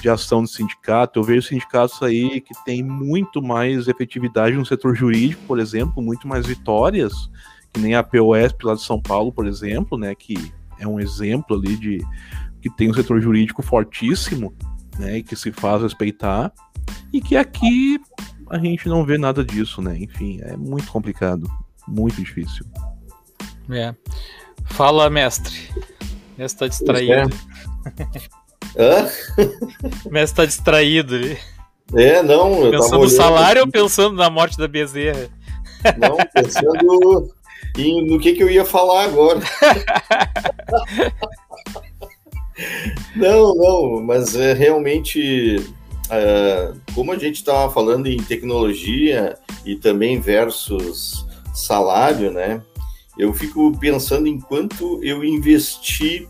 de 0.00 0.08
ação 0.08 0.42
do 0.42 0.48
sindicato. 0.48 1.18
Eu 1.18 1.24
vejo 1.24 1.48
sindicatos 1.48 2.02
aí 2.02 2.40
que 2.40 2.54
têm 2.64 2.82
muito 2.82 3.42
mais 3.42 3.88
efetividade 3.88 4.56
no 4.56 4.66
setor 4.66 4.94
jurídico, 4.94 5.42
por 5.46 5.58
exemplo, 5.58 6.02
muito 6.02 6.26
mais 6.26 6.46
vitórias, 6.46 7.12
que 7.72 7.80
nem 7.80 7.94
a 7.94 8.02
POS 8.02 8.54
lá 8.62 8.74
de 8.74 8.82
São 8.82 9.00
Paulo, 9.00 9.32
por 9.32 9.46
exemplo, 9.46 9.98
né? 9.98 10.14
Que 10.14 10.52
é 10.78 10.86
um 10.86 10.98
exemplo 10.98 11.56
ali 11.56 11.76
de 11.76 11.98
que 12.60 12.70
tem 12.70 12.90
um 12.90 12.94
setor 12.94 13.20
jurídico 13.20 13.62
fortíssimo, 13.62 14.54
né? 14.98 15.18
E 15.18 15.22
que 15.22 15.36
se 15.36 15.52
faz 15.52 15.82
respeitar. 15.82 16.52
E 17.12 17.20
que 17.20 17.36
aqui 17.36 17.98
a 18.50 18.58
gente 18.58 18.88
não 18.88 19.04
vê 19.04 19.16
nada 19.16 19.44
disso, 19.44 19.80
né? 19.80 19.96
Enfim, 19.98 20.40
é 20.42 20.56
muito 20.56 20.90
complicado, 20.90 21.48
muito 21.86 22.16
difícil. 22.16 22.64
É. 23.70 23.94
Fala, 24.66 25.10
mestre. 25.10 25.68
O 26.36 26.40
mestre 26.40 26.60
tá 26.60 26.68
distraído. 26.68 27.36
Hã? 28.76 29.08
O 30.04 30.10
mestre 30.10 30.36
tá 30.36 30.46
distraído. 30.46 31.16
É, 31.94 32.22
não. 32.22 32.70
pensando 32.70 33.02
no 33.02 33.08
salário 33.08 33.62
ou 33.62 33.70
pensando 33.70 34.16
na 34.16 34.30
morte 34.30 34.56
da 34.56 34.66
Bezerra? 34.66 35.28
Não, 35.98 36.16
pensando 36.32 37.30
em, 37.76 38.06
no 38.06 38.18
que, 38.18 38.32
que 38.32 38.42
eu 38.42 38.50
ia 38.50 38.64
falar 38.64 39.04
agora. 39.04 39.40
não, 43.16 43.54
não, 43.54 44.02
mas 44.02 44.34
é 44.34 44.54
realmente. 44.54 45.56
É, 46.10 46.72
como 46.94 47.12
a 47.12 47.18
gente 47.18 47.36
estava 47.36 47.72
falando 47.72 48.06
em 48.06 48.18
tecnologia 48.18 49.38
e 49.64 49.74
também 49.74 50.20
versus 50.20 51.26
salário, 51.54 52.30
né? 52.30 52.60
Eu 53.18 53.32
fico 53.32 53.76
pensando 53.78 54.26
em 54.26 54.38
quanto 54.38 55.02
eu 55.02 55.24
investi 55.24 56.28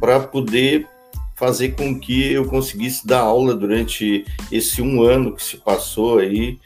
para 0.00 0.20
poder 0.20 0.86
fazer 1.34 1.70
com 1.70 1.98
que 1.98 2.32
eu 2.32 2.44
conseguisse 2.44 3.06
dar 3.06 3.20
aula 3.20 3.54
durante 3.54 4.24
esse 4.52 4.82
um 4.82 5.02
ano 5.02 5.34
que 5.34 5.42
se 5.42 5.56
passou 5.56 6.18
aí 6.18 6.58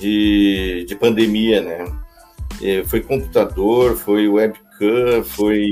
de, 0.00 0.84
de 0.86 0.94
pandemia, 0.94 1.60
né? 1.60 2.00
É, 2.62 2.84
foi 2.84 3.00
computador, 3.00 3.96
foi 3.96 4.28
webcam, 4.28 5.24
foi 5.24 5.66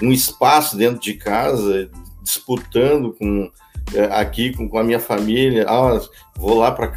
um 0.00 0.12
espaço 0.12 0.76
dentro 0.76 1.00
de 1.00 1.14
casa, 1.14 1.90
disputando 2.22 3.12
com 3.12 3.50
aqui 4.12 4.52
com, 4.52 4.68
com 4.68 4.78
a 4.78 4.84
minha 4.84 5.00
família. 5.00 5.66
Ah, 5.68 6.00
vou 6.36 6.58
lá 6.58 6.70
para 6.72 6.92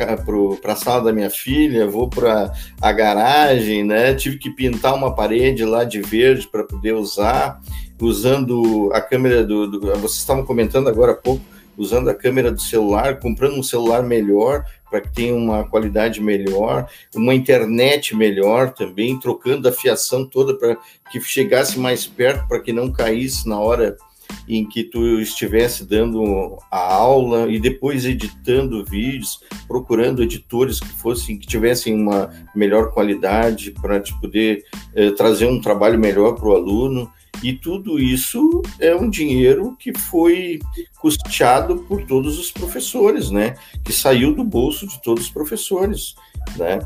a 0.66 0.76
sala 0.76 1.06
da 1.06 1.14
minha 1.14 1.30
filha, 1.30 1.88
vou 1.88 2.10
para 2.10 2.52
a 2.82 2.92
garagem, 2.92 3.84
né? 3.84 4.14
Tive 4.14 4.38
que 4.38 4.50
pintar 4.50 4.94
uma 4.94 5.14
parede 5.14 5.64
lá 5.66 5.84
de 5.84 6.02
verde 6.02 6.48
para 6.48 6.64
poder 6.64 6.94
usar, 6.94 7.60
usando 8.02 8.90
a 8.94 9.02
câmera 9.02 9.44
do, 9.44 9.68
do. 9.68 9.80
Vocês 9.80 10.20
estavam 10.20 10.46
comentando 10.46 10.90
agora 10.90 11.12
há 11.12 11.16
pouco, 11.16 11.44
usando 11.78 12.10
a 12.10 12.16
câmera 12.16 12.52
do 12.52 12.62
celular, 12.62 13.20
comprando 13.20 13.58
um 13.58 13.64
celular 13.64 14.04
melhor 14.04 14.66
para 14.90 15.02
que 15.02 15.14
tenha 15.14 15.36
uma 15.36 15.68
qualidade 15.68 16.22
melhor, 16.22 16.88
uma 17.14 17.36
internet 17.36 18.16
melhor 18.16 18.72
também, 18.72 19.20
trocando 19.20 19.68
a 19.68 19.72
fiação 19.72 20.26
toda 20.26 20.58
para 20.58 20.78
que 21.12 21.20
chegasse 21.22 21.78
mais 21.78 22.08
perto, 22.08 22.48
para 22.48 22.60
que 22.60 22.72
não 22.72 22.92
caísse 22.92 23.48
na 23.48 23.60
hora 23.60 23.98
em 24.48 24.68
que 24.68 24.84
tu 24.84 25.20
estivesse 25.20 25.86
dando 25.86 26.58
a 26.72 26.94
aula 26.94 27.52
e 27.52 27.60
depois 27.60 28.06
editando 28.06 28.86
vídeos, 28.86 29.42
procurando 29.68 30.24
editores 30.24 30.80
que 30.80 30.88
fossem 30.88 31.38
que 31.38 31.48
tivessem 31.48 31.94
uma 31.94 32.30
melhor 32.56 32.92
qualidade 32.92 33.72
para 33.72 34.00
te 34.00 34.18
poder 34.20 34.64
eh, 34.96 35.12
trazer 35.12 35.48
um 35.48 35.60
trabalho 35.60 36.00
melhor 36.00 36.34
para 36.34 36.48
o 36.48 36.56
aluno. 36.56 37.12
E 37.44 37.54
tudo 37.54 38.00
isso 38.00 38.64
é 38.80 38.96
um 38.96 39.10
dinheiro 39.10 39.76
que 39.78 39.96
foi 39.96 40.60
custeado 41.00 41.78
por 41.88 42.04
todos 42.06 42.40
os 42.40 42.52
professores, 42.52 43.30
né? 43.30 43.56
Que 43.84 43.94
saiu 43.94 44.34
do 44.34 44.44
bolso 44.44 44.88
de 44.88 45.00
todos 45.04 45.26
os 45.26 45.30
professores, 45.30 46.16
né? 46.58 46.80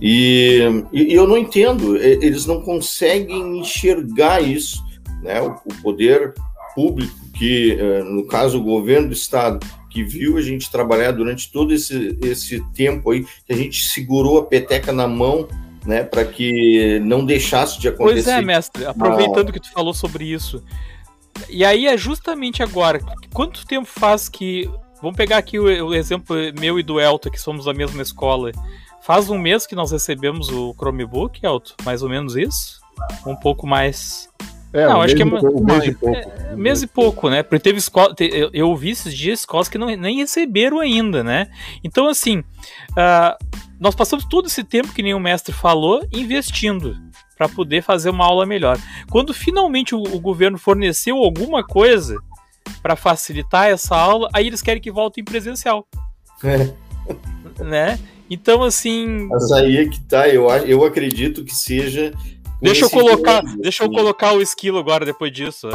E, 0.00 0.60
e 0.92 1.12
eu 1.12 1.26
não 1.26 1.36
entendo, 1.36 1.96
eles 1.96 2.46
não 2.46 2.62
conseguem 2.62 3.58
enxergar 3.58 4.40
isso, 4.40 4.82
né? 5.22 5.42
O, 5.42 5.50
o 5.50 5.82
poder 5.82 6.32
público 6.78 7.12
que, 7.34 7.72
eh, 7.72 8.04
no 8.04 8.24
caso, 8.24 8.60
o 8.60 8.62
governo 8.62 9.08
do 9.08 9.12
estado, 9.12 9.66
que 9.90 10.04
viu 10.04 10.36
a 10.36 10.40
gente 10.40 10.70
trabalhar 10.70 11.10
durante 11.10 11.50
todo 11.50 11.74
esse, 11.74 12.16
esse 12.22 12.60
tempo 12.72 13.10
aí, 13.10 13.24
que 13.24 13.52
a 13.52 13.56
gente 13.56 13.82
segurou 13.88 14.38
a 14.38 14.44
peteca 14.44 14.92
na 14.92 15.08
mão, 15.08 15.48
né, 15.84 16.04
para 16.04 16.24
que 16.24 17.00
não 17.00 17.24
deixasse 17.24 17.80
de 17.80 17.88
acontecer. 17.88 18.22
Pois 18.22 18.28
é, 18.28 18.40
mestre, 18.40 18.84
aproveitando 18.86 19.48
ah. 19.48 19.52
que 19.52 19.58
tu 19.58 19.72
falou 19.72 19.92
sobre 19.92 20.24
isso. 20.24 20.62
E 21.48 21.64
aí 21.64 21.88
é 21.88 21.96
justamente 21.96 22.62
agora, 22.62 23.00
quanto 23.32 23.66
tempo 23.66 23.86
faz 23.86 24.28
que. 24.28 24.70
Vamos 25.02 25.16
pegar 25.16 25.38
aqui 25.38 25.58
o, 25.58 25.64
o 25.64 25.94
exemplo 25.94 26.36
meu 26.60 26.78
e 26.78 26.82
do 26.84 27.00
Elton, 27.00 27.30
que 27.30 27.40
somos 27.40 27.64
da 27.64 27.74
mesma 27.74 28.02
escola. 28.02 28.52
Faz 29.02 29.30
um 29.30 29.38
mês 29.38 29.66
que 29.66 29.74
nós 29.74 29.90
recebemos 29.90 30.48
o 30.48 30.74
Chromebook, 30.74 31.44
Elton? 31.44 31.74
Mais 31.84 32.02
ou 32.02 32.08
menos 32.08 32.36
isso? 32.36 32.80
Um 33.26 33.34
pouco 33.34 33.66
mais. 33.66 34.28
É, 34.72 34.86
não, 34.86 34.98
um 34.98 35.02
acho 35.02 35.14
que 35.14 35.22
é 35.22 35.24
um 35.24 35.64
mês 35.64 35.84
e 35.86 35.94
pouco. 35.94 36.16
É, 36.16 36.56
mês 36.56 36.82
e 36.82 36.86
pouco, 36.86 37.30
né? 37.30 37.42
Porque 37.42 37.58
teve 37.58 37.78
escola. 37.78 38.14
eu, 38.20 38.50
eu 38.52 38.68
ouvi 38.68 38.90
esses 38.90 39.14
dias 39.14 39.40
escolas 39.40 39.68
que 39.68 39.78
não, 39.78 39.86
nem 39.86 40.18
receberam 40.18 40.80
ainda, 40.80 41.24
né? 41.24 41.48
Então, 41.82 42.06
assim, 42.06 42.40
uh, 42.40 43.44
nós 43.80 43.94
passamos 43.94 44.26
todo 44.26 44.46
esse 44.46 44.62
tempo, 44.62 44.92
que 44.92 45.02
nem 45.02 45.14
o 45.14 45.20
mestre 45.20 45.54
falou, 45.54 46.06
investindo 46.12 46.96
para 47.36 47.48
poder 47.48 47.82
fazer 47.82 48.10
uma 48.10 48.26
aula 48.26 48.44
melhor. 48.44 48.78
Quando 49.10 49.32
finalmente 49.32 49.94
o, 49.94 50.02
o 50.02 50.20
governo 50.20 50.58
forneceu 50.58 51.16
alguma 51.16 51.64
coisa 51.64 52.18
para 52.82 52.96
facilitar 52.96 53.68
essa 53.68 53.96
aula, 53.96 54.28
aí 54.34 54.46
eles 54.46 54.60
querem 54.60 54.82
que 54.82 54.90
volte 54.90 55.20
em 55.20 55.24
presencial. 55.24 55.86
É. 56.44 56.74
Né? 57.62 57.98
Então, 58.28 58.62
assim. 58.62 59.26
Mas 59.30 59.50
aí 59.52 59.78
é 59.78 59.88
que 59.88 60.00
tá, 60.00 60.28
eu, 60.28 60.48
eu 60.66 60.84
acredito 60.84 61.44
que 61.44 61.54
seja 61.54 62.12
Deixa 62.60 62.84
eu 62.84 62.90
colocar, 62.90 63.42
deixa 63.58 63.84
eu 63.84 63.90
colocar 63.90 64.32
o 64.32 64.42
esquilo 64.42 64.78
agora 64.78 65.04
depois 65.04 65.32
disso. 65.32 65.68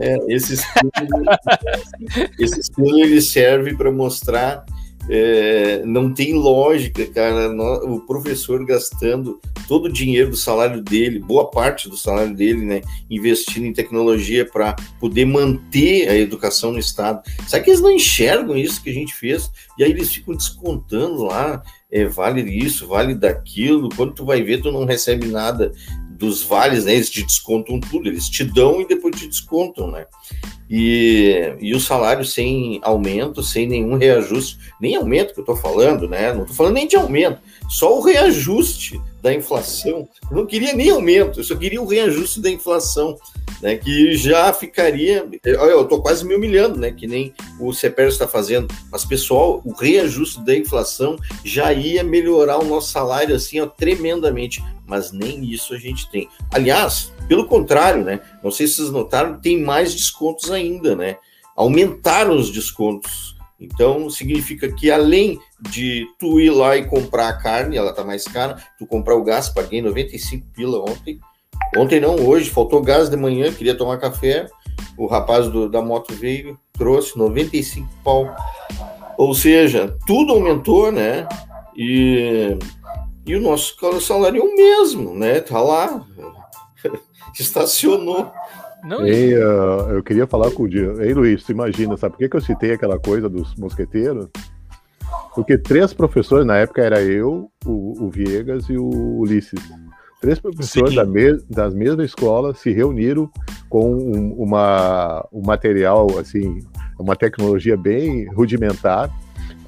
É, 0.00 0.16
esse 0.28 0.54
esquilo, 0.54 0.90
esse 2.38 2.60
esquilo 2.60 3.00
ele 3.00 3.20
serve 3.20 3.74
para 3.74 3.90
mostrar 3.90 4.64
é, 5.08 5.82
não 5.84 6.12
tem 6.12 6.34
lógica, 6.34 7.06
cara. 7.06 7.50
O 7.84 8.00
professor 8.00 8.64
gastando 8.64 9.40
todo 9.66 9.86
o 9.86 9.92
dinheiro 9.92 10.30
do 10.30 10.36
salário 10.36 10.82
dele, 10.82 11.18
boa 11.18 11.50
parte 11.50 11.88
do 11.88 11.96
salário 11.96 12.34
dele, 12.34 12.64
né, 12.64 12.80
investindo 13.10 13.66
em 13.66 13.72
tecnologia 13.72 14.44
para 14.44 14.76
poder 15.00 15.24
manter 15.24 16.08
a 16.08 16.16
educação 16.16 16.72
no 16.72 16.78
estado. 16.78 17.22
Sabe 17.46 17.64
que 17.64 17.70
eles 17.70 17.80
não 17.80 17.90
enxergam 17.90 18.56
isso 18.56 18.82
que 18.82 18.90
a 18.90 18.94
gente 18.94 19.14
fez? 19.14 19.50
E 19.78 19.84
aí 19.84 19.90
eles 19.90 20.12
ficam 20.12 20.34
descontando 20.34 21.24
lá, 21.24 21.62
é, 21.90 22.04
vale 22.04 22.42
isso, 22.42 22.86
vale 22.86 23.14
daquilo. 23.14 23.88
Quando 23.96 24.14
tu 24.14 24.24
vai 24.24 24.42
ver, 24.42 24.60
tu 24.60 24.70
não 24.70 24.84
recebe 24.84 25.26
nada 25.26 25.72
dos 26.18 26.42
vales, 26.42 26.84
né? 26.84 26.94
Eles 26.94 27.08
te 27.08 27.22
descontam 27.22 27.78
tudo, 27.78 28.08
eles 28.08 28.28
te 28.28 28.44
dão 28.44 28.80
e 28.80 28.86
depois 28.86 29.16
te 29.16 29.26
descontam, 29.26 29.90
né? 29.90 30.06
E, 30.68 31.54
e 31.60 31.74
o 31.74 31.80
salário 31.80 32.24
sem 32.24 32.78
aumento, 32.82 33.42
sem 33.42 33.66
nenhum 33.66 33.96
reajuste, 33.96 34.58
nem 34.80 34.96
aumento 34.96 35.32
que 35.32 35.40
eu 35.40 35.42
estou 35.42 35.56
falando, 35.56 36.08
né? 36.08 36.32
Não 36.32 36.42
estou 36.42 36.56
falando 36.56 36.74
nem 36.74 36.86
de 36.86 36.96
aumento, 36.96 37.40
só 37.70 37.96
o 37.96 38.02
reajuste 38.02 39.00
da 39.22 39.32
inflação. 39.32 40.08
Eu 40.30 40.36
não 40.36 40.46
queria 40.46 40.74
nem 40.74 40.90
aumento, 40.90 41.40
eu 41.40 41.44
só 41.44 41.54
queria 41.54 41.80
o 41.80 41.86
reajuste 41.86 42.40
da 42.40 42.50
inflação, 42.50 43.16
né? 43.62 43.76
Que 43.76 44.16
já 44.16 44.52
ficaria. 44.52 45.26
Olha, 45.58 45.70
eu 45.70 45.82
estou 45.82 46.02
quase 46.02 46.24
me 46.26 46.34
humilhando, 46.34 46.78
né? 46.78 46.90
Que 46.90 47.06
nem 47.06 47.32
o 47.60 47.72
CEPER 47.72 48.08
está 48.08 48.28
fazendo. 48.28 48.68
Mas, 48.90 49.04
pessoal, 49.04 49.62
o 49.64 49.72
reajuste 49.72 50.44
da 50.44 50.56
inflação 50.56 51.16
já 51.44 51.72
ia 51.72 52.02
melhorar 52.02 52.58
o 52.58 52.64
nosso 52.64 52.90
salário 52.90 53.34
assim, 53.34 53.60
ó, 53.60 53.66
tremendamente. 53.66 54.62
Mas 54.88 55.12
nem 55.12 55.44
isso 55.44 55.74
a 55.74 55.78
gente 55.78 56.10
tem. 56.10 56.28
Aliás, 56.50 57.12
pelo 57.28 57.46
contrário, 57.46 58.02
né? 58.02 58.20
Não 58.42 58.50
sei 58.50 58.66
se 58.66 58.76
vocês 58.76 58.90
notaram, 58.90 59.38
tem 59.38 59.62
mais 59.62 59.94
descontos 59.94 60.50
ainda, 60.50 60.96
né? 60.96 61.18
Aumentaram 61.54 62.34
os 62.34 62.50
descontos. 62.50 63.36
Então, 63.60 64.08
significa 64.08 64.72
que 64.72 64.90
além 64.90 65.38
de 65.60 66.06
tu 66.18 66.40
ir 66.40 66.50
lá 66.50 66.76
e 66.76 66.86
comprar 66.86 67.28
a 67.28 67.36
carne, 67.36 67.76
ela 67.76 67.92
tá 67.92 68.02
mais 68.02 68.24
cara, 68.24 68.56
tu 68.78 68.86
comprar 68.86 69.16
o 69.16 69.24
gás, 69.24 69.48
paguei 69.48 69.82
95 69.82 70.46
pila 70.54 70.80
ontem. 70.80 71.20
Ontem 71.76 72.00
não, 72.00 72.14
hoje, 72.26 72.48
faltou 72.48 72.80
gás 72.80 73.10
de 73.10 73.16
manhã, 73.16 73.52
queria 73.52 73.76
tomar 73.76 73.98
café. 73.98 74.46
O 74.96 75.06
rapaz 75.06 75.48
do, 75.48 75.68
da 75.68 75.82
moto 75.82 76.14
veio, 76.14 76.58
trouxe 76.72 77.18
95 77.18 77.88
pau. 78.02 78.34
Ou 79.18 79.34
seja, 79.34 79.96
tudo 80.06 80.32
aumentou, 80.32 80.90
né? 80.90 81.28
E, 81.76 82.56
e 83.28 83.36
o 83.36 83.40
nosso 83.40 83.76
salário 84.00 84.40
é 84.40 84.44
o 84.44 84.56
mesmo, 84.56 85.14
né? 85.14 85.40
Tá 85.40 85.60
lá, 85.60 86.04
estacionou. 87.38 88.32
Não, 88.82 89.06
Ei, 89.06 89.34
uh, 89.36 89.90
eu 89.90 90.02
queria 90.02 90.26
falar 90.26 90.50
com 90.52 90.62
o 90.62 90.68
Dia. 90.68 90.94
Ei, 91.00 91.12
Luiz, 91.12 91.44
tu 91.44 91.52
imagina, 91.52 91.96
sabe 91.96 92.12
por 92.12 92.18
que, 92.18 92.28
que 92.28 92.36
eu 92.36 92.40
citei 92.40 92.72
aquela 92.72 92.98
coisa 92.98 93.28
dos 93.28 93.54
mosqueteiros? 93.56 94.28
Porque 95.34 95.58
três 95.58 95.92
professores, 95.92 96.46
na 96.46 96.56
época 96.56 96.82
era 96.82 97.02
eu, 97.02 97.50
o, 97.66 98.06
o 98.06 98.10
Viegas 98.10 98.64
e 98.70 98.78
o 98.78 98.88
Ulisses. 99.18 99.60
Três 100.20 100.38
professores 100.38 100.94
da 100.94 101.04
me, 101.04 101.38
das 101.50 101.74
mesmas 101.74 102.06
escolas 102.06 102.58
se 102.58 102.72
reuniram 102.72 103.30
com 103.68 103.94
um, 103.94 104.32
uma, 104.38 105.26
um 105.32 105.42
material, 105.44 106.18
assim, 106.18 106.60
uma 106.98 107.14
tecnologia 107.14 107.76
bem 107.76 108.26
rudimentar, 108.32 109.10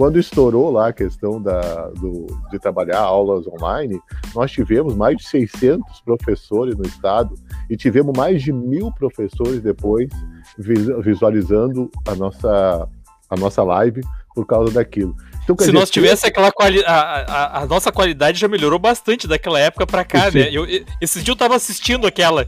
quando 0.01 0.19
estourou 0.19 0.71
lá 0.71 0.89
a 0.89 0.93
questão 0.95 1.43
da, 1.43 1.89
do, 1.91 2.27
de 2.51 2.59
trabalhar 2.59 3.01
aulas 3.01 3.47
online, 3.47 4.01
nós 4.35 4.51
tivemos 4.51 4.97
mais 4.97 5.15
de 5.19 5.29
600 5.29 6.01
professores 6.01 6.75
no 6.75 6.87
estado 6.87 7.35
e 7.69 7.77
tivemos 7.77 8.17
mais 8.17 8.43
de 8.43 8.51
mil 8.51 8.91
professores 8.95 9.61
depois 9.61 10.09
visualizando 10.57 11.91
a 12.09 12.15
nossa, 12.15 12.89
a 13.29 13.37
nossa 13.37 13.63
live 13.63 14.01
por 14.35 14.47
causa 14.47 14.73
daquilo. 14.73 15.15
Então, 15.45 15.55
Se 15.59 15.67
dizer, 15.67 15.73
nós 15.73 15.91
tivesse 15.91 16.27
aquela 16.27 16.51
qualidade, 16.51 16.91
a, 16.91 17.61
a, 17.61 17.67
nossa 17.67 17.93
qualidade 17.93 18.41
já 18.41 18.49
melhorou 18.49 18.79
bastante 18.79 19.29
daquela 19.29 19.61
época 19.61 19.87
para 19.87 20.03
cá, 20.03 20.31
né? 20.31 20.49
Eu, 20.51 20.65
esse 20.99 21.21
dia 21.21 21.33
eu 21.33 21.37
tava 21.37 21.57
assistindo 21.57 22.07
aquela. 22.07 22.47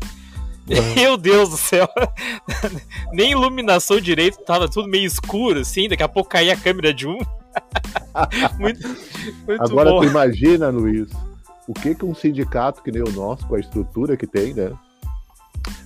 Uhum. 0.71 0.95
Meu 0.97 1.19
Deus 1.19 1.51
do 1.51 1.59
céu. 1.59 1.87
Nem 3.13 3.33
iluminação 3.33 4.01
direito, 4.01 4.39
tava 4.39 4.71
tudo 4.71 4.89
meio 4.89 5.05
escuro, 5.05 5.61
assim. 5.61 5.87
Daqui 5.87 6.03
a 6.03 6.09
pouco 6.09 6.31
caía 6.31 6.55
a 6.55 6.57
câmera 6.57 6.95
de 6.95 7.07
um. 7.07 7.19
muito, 8.59 8.87
muito 9.47 9.63
Agora 9.63 9.91
bom. 9.91 10.01
tu 10.01 10.07
imagina, 10.07 10.69
Luiz, 10.69 11.09
o 11.67 11.73
que, 11.73 11.95
que 11.95 12.05
um 12.05 12.15
sindicato 12.15 12.83
que 12.83 12.91
nem 12.91 13.03
o 13.03 13.13
nosso, 13.13 13.47
com 13.47 13.55
a 13.55 13.61
estrutura 13.61 14.17
que 14.17 14.27
tem, 14.27 14.55
né? 14.55 14.73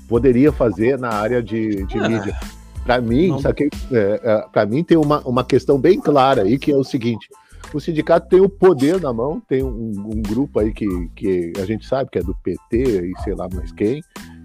Poderia 0.09 0.53
fazer 0.53 0.99
na 0.99 1.11
área 1.11 1.43
de, 1.43 1.85
de 1.85 1.99
ah. 1.99 2.09
mídia. 2.09 2.37
Para 2.85 3.01
mim, 3.01 3.29
Não. 3.29 3.41
sabe 3.41 3.69
que, 3.69 3.97
é, 3.97 4.21
é, 4.23 4.47
para 4.53 4.65
mim 4.65 4.85
tem 4.85 4.97
uma, 4.97 5.21
uma 5.21 5.45
questão 5.45 5.77
bem 5.77 6.01
clara 6.01 6.43
aí 6.43 6.57
que 6.57 6.71
é 6.71 6.77
o 6.77 6.85
seguinte: 6.85 7.29
o 7.75 7.81
sindicato 7.81 8.29
tem 8.29 8.41
o 8.41 8.49
poder 8.49 9.01
na 9.01 9.13
mão, 9.13 9.43
tem 9.49 9.63
um, 9.63 9.93
um 10.07 10.23
grupo 10.23 10.61
aí 10.61 10.73
que, 10.73 10.87
que 11.17 11.53
a 11.61 11.67
gente 11.67 11.85
sabe 11.85 12.11
que 12.11 12.19
é 12.19 12.23
do 12.23 12.35
PT 12.37 13.11
e 13.11 13.13
sei 13.25 13.35
lá 13.35 13.49
mais 13.53 13.73
quem, 13.73 14.01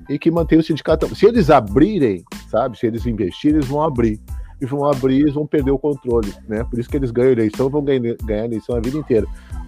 e 0.09 0.17
que 0.17 0.31
mantém 0.31 0.57
o 0.57 0.63
sindicato. 0.63 1.13
Se 1.15 1.27
eles 1.27 1.51
abrirem, 1.51 2.23
sabe, 2.49 2.77
se 2.79 2.87
eles 2.87 3.05
investirem, 3.05 3.57
eles 3.57 3.67
vão 3.67 3.83
abrir. 3.83 4.19
E 4.61 4.65
vão 4.65 4.85
abrir, 4.85 5.21
eles 5.21 5.33
vão 5.33 5.47
perder 5.47 5.71
o 5.71 5.79
controle, 5.79 6.31
né? 6.47 6.63
Por 6.63 6.79
isso 6.79 6.87
que 6.87 6.95
eles 6.95 7.09
ganham 7.09 7.31
eleição, 7.31 7.69
vão 7.69 7.83
ganhar, 7.83 8.45
eleição 8.45 8.75
a 8.75 8.79
vida 8.79 8.97
inteira. 8.97 9.25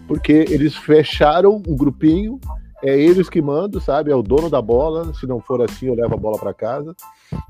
Porque 0.07 0.45
eles 0.49 0.75
fecharam 0.75 1.61
um 1.67 1.75
grupinho, 1.75 2.39
é 2.83 2.99
eles 2.99 3.29
que 3.29 3.41
mandam, 3.41 3.79
sabe? 3.79 4.11
É 4.11 4.15
o 4.15 4.21
dono 4.21 4.49
da 4.49 4.61
bola. 4.61 5.13
Se 5.13 5.25
não 5.25 5.39
for 5.39 5.61
assim, 5.61 5.87
eu 5.87 5.95
levo 5.95 6.13
a 6.13 6.17
bola 6.17 6.37
para 6.37 6.53
casa. 6.53 6.93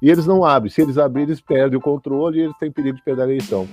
E 0.01 0.09
eles 0.09 0.27
não 0.27 0.45
abrem. 0.45 0.71
Se 0.71 0.81
eles 0.81 0.97
abrirem, 0.97 1.29
eles 1.29 1.41
perdem 1.41 1.77
o 1.77 1.81
controle 1.81 2.39
e 2.39 2.43
eles 2.43 2.57
têm 2.59 2.71
perigo 2.71 2.97
de 2.97 3.03
perder 3.03 3.23
a 3.23 3.25
eleição. 3.25 3.67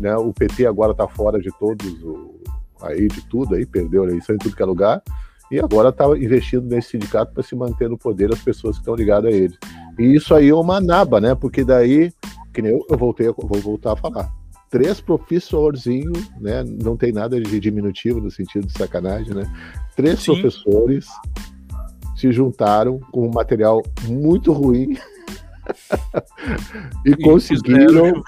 Né? 0.00 0.16
O 0.16 0.32
PT 0.32 0.66
agora 0.66 0.92
está 0.92 1.06
fora 1.06 1.38
de 1.38 1.50
todos, 1.58 1.86
o, 2.02 2.40
aí 2.80 3.08
de 3.08 3.20
tudo, 3.28 3.54
aí 3.54 3.66
perdeu 3.66 4.02
a 4.02 4.06
eleição 4.06 4.34
em 4.34 4.38
tudo 4.38 4.56
que 4.56 4.62
é 4.62 4.66
lugar. 4.66 5.02
E 5.50 5.60
agora 5.60 5.90
está 5.90 6.06
investindo 6.16 6.66
nesse 6.66 6.92
sindicato 6.92 7.34
para 7.34 7.42
se 7.42 7.54
manter 7.54 7.90
no 7.90 7.98
poder 7.98 8.32
as 8.32 8.40
pessoas 8.40 8.76
que 8.76 8.80
estão 8.80 8.94
ligadas 8.94 9.32
a 9.32 9.36
eles. 9.36 9.58
E 9.98 10.14
isso 10.14 10.34
aí 10.34 10.48
é 10.48 10.54
uma 10.54 10.80
naba, 10.80 11.20
né? 11.20 11.34
Porque 11.34 11.62
daí, 11.62 12.10
que 12.52 12.62
nem 12.62 12.72
eu, 12.72 12.84
eu 12.88 12.96
voltei, 12.96 13.26
vou 13.26 13.60
voltar 13.60 13.92
a 13.92 13.96
falar. 13.96 14.32
Três 14.70 15.00
professorzinhos, 15.00 16.30
né? 16.40 16.64
Não 16.64 16.96
tem 16.96 17.12
nada 17.12 17.40
de 17.40 17.60
diminutivo 17.60 18.20
no 18.20 18.30
sentido 18.30 18.66
de 18.66 18.72
sacanagem, 18.72 19.34
né? 19.34 19.44
Três 19.94 20.20
Sim. 20.20 20.32
professores 20.32 21.06
se 22.16 22.32
juntaram 22.32 22.98
com 23.10 23.26
um 23.26 23.30
material 23.30 23.82
muito 24.06 24.52
ruim 24.52 24.96
e, 27.04 27.10
E 27.10 27.16
conseguiram 27.16 27.86
fizeram 27.86 28.22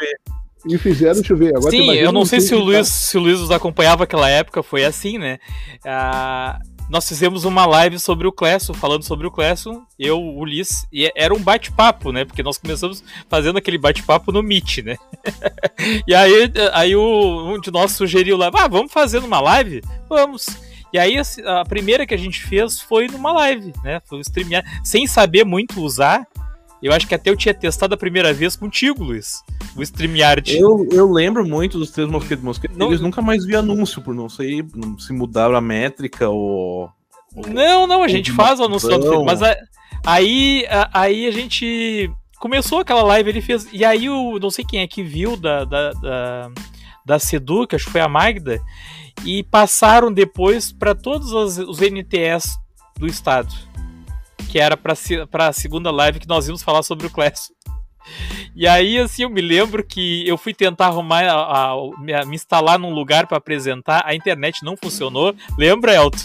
e 0.66 0.78
fizeram 0.78 1.22
chover. 1.22 1.56
Agora, 1.56 1.70
Sim, 1.70 1.90
eu 1.92 2.10
não 2.10 2.24
sei 2.24 2.40
se 2.40 2.54
o 2.54 2.58
Luiz, 2.58 2.88
se 2.88 3.18
o 3.18 3.20
Luiz 3.20 3.40
nos 3.40 3.50
acompanhava 3.50 4.04
aquela 4.04 4.28
época, 4.28 4.62
foi 4.62 4.84
assim, 4.84 5.18
né? 5.18 5.38
Ah, 5.84 6.58
nós 6.88 7.08
fizemos 7.08 7.44
uma 7.44 7.66
live 7.66 7.98
sobre 7.98 8.26
o 8.26 8.32
Clesson, 8.32 8.74
falando 8.74 9.02
sobre 9.02 9.26
o 9.26 9.30
Clesson, 9.30 9.82
eu, 9.98 10.20
o 10.20 10.38
Ulisses, 10.38 10.86
e 10.92 11.10
era 11.16 11.34
um 11.34 11.40
bate-papo, 11.40 12.12
né? 12.12 12.24
Porque 12.24 12.42
nós 12.42 12.58
começamos 12.58 13.02
fazendo 13.28 13.58
aquele 13.58 13.78
bate-papo 13.78 14.30
no 14.30 14.42
Meet, 14.42 14.78
né? 14.78 14.96
e 16.06 16.14
aí, 16.14 16.52
aí 16.72 16.94
o, 16.96 17.54
um 17.54 17.60
de 17.60 17.70
nós 17.70 17.92
sugeriu 17.92 18.36
lá, 18.36 18.50
ah, 18.54 18.68
vamos 18.68 18.92
fazer 18.92 19.20
numa 19.20 19.40
live? 19.40 19.82
Vamos. 20.08 20.46
E 20.92 20.98
aí 20.98 21.18
assim, 21.18 21.42
a 21.44 21.64
primeira 21.64 22.06
que 22.06 22.14
a 22.14 22.18
gente 22.18 22.42
fez 22.44 22.80
foi 22.80 23.08
numa 23.08 23.32
live, 23.32 23.72
né? 23.82 24.00
Foi 24.04 24.20
streamear, 24.20 24.64
sem 24.84 25.06
saber 25.06 25.44
muito 25.44 25.80
usar. 25.80 26.26
Eu 26.84 26.92
acho 26.92 27.06
que 27.08 27.14
até 27.14 27.30
eu 27.30 27.36
tinha 27.36 27.54
testado 27.54 27.94
a 27.94 27.96
primeira 27.96 28.32
vez 28.32 28.54
contigo, 28.56 29.02
Luiz. 29.02 29.42
O 29.74 29.82
StreamYard. 29.82 30.54
Eu, 30.56 30.86
eu 30.92 31.10
lembro 31.10 31.44
muito 31.46 31.78
dos 31.78 31.90
três 31.90 32.08
mosquetos 32.08 32.44
mosquetes. 32.44 32.76
Não- 32.76 32.88
Eles 32.88 33.00
nunca 33.00 33.22
mais 33.22 33.44
vi 33.46 33.56
anúncio, 33.56 34.02
por 34.02 34.14
não 34.14 34.28
sei 34.28 34.62
se 34.98 35.12
mudaram 35.12 35.56
a 35.56 35.60
métrica 35.60 36.28
ou. 36.28 36.90
Não, 37.48 37.86
não, 37.86 38.02
a 38.02 38.08
gente 38.08 38.30
faz 38.30 38.60
o 38.60 38.64
anúncio 38.64 38.88
função. 38.88 39.00
Facebook, 39.02 39.24
mas 39.26 39.42
a- 39.42 39.56
aí, 40.04 40.66
a- 40.68 40.90
aí 40.92 41.26
a 41.26 41.30
gente 41.30 42.10
começou 42.38 42.80
aquela 42.80 43.02
live, 43.02 43.30
ele 43.30 43.40
fez, 43.40 43.66
e 43.72 43.84
aí 43.84 44.08
o, 44.10 44.38
não 44.38 44.50
sei 44.50 44.64
quem 44.64 44.80
é 44.80 44.86
que 44.86 45.02
viu 45.02 45.36
da, 45.36 45.64
da, 45.64 45.90
da, 45.92 46.50
da 47.06 47.18
Sedu, 47.18 47.66
que 47.66 47.74
acho 47.74 47.86
que 47.86 47.92
foi 47.92 48.02
a 48.02 48.08
Magda, 48.08 48.60
e 49.24 49.42
passaram 49.42 50.12
depois 50.12 50.70
para 50.70 50.94
todos 50.94 51.32
os, 51.32 51.56
os 51.58 51.80
NTS 51.80 52.50
do 52.98 53.06
estado, 53.06 53.48
que 54.54 54.60
era 54.60 54.76
para 54.76 55.48
a 55.48 55.52
segunda 55.52 55.90
live 55.90 56.20
que 56.20 56.28
nós 56.28 56.46
íamos 56.46 56.62
falar 56.62 56.84
sobre 56.84 57.08
o 57.08 57.10
Clash. 57.10 57.50
E 58.56 58.66
aí, 58.68 58.98
assim, 58.98 59.22
eu 59.24 59.30
me 59.30 59.40
lembro 59.40 59.82
que 59.84 60.26
eu 60.28 60.36
fui 60.38 60.54
tentar 60.54 60.86
arrumar, 60.86 61.24
a- 61.24 61.72
a- 61.72 61.76
me, 61.98 62.34
instalar 62.34 62.78
num 62.78 62.90
lugar 62.94 63.26
para 63.26 63.36
apresentar, 63.38 64.02
a 64.06 64.14
internet 64.14 64.62
não 64.64 64.76
funcionou. 64.76 65.34
Lembra, 65.58 65.94
Elton? 65.94 66.18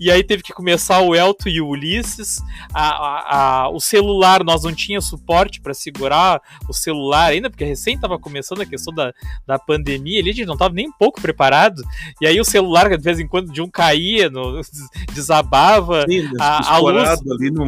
E 0.00 0.10
aí 0.10 0.22
teve 0.24 0.42
que 0.42 0.52
começar 0.52 1.00
o 1.00 1.14
Elton 1.14 1.48
e 1.48 1.60
o 1.60 1.68
Ulisses. 1.68 2.40
A, 2.72 3.68
o 3.70 3.80
celular, 3.80 4.42
nós 4.44 4.62
não 4.64 4.72
tinha 4.72 5.00
suporte 5.00 5.60
para 5.60 5.74
segurar 5.74 6.40
o 6.68 6.72
celular 6.72 7.26
ainda, 7.32 7.50
porque 7.50 7.64
recém 7.64 7.94
estava 7.94 8.18
começando 8.18 8.60
a 8.62 8.66
questão 8.66 8.92
da, 8.94 9.12
da 9.46 9.58
pandemia 9.58 10.20
ali, 10.20 10.30
a 10.30 10.32
gente 10.32 10.46
não 10.46 10.54
estava 10.54 10.74
nem 10.74 10.88
um 10.88 10.92
pouco 10.92 11.20
preparado. 11.20 11.82
E 12.20 12.26
aí 12.26 12.40
o 12.40 12.44
celular, 12.44 12.88
de 12.88 13.02
vez 13.02 13.20
em 13.20 13.26
quando, 13.28 13.52
de 13.52 13.60
um 13.60 13.68
caía, 13.68 14.30
no- 14.30 14.60
desabava 15.14 16.04
Sim, 16.08 16.28
a- 16.40 16.78
luz- 16.78 17.08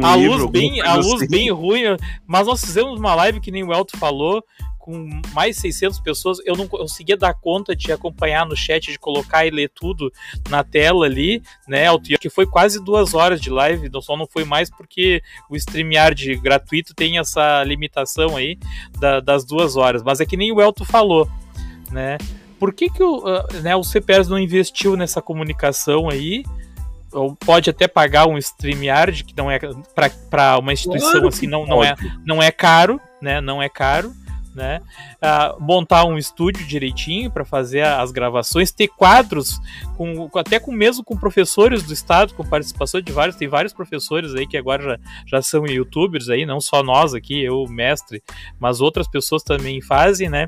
a 0.03 0.15
luz 0.15 0.45
bem, 0.51 0.81
a 0.81 0.95
luz 0.95 1.21
assim. 1.21 1.27
bem 1.27 1.49
ruim, 1.51 1.81
mas 2.25 2.47
nós 2.47 2.61
fizemos 2.63 2.99
uma 2.99 3.13
live 3.15 3.39
que 3.39 3.51
nem 3.57 3.63
o 3.67 3.73
Elton 3.73 3.97
falou, 3.97 4.43
com 4.79 5.09
mais 5.33 5.57
600 5.57 5.99
pessoas, 5.99 6.37
eu 6.45 6.55
não 6.55 6.65
conseguia 6.65 7.17
dar 7.17 7.33
conta 7.33 7.75
de 7.75 7.91
acompanhar 7.91 8.45
no 8.45 8.55
chat, 8.55 8.89
de 8.89 8.97
colocar 8.97 9.45
e 9.45 9.49
ler 9.49 9.69
tudo 9.75 10.09
na 10.49 10.63
tela 10.63 11.05
ali, 11.05 11.43
né, 11.67 11.85
que 12.21 12.29
foi 12.29 12.45
quase 12.45 12.81
duas 12.81 13.13
horas 13.13 13.41
de 13.41 13.49
live, 13.49 13.89
não- 13.89 14.01
só 14.01 14.15
não 14.15 14.25
foi 14.25 14.45
mais 14.45 14.69
porque 14.69 15.21
o 15.49 15.57
StreamYard 15.57 16.35
gratuito 16.37 16.93
tem 16.93 17.17
essa 17.17 17.63
limitação 17.65 18.37
aí 18.37 18.57
da- 18.99 19.19
das 19.19 19.43
duas 19.43 19.75
horas, 19.75 20.01
mas 20.03 20.21
é 20.21 20.25
que 20.25 20.37
nem 20.37 20.53
o 20.53 20.61
Elton 20.61 20.85
falou, 20.85 21.29
né? 21.91 22.17
Por 22.57 22.73
que, 22.73 22.89
que 22.89 23.03
o, 23.03 23.27
ah, 23.27 23.45
né, 23.61 23.75
o 23.75 23.83
CPS 23.83 24.29
não 24.29 24.39
investiu 24.39 24.95
nessa 24.95 25.21
comunicação 25.21 26.09
aí? 26.09 26.43
Ou 27.11 27.35
pode 27.35 27.69
até 27.69 27.87
pagar 27.87 28.27
um 28.27 28.37
StreamYard, 28.37 29.23
que 29.23 29.35
não 29.35 29.49
é 29.49 29.59
para 30.29 30.57
uma 30.59 30.73
instituição 30.73 31.11
Claro 31.11 31.27
assim, 31.27 31.47
não, 31.47 31.65
não, 31.65 31.83
é, 31.83 31.95
não 32.25 32.43
é 32.43 32.51
caro, 32.51 32.99
né? 33.21 33.39
Não 33.39 33.61
é 33.61 33.69
caro, 33.69 34.13
né? 34.57 34.81
Ah, 35.21 35.55
montar 35.59 36.03
um 36.05 36.17
estúdio 36.17 36.65
direitinho 36.65 37.29
para 37.29 37.45
fazer 37.45 37.83
as 37.83 38.11
gravações, 38.11 38.71
ter 38.71 38.87
quadros 38.87 39.59
com 39.95 40.27
até 40.35 40.59
com 40.59 40.71
mesmo 40.71 41.03
com 41.03 41.15
professores 41.15 41.83
do 41.83 41.93
estado, 41.93 42.33
com 42.33 42.43
participação 42.43 42.99
de 42.99 43.11
vários, 43.11 43.35
tem 43.35 43.47
vários 43.47 43.71
professores 43.71 44.33
aí 44.33 44.47
que 44.47 44.57
agora 44.57 44.83
já, 44.83 44.99
já 45.27 45.41
são 45.43 45.65
youtubers 45.67 46.27
aí, 46.27 46.43
não 46.43 46.59
só 46.59 46.81
nós 46.81 47.13
aqui, 47.13 47.39
eu, 47.43 47.65
mestre, 47.69 48.23
mas 48.59 48.81
outras 48.81 49.07
pessoas 49.07 49.43
também 49.43 49.79
fazem, 49.79 50.27
né? 50.27 50.47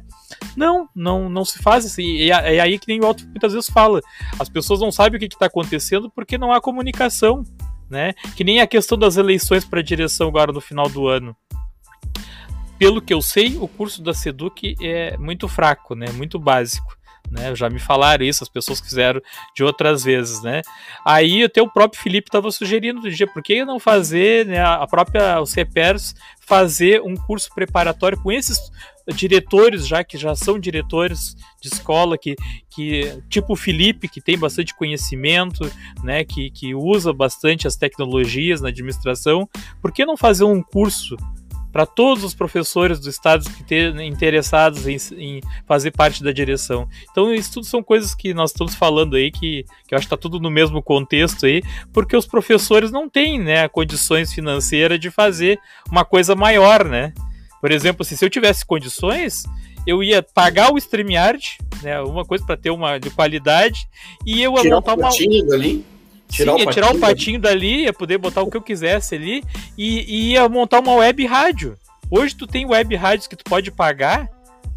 Não, 0.57 0.89
não, 0.95 1.29
não 1.29 1.45
se 1.45 1.59
faz 1.59 1.85
assim. 1.85 2.03
E 2.03 2.31
é 2.31 2.59
aí 2.59 2.79
que 2.79 2.87
nem 2.87 2.99
o 2.99 3.07
Otto 3.07 3.25
muitas 3.27 3.53
vezes 3.53 3.69
fala. 3.69 4.01
As 4.39 4.49
pessoas 4.49 4.79
não 4.79 4.91
sabem 4.91 5.17
o 5.17 5.19
que 5.19 5.25
está 5.27 5.45
acontecendo 5.45 6.09
porque 6.09 6.35
não 6.35 6.51
há 6.51 6.59
comunicação, 6.59 7.43
né? 7.87 8.13
Que 8.35 8.43
nem 8.43 8.59
a 8.59 8.67
questão 8.67 8.97
das 8.97 9.17
eleições 9.17 9.63
para 9.63 9.83
direção 9.83 10.27
agora 10.27 10.51
no 10.51 10.61
final 10.61 10.89
do 10.89 11.07
ano. 11.07 11.35
Pelo 12.79 13.01
que 13.01 13.13
eu 13.13 13.21
sei, 13.21 13.57
o 13.57 13.67
curso 13.67 14.01
da 14.01 14.13
Seduc 14.13 14.75
é 14.81 15.17
muito 15.17 15.47
fraco, 15.49 15.93
né? 15.93 16.07
Muito 16.13 16.39
básico. 16.39 16.97
Né, 17.29 17.53
já 17.53 17.69
me 17.69 17.77
falaram 17.77 18.25
isso, 18.25 18.43
as 18.43 18.49
pessoas 18.49 18.79
fizeram 18.79 19.21
de 19.55 19.63
outras 19.63 20.03
vezes, 20.03 20.41
né? 20.41 20.61
Aí 21.05 21.43
até 21.43 21.61
o 21.61 21.69
próprio 21.69 22.01
Felipe 22.01 22.27
estava 22.27 22.49
sugerindo 22.49 23.01
do 23.01 23.11
dia, 23.11 23.27
por 23.27 23.43
que 23.43 23.63
não 23.63 23.79
fazer, 23.79 24.47
né, 24.47 24.63
a 24.63 24.87
própria 24.87 25.39
os 25.39 25.51
CEPERS 25.51 26.15
fazer 26.39 27.03
um 27.03 27.13
curso 27.15 27.49
preparatório 27.53 28.19
com 28.19 28.31
esses 28.31 28.57
diretores 29.13 29.87
já 29.87 30.03
que 30.03 30.17
já 30.17 30.35
são 30.35 30.59
diretores 30.59 31.35
de 31.61 31.67
escola 31.67 32.17
que, 32.17 32.35
que 32.69 33.21
tipo 33.29 33.53
o 33.53 33.55
Felipe 33.55 34.07
que 34.07 34.21
tem 34.21 34.37
bastante 34.37 34.75
conhecimento 34.75 35.69
né 36.03 36.23
que, 36.23 36.49
que 36.51 36.73
usa 36.73 37.13
bastante 37.13 37.67
as 37.67 37.75
tecnologias 37.75 38.61
na 38.61 38.69
administração 38.69 39.47
por 39.81 39.91
que 39.91 40.05
não 40.05 40.17
fazer 40.17 40.43
um 40.43 40.61
curso 40.61 41.15
para 41.71 41.85
todos 41.85 42.23
os 42.23 42.33
professores 42.33 42.99
do 42.99 43.09
estado 43.09 43.43
que 43.43 43.61
estejam 43.61 44.01
interessados 44.01 44.87
em, 44.87 44.97
em, 45.17 45.41
fazer 45.67 45.91
parte 45.91 46.23
da 46.23 46.31
direção. 46.31 46.87
Então, 47.11 47.33
isso 47.33 47.53
tudo 47.53 47.65
são 47.65 47.83
coisas 47.83 48.15
que 48.15 48.33
nós 48.33 48.51
estamos 48.51 48.75
falando 48.75 49.15
aí, 49.15 49.31
que, 49.31 49.63
que 49.87 49.93
eu 49.93 49.97
acho 49.97 50.07
que 50.07 50.13
está 50.13 50.17
tudo 50.17 50.39
no 50.39 50.49
mesmo 50.49 50.81
contexto 50.81 51.45
aí, 51.45 51.61
porque 51.93 52.15
os 52.15 52.25
professores 52.25 52.91
não 52.91 53.07
têm 53.07 53.39
né, 53.39 53.67
condições 53.67 54.33
financeiras 54.33 54.99
de 54.99 55.11
fazer 55.11 55.59
uma 55.89 56.03
coisa 56.03 56.35
maior, 56.35 56.85
né? 56.85 57.13
Por 57.61 57.71
exemplo, 57.71 58.03
assim, 58.03 58.15
se 58.15 58.23
eu 58.23 58.29
tivesse 58.29 58.65
condições, 58.65 59.43
eu 59.85 60.01
ia 60.03 60.23
pagar 60.23 60.73
o 60.73 60.77
StreamYard, 60.77 61.57
né, 61.83 62.01
uma 62.01 62.23
coisa 62.25 62.45
para 62.45 62.57
ter 62.57 62.69
uma 62.69 62.97
de 62.97 63.09
qualidade, 63.09 63.87
e 64.25 64.41
eu 64.41 64.53
ia 64.53 64.69
montar 64.69 64.95
uma 64.95 65.09
dali. 65.45 65.83
Tirar, 66.29 66.53
Sim, 66.53 66.59
ia 66.59 66.65
tirar 66.67 66.95
o 66.95 66.99
patinho 66.99 67.39
dali, 67.39 67.83
ia 67.83 67.93
poder 67.93 68.17
botar 68.19 68.43
o 68.43 68.49
que 68.49 68.55
eu 68.55 68.61
quisesse 68.61 69.15
ali 69.15 69.43
e, 69.77 70.01
e, 70.01 70.31
ia 70.33 70.47
montar 70.47 70.79
uma 70.79 70.93
web 70.93 71.25
rádio. 71.25 71.75
Hoje 72.09 72.35
tu 72.35 72.45
tem 72.45 72.67
web 72.67 72.95
rádios 72.95 73.27
que 73.27 73.35
tu 73.35 73.43
pode 73.43 73.71
pagar, 73.71 74.29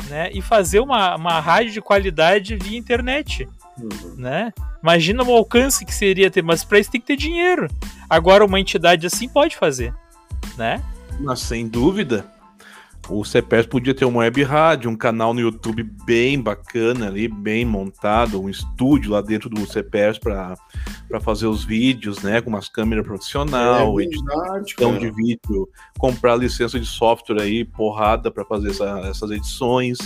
né, 0.08 0.30
e 0.32 0.42
fazer 0.42 0.80
uma, 0.80 1.14
uma 1.16 1.40
rádio 1.40 1.72
de 1.72 1.80
qualidade 1.80 2.56
via 2.56 2.78
internet, 2.78 3.48
uhum. 3.78 4.14
né? 4.16 4.52
Imagina 4.82 5.22
o 5.22 5.32
alcance 5.32 5.84
que 5.84 5.94
seria 5.94 6.30
ter, 6.30 6.42
mas 6.42 6.64
para 6.64 6.78
isso 6.78 6.90
tem 6.90 7.00
que 7.00 7.06
ter 7.06 7.16
dinheiro. 7.16 7.68
Agora 8.10 8.44
uma 8.44 8.58
entidade 8.58 9.06
assim 9.06 9.28
pode 9.28 9.56
fazer, 9.56 9.94
né? 10.56 10.82
Mas 11.20 11.40
sem 11.40 11.68
dúvida. 11.68 12.26
O 13.08 13.24
CPS 13.24 13.66
podia 13.66 13.92
ter 13.92 14.04
uma 14.04 14.20
web 14.20 14.42
rádio, 14.44 14.88
um 14.88 14.96
canal 14.96 15.34
no 15.34 15.40
YouTube 15.40 15.82
bem 16.06 16.40
bacana 16.40 17.08
ali, 17.08 17.26
bem 17.26 17.64
montado, 17.64 18.40
um 18.40 18.48
estúdio 18.48 19.10
lá 19.10 19.20
dentro 19.20 19.50
do 19.50 19.66
CPS 19.66 20.18
para 20.20 20.56
fazer 21.20 21.46
os 21.46 21.64
vídeos, 21.64 22.22
né, 22.22 22.40
com 22.40 22.48
umas 22.48 22.68
câmeras 22.68 23.04
profissional, 23.04 23.98
É 24.00 24.04
edição 24.04 24.24
verdade, 24.24 24.58
edição 24.70 24.92
cara. 24.94 25.00
de 25.00 25.10
vídeo, 25.10 25.68
comprar 25.98 26.36
licença 26.36 26.78
de 26.78 26.86
software 26.86 27.42
aí, 27.42 27.64
porrada 27.64 28.30
para 28.30 28.44
fazer 28.44 28.70
essa- 28.70 29.00
essas 29.04 29.30
edições, 29.32 29.98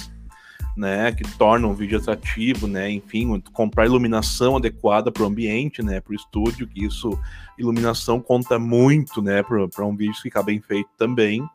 né, 0.77 1.13
que 1.13 1.23
tornam 1.37 1.71
o 1.71 1.75
vídeo 1.75 1.99
atrativo, 1.99 2.67
né, 2.67 2.91
enfim, 2.91 3.41
comprar 3.53 3.87
iluminação 3.87 4.57
adequada 4.57 5.13
para 5.13 5.23
o 5.23 5.27
ambiente, 5.27 5.83
né, 5.83 6.01
para 6.01 6.13
o 6.13 6.17
estúdio, 6.17 6.67
que 6.67 6.85
isso, 6.85 7.17
iluminação 7.59 8.21
conta 8.21 8.59
muito, 8.59 9.21
né, 9.23 9.43
para 9.43 9.85
um 9.87 9.95
vídeo 9.97 10.15
ficar 10.21 10.43
bem 10.43 10.61
feito 10.61 10.89
também, 10.99 11.47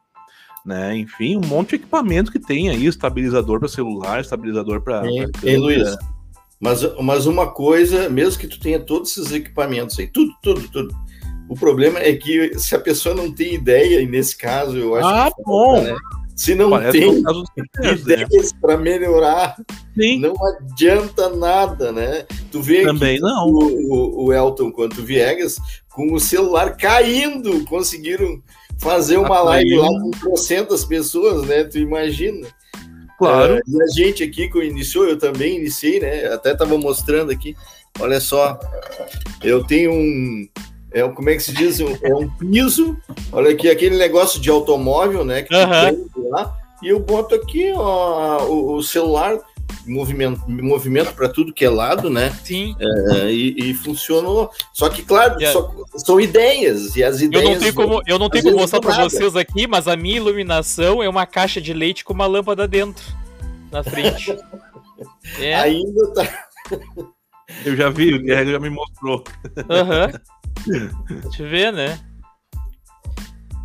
né, 0.66 0.96
enfim, 0.98 1.38
um 1.38 1.48
monte 1.48 1.70
de 1.70 1.76
equipamento 1.76 2.32
que 2.32 2.40
tem 2.40 2.70
aí, 2.70 2.86
estabilizador 2.86 3.60
para 3.60 3.68
celular, 3.68 4.22
estabilizador 4.22 4.82
para 4.82 5.06
hein, 5.08 5.28
Luiz? 5.58 5.96
Mas, 6.60 6.82
mas 7.02 7.26
uma 7.26 7.48
coisa, 7.48 8.08
mesmo 8.10 8.40
que 8.40 8.48
tu 8.48 8.60
tenha 8.60 8.80
todos 8.80 9.18
esses 9.18 9.32
equipamentos 9.32 9.98
aí, 9.98 10.08
tudo, 10.08 10.32
tudo, 10.44 10.68
tudo. 10.70 10.96
O 11.50 11.56
problema 11.56 12.00
é 12.00 12.14
que 12.16 12.58
se 12.60 12.76
a 12.76 12.80
pessoa 12.80 13.16
não 13.16 13.32
tem 13.32 13.56
ideia, 13.56 14.00
e 14.00 14.08
nesse 14.08 14.38
caso 14.38 14.78
eu 14.78 14.96
acho 14.96 15.08
Ah, 15.08 15.32
que 15.36 15.44
bom. 15.44 15.82
né? 15.82 15.96
se 16.36 16.56
não 16.56 16.72
Parece 16.72 17.00
tem 17.00 17.22
né? 17.22 17.94
ideias 17.94 18.54
para 18.54 18.78
melhorar, 18.78 19.56
Sim, 19.96 20.20
não 20.20 20.34
adianta 20.44 21.30
nada, 21.30 21.92
né? 21.92 22.26
Tu 22.52 22.62
vê 22.62 22.84
também 22.84 23.16
aqui 23.18 23.22
não. 23.22 23.48
o, 23.48 24.24
o, 24.24 24.26
o 24.26 24.34
Elton 24.34 24.72
quanto 24.72 25.02
o 25.02 25.06
Viegas 25.06 25.58
com 25.90 26.14
o 26.14 26.20
celular 26.20 26.78
caindo, 26.78 27.64
conseguiram 27.66 28.42
fazer 28.82 29.18
uma 29.18 29.42
live 29.42 29.78
lá 29.78 29.88
com 29.88 30.12
trocentas 30.12 30.84
pessoas, 30.84 31.44
né? 31.48 31.64
Tu 31.64 31.78
imagina? 31.78 32.48
Claro. 33.18 33.56
É, 33.56 33.62
e 33.68 33.82
a 33.82 33.88
gente 33.88 34.24
aqui 34.24 34.50
que 34.50 34.64
iniciou, 34.64 35.08
eu 35.08 35.18
também 35.18 35.58
iniciei, 35.58 36.00
né? 36.00 36.26
Até 36.34 36.54
estava 36.54 36.78
mostrando 36.78 37.32
aqui. 37.32 37.56
Olha 38.00 38.20
só, 38.20 38.60
eu 39.44 39.64
tenho 39.64 39.92
um. 39.92 40.48
É, 40.92 41.08
como 41.08 41.30
é 41.30 41.36
que 41.36 41.44
se 41.44 41.54
diz? 41.54 41.80
Um- 41.80 41.96
é 42.02 42.16
um 42.16 42.28
piso. 42.30 42.98
Olha 43.32 43.52
aqui, 43.52 43.70
aquele 43.70 43.98
negócio 43.98 44.42
de 44.42 44.50
automóvel, 44.50 45.24
né? 45.24 45.44
Que 45.44 45.54
lá, 46.30 46.58
e 46.82 46.88
eu 46.90 47.00
boto 47.00 47.36
aqui 47.36 47.72
ó, 47.76 48.44
o, 48.48 48.76
o 48.78 48.84
celular, 48.84 49.38
movimento, 49.86 50.42
movimento 50.50 51.14
para 51.14 51.28
tudo 51.30 51.54
que 51.54 51.64
é 51.66 51.70
lado, 51.70 52.10
né? 52.10 52.30
Sim. 52.44 52.76
É, 52.80 53.32
e, 53.32 53.72
e 53.72 53.74
funcionou. 53.74 54.50
Só 54.74 54.90
que, 54.90 55.02
claro, 55.04 55.40
Yeah. 55.40 55.60
só- 55.60 55.72
são 55.98 56.20
ideias, 56.20 56.96
e 56.96 57.04
as 57.04 57.20
Eu 57.22 57.28
ideias. 57.28 57.50
não 57.50 57.60
tenho 57.60 57.74
como, 57.74 58.02
eu 58.08 58.20
não 58.20 58.30
tenho 58.30 58.44
como 58.46 58.58
mostrar 58.58 58.82
nada. 58.82 59.10
vocês 59.10 59.36
aqui, 59.36 59.68
mas 59.68 59.88
a 59.88 59.96
minha 59.96 60.18
iluminação 60.18 61.02
é 61.04 61.10
uma 61.10 61.26
caixa 61.26 61.60
de 61.62 61.74
leite 61.74 62.04
com 62.04 62.14
uma 62.14 62.26
lâmpada 62.28 62.68
dentro, 62.68 63.04
na 63.72 63.84
frente. 63.84 64.36
É, 65.40 65.56
Ainda 65.56 66.14
tá. 66.14 66.46
Eu 67.66 67.76
já 67.76 67.90
vi, 67.90 68.14
o 68.14 68.22
Guerreiro 68.22 68.52
já 68.52 68.60
me 68.60 68.70
mostrou. 68.70 69.24
aham. 69.68 70.12
Deixa 71.24 71.42
eu 71.44 71.50
ver, 71.50 71.74
né? 71.74 72.00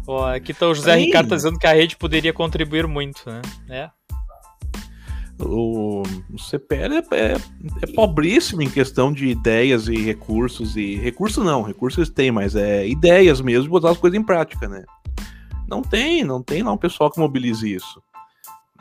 Ó, 0.07 0.25
aqui 0.27 0.55
tá 0.55 0.67
o 0.67 0.75
José 0.75 0.93
Aí. 0.93 1.05
Ricardo 1.07 1.35
dizendo 1.35 1.59
que 1.59 1.67
a 1.67 1.73
rede 1.75 1.97
poderia 1.97 2.33
contribuir 2.33 2.87
muito, 2.87 3.23
né? 3.29 3.43
É. 3.69 3.91
O, 5.39 6.03
CPL 6.39 6.95
é, 6.95 7.05
é, 7.11 7.37
é 7.83 7.87
pobríssimo 7.95 8.63
em 8.63 8.71
questão 8.71 9.13
de 9.13 9.27
ideias 9.27 9.87
e 9.87 9.97
recursos. 9.97 10.77
E 10.77 10.97
recurso 10.97 11.45
não, 11.45 11.63
recursos 11.63 12.09
têm, 12.09 12.31
mas 12.31 12.57
é 12.57 12.87
ideias 12.89 13.41
mesmo 13.41 13.65
de 13.65 13.69
botar 13.69 13.91
as 13.91 13.99
coisas 13.99 14.19
em 14.19 14.23
prática, 14.23 14.69
né? 14.69 14.85
Não 15.69 15.83
tem, 15.83 16.25
não 16.25 16.43
tem 16.43 16.63
lá 16.63 16.73
um 16.73 16.79
pessoal 16.79 17.11
que 17.11 17.19
mobilize 17.19 17.71
isso. 17.71 18.01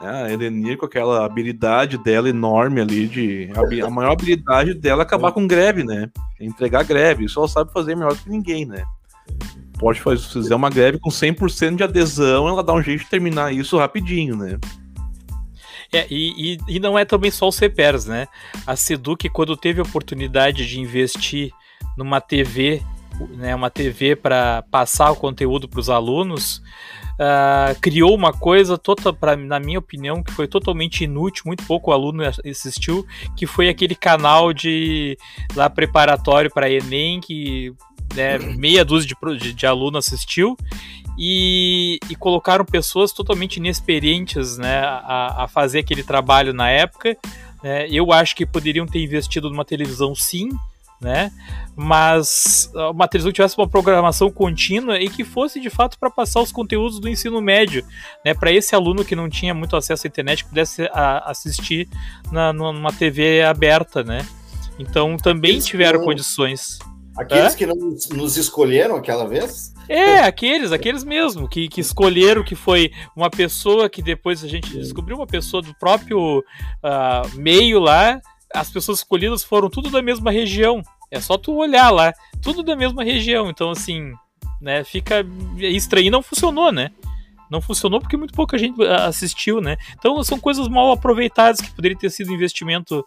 Né? 0.01 0.10
A 0.24 0.32
Elenir, 0.32 0.78
com 0.78 0.86
aquela 0.86 1.26
habilidade 1.26 1.97
dela 1.97 2.30
enorme 2.30 2.82
ali, 2.82 3.08
de 3.08 3.49
a, 3.84 3.89
maior 3.89 4.14
habilidade 4.14 4.74
dela 4.74 5.01
é 5.01 5.06
acabar 5.06 5.32
com 5.32 5.47
greve, 5.47 5.84
né? 5.84 6.10
Entregar 6.39 6.84
greve. 6.84 7.26
Isso 7.26 7.39
ela 7.39 7.47
sabe 7.47 7.74
fazer 7.74 7.95
melhor 7.95 8.16
que 8.16 8.30
ninguém, 8.30 8.66
né? 8.66 8.84
Pode 9.78 9.99
fazer, 9.99 10.22
se 10.22 10.34
fizer 10.34 10.56
uma 10.56 10.70
greve 10.70 10.99
com 10.99 11.10
100% 11.10 11.76
de 11.76 11.84
adesão, 11.84 12.47
ela 12.47 12.64
dá 12.64 12.74
um 12.74 12.82
jeito 12.82 13.03
de 13.03 13.10
terminar 13.10 13.53
isso 13.53 13.78
rapidinho, 13.78 14.38
né? 14.38 14.58
É, 15.96 16.08
e, 16.10 16.54
e, 16.54 16.76
e 16.76 16.80
não 16.80 16.98
é 16.98 17.06
também 17.06 17.32
só 17.32 17.48
o 17.48 17.52
CPERS, 17.52 18.06
né? 18.06 18.28
A 18.66 18.76
Seduc, 18.76 19.30
quando 19.30 19.56
teve 19.56 19.80
a 19.80 19.84
oportunidade 19.84 20.68
de 20.68 20.80
investir 20.80 21.52
numa 21.98 22.20
TV, 22.20 22.82
né, 23.38 23.56
uma 23.56 23.70
TV 23.70 24.16
para 24.16 24.64
passar 24.70 25.12
o 25.12 25.16
conteúdo 25.16 25.70
para 25.70 25.80
os 25.80 25.89
alunos, 25.89 26.62
ah, 27.18 27.74
criou 27.82 28.14
uma 28.14 28.34
coisa, 28.34 28.78
tota, 28.78 29.14
pra, 29.14 29.36
na 29.36 29.60
minha 29.60 29.80
opinião, 29.80 30.22
que 30.22 30.34
foi 30.34 30.48
totalmente 30.48 31.06
inútil, 31.06 31.43
muito 31.46 31.66
pouco 31.66 31.91
aluno 31.91 32.24
assistiu, 32.46 33.06
que 33.38 33.46
foi 33.46 33.70
aquele 33.70 33.96
canal 33.96 34.52
de 34.52 35.18
lá 35.56 35.70
preparatório 35.70 36.52
para 36.54 36.70
Enem, 36.70 37.22
que 37.22 37.74
né, 38.14 38.38
meia 38.38 38.84
dúzia 38.84 39.10
de, 39.10 39.38
de, 39.39 39.53
de 39.53 39.66
aluno 39.66 39.97
assistiu, 39.97 40.58
e, 41.18 41.97
e 42.10 42.16
colocaram 42.16 42.66
pessoas 42.66 43.12
totalmente 43.14 43.58
inexperientes 43.58 44.58
né, 44.58 44.80
a, 44.84 45.43
a 45.43 45.47
fazer 45.47 45.80
aquele 45.80 46.03
trabalho 46.03 46.53
na 46.53 46.70
época. 46.70 47.16
né. 47.64 47.88
eu 47.89 48.12
acho 48.12 48.36
que 48.36 48.45
poderiam 48.45 48.86
ter 48.86 49.01
investido 49.01 49.49
numa 49.49 49.64
televisão 49.64 50.14
sim, 50.14 50.49
né? 50.99 51.30
Mas 51.76 52.72
ah, 52.76 52.89
uma 52.89 53.08
televisão 53.08 53.32
que 53.32 53.36
tivesse 53.36 53.58
uma 53.58 53.68
programação 53.68 54.32
contínua 54.32 54.97
e 54.99 55.10
que 55.10 55.24
fosse 55.26 55.60
de 55.60 55.70
fato 55.70 55.99
para 55.99 56.10
passar 56.10 56.41
os 56.41 56.51
conteúdos 56.53 56.99
do 56.99 57.10
ensino 57.10 57.41
médio, 57.41 57.86
né? 58.24 58.34
Para 58.34 58.51
esse 58.51 58.74
aluno 58.74 59.03
que 59.03 59.16
não 59.16 59.30
tinha 59.30 59.53
muito 59.53 59.76
acesso 59.76 60.06
à 60.06 60.10
internet 60.10 60.43
que 60.43 60.49
pudesse 60.49 60.89
a- 60.93 61.30
assistir 61.30 61.88
na, 62.32 62.53
numa 62.53 62.93
TV 62.93 63.43
aberta, 63.43 64.03
né? 64.03 64.26
Então 64.80 65.18
também 65.18 65.60
tiveram 65.60 65.99
condições. 66.03 66.80
Aqueles 67.18 67.55
que 67.55 67.66
não 67.66 67.76
nos 68.13 68.38
escolheram 68.38 68.95
aquela 68.95 69.28
vez? 69.28 69.74
É, 69.88 70.20
aqueles, 70.20 70.72
aqueles 70.72 71.03
mesmo, 71.03 71.47
que, 71.47 71.70
que 71.70 71.80
escolheram 71.80 72.43
que 72.43 72.55
foi 72.55 72.91
uma 73.16 73.30
pessoa 73.30 73.89
que 73.89 74.01
depois 74.01 74.43
a 74.43 74.47
gente 74.47 74.78
descobriu 74.78 75.16
uma 75.16 75.28
pessoa 75.28 75.61
do 75.61 75.74
próprio 75.76 76.43
ah, 76.84 77.22
meio 77.36 77.80
lá. 77.80 78.20
As 78.53 78.70
pessoas 78.70 78.99
escolhidas 78.99 79.43
foram 79.43 79.70
tudo 79.70 79.89
da 79.89 80.01
mesma 80.01 80.32
região. 80.32 80.82
É 81.11 81.22
só 81.22 81.38
tu 81.38 81.53
olhar 81.55 81.89
lá, 81.89 82.13
tudo 82.41 82.63
da 82.63 82.76
mesma 82.76 83.03
região. 83.03 83.49
Então, 83.49 83.70
assim, 83.70 84.11
né, 84.59 84.84
fica 84.84 85.26
estranho. 85.57 86.07
E 86.07 86.11
não 86.11 86.22
funcionou, 86.22 86.72
né? 86.72 86.91
Não 87.49 87.61
funcionou 87.61 87.99
porque 87.99 88.18
muito 88.18 88.34
pouca 88.34 88.57
gente 88.57 88.82
ah, 88.84 89.05
assistiu, 89.05 89.61
né? 89.61 89.78
Então 89.97 90.22
são 90.24 90.39
coisas 90.39 90.68
mal 90.68 90.91
aproveitadas 90.91 91.61
que 91.61 91.72
poderia 91.72 91.97
ter 91.97 92.09
sido 92.09 92.34
investimento 92.34 93.05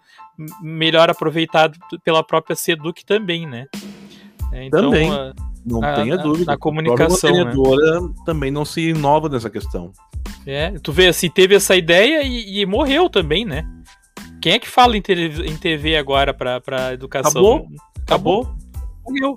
melhor 0.63 1.11
aproveitado 1.11 1.79
pela 2.05 2.23
própria 2.23 2.55
Seduc 2.55 3.05
também, 3.05 3.47
né? 3.47 3.67
É, 4.59 4.65
Então, 4.67 4.83
Também. 4.91 5.11
ah, 5.11 5.33
Não 5.67 5.81
Na- 5.81 5.95
tenha 5.97 6.17
na- 6.17 6.23
dúvida. 6.23 6.47
na 6.47 6.53
A 6.55 6.57
comunicação, 6.59 7.31
né? 7.31 7.45
mantenedora 7.45 8.01
também 8.25 8.51
não 8.51 8.65
se 8.65 8.81
inova 8.89 9.29
nessa 9.29 9.51
questão. 9.51 9.93
É, 10.47 10.71
tu 10.83 10.93
vê 10.93 11.09
assim, 11.09 11.29
teve 11.29 11.55
essa 11.55 11.77
ideia 11.77 12.23
e, 12.23 12.61
e 12.61 12.65
morreu 12.65 13.11
também, 13.11 13.45
né? 13.45 13.67
Quem 14.41 14.53
é 14.55 14.59
que 14.59 14.69
fala 14.69 14.97
em, 14.97 15.03
tele- 15.03 15.47
em 15.47 15.57
TV 15.57 15.97
agora 15.97 16.33
pra, 16.33 16.59
pra 16.61 16.95
educação? 16.95 17.31
Acabou. 17.31 17.69
Acabou. 18.03 18.49
Morreu. 19.05 19.37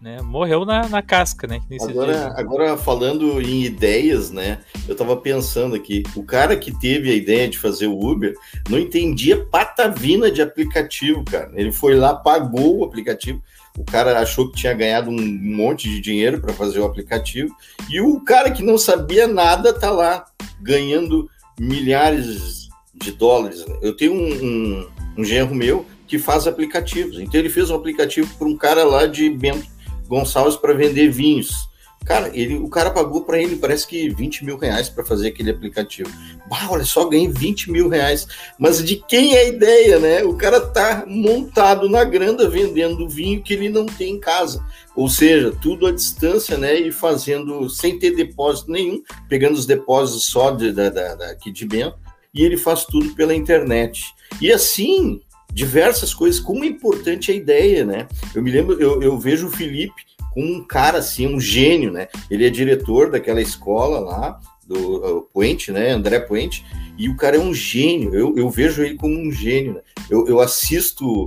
Né? 0.00 0.20
Morreu 0.22 0.64
na, 0.64 0.88
na 0.88 1.00
casca, 1.02 1.46
né? 1.48 1.60
Agora, 1.80 2.32
agora, 2.36 2.76
falando 2.76 3.40
em 3.40 3.62
ideias, 3.64 4.30
né? 4.30 4.58
Eu 4.88 4.94
tava 4.94 5.16
pensando 5.16 5.74
aqui, 5.74 6.02
o 6.14 6.22
cara 6.22 6.56
que 6.56 6.70
teve 6.78 7.10
a 7.10 7.14
ideia 7.14 7.48
de 7.48 7.58
fazer 7.58 7.86
o 7.88 7.98
Uber 7.98 8.34
não 8.68 8.78
entendia 8.78 9.44
patavina 9.46 10.30
de 10.30 10.42
aplicativo, 10.42 11.24
cara. 11.24 11.50
Ele 11.54 11.72
foi 11.72 11.94
lá, 11.96 12.14
pagou 12.14 12.78
o 12.80 12.84
aplicativo. 12.84 13.40
O 13.78 13.84
cara 13.84 14.18
achou 14.18 14.50
que 14.50 14.56
tinha 14.58 14.74
ganhado 14.74 15.10
um 15.10 15.16
monte 15.16 15.88
de 15.88 16.00
dinheiro 16.00 16.40
para 16.40 16.52
fazer 16.52 16.80
o 16.80 16.84
aplicativo. 16.84 17.54
E 17.88 18.00
o 18.00 18.20
cara 18.20 18.50
que 18.50 18.62
não 18.62 18.76
sabia 18.76 19.26
nada 19.26 19.72
tá 19.72 19.90
lá 19.90 20.26
ganhando 20.60 21.28
milhares 21.58 22.68
de 22.94 23.12
dólares. 23.12 23.66
né? 23.66 23.78
Eu 23.82 23.96
tenho 23.96 24.12
um, 24.12 24.44
um, 24.44 24.88
um 25.18 25.24
genro 25.24 25.54
meu 25.54 25.86
que 26.06 26.18
faz 26.18 26.46
aplicativos. 26.46 27.18
Então 27.18 27.40
ele 27.40 27.48
fez 27.48 27.70
um 27.70 27.74
aplicativo 27.74 28.32
para 28.36 28.46
um 28.46 28.56
cara 28.56 28.84
lá 28.84 29.06
de 29.06 29.30
Bento 29.30 29.66
Gonçalves 30.06 30.56
para 30.56 30.74
vender 30.74 31.10
vinhos. 31.10 31.71
Cara, 32.04 32.30
ele, 32.34 32.56
o 32.56 32.68
cara 32.68 32.90
pagou 32.90 33.22
para 33.22 33.40
ele, 33.40 33.56
parece 33.56 33.86
que 33.86 34.08
20 34.08 34.44
mil 34.44 34.56
reais 34.56 34.88
para 34.88 35.04
fazer 35.04 35.28
aquele 35.28 35.50
aplicativo. 35.50 36.10
Bah, 36.48 36.68
olha 36.70 36.84
só, 36.84 37.08
ganhei 37.08 37.28
20 37.28 37.70
mil 37.70 37.88
reais. 37.88 38.26
Mas 38.58 38.84
de 38.84 38.96
quem 38.96 39.36
é 39.36 39.40
a 39.40 39.48
ideia, 39.48 39.98
né? 39.98 40.24
O 40.24 40.34
cara 40.34 40.60
tá 40.60 41.04
montado 41.06 41.88
na 41.88 42.02
granda 42.04 42.48
vendendo 42.48 43.08
vinho 43.08 43.42
que 43.42 43.54
ele 43.54 43.68
não 43.68 43.86
tem 43.86 44.14
em 44.14 44.20
casa. 44.20 44.64
Ou 44.96 45.08
seja, 45.08 45.52
tudo 45.62 45.86
à 45.86 45.92
distância, 45.92 46.58
né? 46.58 46.74
E 46.74 46.90
fazendo 46.90 47.70
sem 47.70 47.98
ter 47.98 48.16
depósito 48.16 48.70
nenhum, 48.70 49.02
pegando 49.28 49.54
os 49.54 49.66
depósitos 49.66 50.26
só 50.26 50.50
de, 50.50 50.72
da, 50.72 50.90
da, 50.90 51.14
daqui 51.14 51.52
de 51.52 51.66
Bento, 51.66 51.96
e 52.34 52.42
ele 52.42 52.56
faz 52.56 52.84
tudo 52.84 53.14
pela 53.14 53.34
internet. 53.34 54.12
E 54.40 54.50
assim, 54.50 55.20
diversas 55.52 56.12
coisas, 56.12 56.40
como 56.40 56.64
é 56.64 56.66
importante 56.66 57.30
a 57.30 57.34
ideia, 57.34 57.84
né? 57.84 58.08
Eu 58.34 58.42
me 58.42 58.50
lembro, 58.50 58.80
eu, 58.80 59.02
eu 59.02 59.18
vejo 59.18 59.46
o 59.46 59.50
Felipe 59.50 60.11
como 60.32 60.46
um 60.52 60.64
cara 60.66 60.98
assim, 60.98 61.26
um 61.26 61.40
gênio, 61.40 61.92
né? 61.92 62.08
Ele 62.30 62.46
é 62.46 62.50
diretor 62.50 63.10
daquela 63.10 63.40
escola 63.40 63.98
lá, 64.00 64.40
do 64.66 65.28
Puente, 65.32 65.70
né? 65.72 65.90
André 65.90 66.20
Puente, 66.20 66.64
e 66.96 67.08
o 67.08 67.16
cara 67.16 67.36
é 67.36 67.40
um 67.40 67.52
gênio. 67.52 68.14
Eu, 68.14 68.34
eu 68.36 68.48
vejo 68.48 68.82
ele 68.82 68.94
como 68.96 69.18
um 69.18 69.30
gênio. 69.32 69.74
Né? 69.74 69.80
Eu, 70.10 70.26
eu 70.28 70.40
assisto 70.40 71.24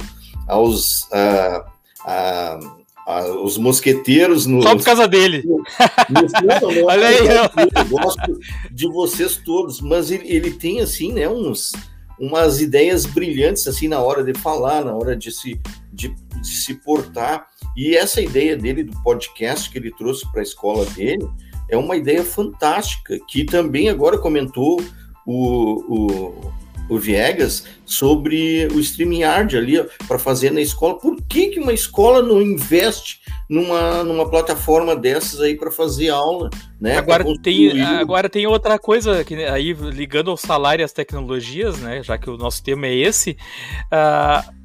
aos. 0.48 1.04
Uh, 1.04 1.76
a- 2.06 2.60
a- 3.08 3.26
os 3.44 3.58
mosqueteiros 3.58 4.46
no. 4.48 4.62
Só 4.64 4.76
por 4.76 4.84
causa 4.84 5.08
dele. 5.08 5.44
no- 5.46 5.58
não, 6.62 6.72
não, 6.74 6.86
Olha 6.86 7.08
aí, 7.08 7.18
eu 7.18 7.86
gosto 7.90 8.40
de 8.72 8.88
vocês 8.88 9.38
todos, 9.38 9.80
mas 9.82 10.10
ele, 10.10 10.28
ele 10.28 10.52
tem 10.52 10.80
assim, 10.82 11.12
né, 11.14 11.28
uns 11.30 11.72
umas 12.20 12.62
ideias 12.62 13.06
brilhantes 13.06 13.68
assim 13.68 13.88
na 13.90 14.00
hora 14.00 14.24
de 14.24 14.34
falar, 14.40 14.86
na 14.86 14.94
hora 14.96 15.16
de 15.16 15.32
se 15.32 15.60
de, 15.92 16.16
de 16.42 16.48
se 16.48 16.74
portar. 16.76 17.46
E 17.76 17.96
essa 17.96 18.22
ideia 18.22 18.56
dele 18.56 18.84
do 18.84 19.02
podcast 19.02 19.70
que 19.70 19.78
ele 19.78 19.92
trouxe 19.92 20.30
para 20.32 20.42
a 20.42 20.44
escola 20.44 20.86
dele 20.86 21.28
é 21.70 21.76
uma 21.76 21.96
ideia 21.96 22.24
fantástica, 22.24 23.20
que 23.28 23.44
também 23.44 23.90
agora 23.90 24.18
comentou 24.18 24.82
o, 25.26 25.84
o, 25.88 26.54
o 26.88 27.00
Viegas 27.00 27.66
sobre 27.86 28.68
o 28.68 28.80
StreamYard 28.80 29.58
ali 29.58 29.84
para 30.08 30.20
fazer 30.20 30.52
na 30.52 30.62
escola. 30.62 30.98
Por 30.98 31.22
que, 31.24 31.48
que 31.48 31.60
uma 31.60 31.74
escola 31.74 32.22
não 32.22 32.42
investe 32.42 33.22
numa, 33.50 34.04
numa 34.04 34.30
plataforma 34.30 34.96
dessas 34.96 35.42
aí 35.42 35.56
para 35.56 35.72
fazer 35.72 36.10
aula? 36.10 36.50
Né, 36.80 36.98
Agora 36.98 37.24
tem, 37.42 37.82
agora 37.82 38.30
tem 38.30 38.46
outra 38.46 38.78
coisa 38.78 39.24
que 39.24 39.36
aí 39.36 39.74
ligando 39.74 40.30
ao 40.30 40.38
salário 40.38 40.84
e 40.84 40.86
às 40.86 40.94
tecnologias, 40.94 41.80
né? 41.80 42.04
Já 42.04 42.18
que 42.18 42.30
o 42.30 42.38
nosso 42.38 42.64
tema 42.64 42.88
é 42.88 42.96
esse, 42.96 43.38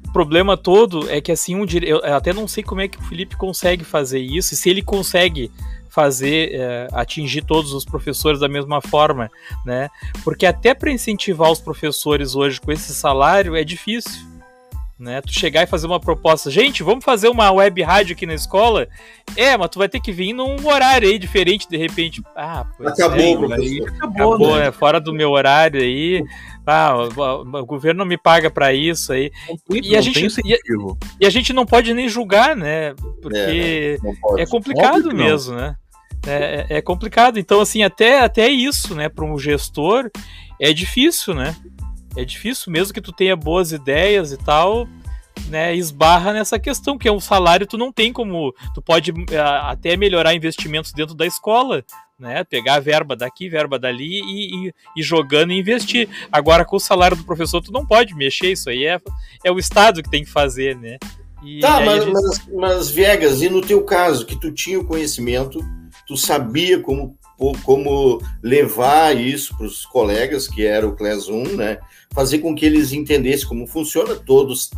problema 0.11 0.57
todo 0.57 1.09
é 1.09 1.21
que 1.21 1.31
assim 1.31 1.55
um 1.55 1.65
dire... 1.65 1.87
eu 1.87 2.03
até 2.03 2.33
não 2.33 2.47
sei 2.47 2.63
como 2.63 2.81
é 2.81 2.87
que 2.87 2.97
o 2.97 3.03
Felipe 3.03 3.35
consegue 3.35 3.83
fazer 3.83 4.19
isso, 4.19 4.53
e 4.53 4.57
se 4.57 4.69
ele 4.69 4.81
consegue 4.81 5.51
fazer 5.91 6.51
eh, 6.53 6.87
atingir 6.93 7.43
todos 7.43 7.73
os 7.73 7.83
professores 7.83 8.39
da 8.39 8.47
mesma 8.47 8.81
forma, 8.81 9.29
né? 9.65 9.89
Porque 10.23 10.45
até 10.45 10.73
para 10.73 10.89
incentivar 10.89 11.51
os 11.51 11.59
professores 11.59 12.33
hoje 12.33 12.61
com 12.61 12.71
esse 12.71 12.93
salário 12.93 13.55
é 13.55 13.63
difícil. 13.63 14.31
Né, 14.97 15.19
tu 15.19 15.33
chegar 15.33 15.63
e 15.63 15.65
fazer 15.65 15.87
uma 15.87 15.99
proposta, 15.99 16.51
gente, 16.51 16.83
vamos 16.83 17.03
fazer 17.03 17.27
uma 17.27 17.51
web 17.51 17.81
rádio 17.81 18.13
aqui 18.13 18.27
na 18.27 18.35
escola? 18.35 18.87
É, 19.35 19.57
mas 19.57 19.71
tu 19.71 19.79
vai 19.79 19.89
ter 19.89 19.99
que 19.99 20.11
vir 20.11 20.31
num 20.31 20.63
horário 20.67 21.09
aí 21.09 21.17
diferente, 21.17 21.67
de 21.67 21.75
repente. 21.75 22.21
Ah, 22.35 22.67
pois 22.77 22.91
Acabou, 22.91 23.51
é, 23.51 23.55
aí. 23.55 23.81
Acabou, 23.81 24.33
Acabou, 24.35 24.55
né? 24.57 24.67
é 24.67 24.71
fora 24.71 25.01
do 25.01 25.11
meu 25.11 25.31
horário 25.31 25.81
aí. 25.81 26.23
Ah, 26.65 26.93
o, 26.95 27.07
o- 27.19 27.59
o 27.61 27.65
governo 27.65 27.99
não 27.99 28.05
me 28.05 28.17
paga 28.17 28.49
pra 28.49 28.73
isso 28.73 29.11
aí. 29.13 29.31
E 29.71 29.95
a 29.95 30.01
gente- 30.01 30.25
incentivo. 30.25 30.97
E 31.19 31.25
a 31.25 31.29
gente 31.29 31.51
não 31.53 31.65
pode 31.65 31.93
nem 31.93 32.07
julgar, 32.07 32.55
né? 32.55 32.93
Porque 33.21 33.97
Não 34.03 34.15
pode. 34.15 34.41
é, 34.41 34.45
complicado 34.45 34.95
Óbvio 35.07 35.15
mesmo, 35.15 35.55
né? 35.55 35.75
É, 36.25 36.65
é- 36.69 36.77
é 36.77 36.81
complicado. 36.81 37.39
Então, 37.39 37.59
assim, 37.61 37.81
até, 37.81 38.19
até 38.19 38.47
isso, 38.47 38.93
né, 38.93 39.09
para 39.09 39.25
um 39.25 39.37
gestor, 39.39 40.09
é 40.59 40.71
difícil, 40.71 41.33
né? 41.33 41.55
É 42.15 42.23
difícil, 42.23 42.71
mesmo 42.71 42.93
que 42.93 43.01
tu 43.01 43.11
tenha 43.11 43.35
boas 43.35 43.71
ideias 43.71 44.31
e 44.31 44.37
tal, 44.37 44.87
né? 45.47 45.75
Esbarra 45.75 46.33
nessa 46.33 46.57
questão, 46.59 46.97
que 46.97 47.07
é 47.07 47.11
um 47.11 47.19
salário, 47.19 47.67
tu 47.67 47.77
não 47.77 47.91
tem 47.91 48.11
como. 48.13 48.53
Tu 48.73 48.81
pode 48.81 49.13
ah, 49.37 49.71
até 49.71 49.95
melhorar 49.97 50.33
investimentos 50.33 50.93
dentro 50.93 51.15
da 51.15 51.25
escola, 51.25 51.83
né? 52.19 52.43
Pegar 52.43 52.79
verba 52.79 53.15
daqui, 53.15 53.49
verba 53.49 53.79
dali 53.79 54.21
e, 54.21 54.67
e, 54.67 54.73
e 54.97 55.03
jogando 55.03 55.51
e 55.51 55.59
investir. 55.59 56.07
Agora, 56.31 56.63
com 56.63 56.75
o 56.75 56.79
salário 56.79 57.17
do 57.17 57.23
professor, 57.23 57.61
tu 57.61 57.71
não 57.71 57.85
pode 57.85 58.13
mexer, 58.13 58.51
isso 58.51 58.69
aí 58.69 58.85
é, 58.85 58.99
é 59.43 59.51
o 59.51 59.59
Estado 59.59 60.03
que 60.03 60.09
tem 60.09 60.23
que 60.23 60.29
fazer, 60.29 60.77
né? 60.77 60.97
E 61.43 61.59
Tá, 61.59 61.81
mas, 61.81 62.03
gente- 62.03 62.13
mas, 62.13 62.47
mas, 62.53 62.89
Viegas, 62.91 63.41
e 63.41 63.49
no 63.49 63.61
teu 63.61 63.83
caso, 63.83 64.25
que 64.25 64.39
tu 64.39 64.51
tinha 64.51 64.79
o 64.79 64.85
conhecimento, 64.85 65.59
tu 66.07 66.15
sabia 66.15 66.79
como, 66.79 67.17
como 67.63 68.21
levar 68.43 69.17
isso 69.17 69.57
para 69.57 69.65
os 69.65 69.85
colegas, 69.85 70.47
que 70.47 70.63
era 70.63 70.87
o 70.87 70.95
Class 70.95 71.27
1, 71.27 71.55
né? 71.55 71.79
Fazer 72.13 72.39
com 72.39 72.53
que 72.53 72.65
eles 72.65 72.93
entendessem 72.93 73.47
como 73.47 73.65
funciona, 73.65 74.15
todos, 74.15 74.69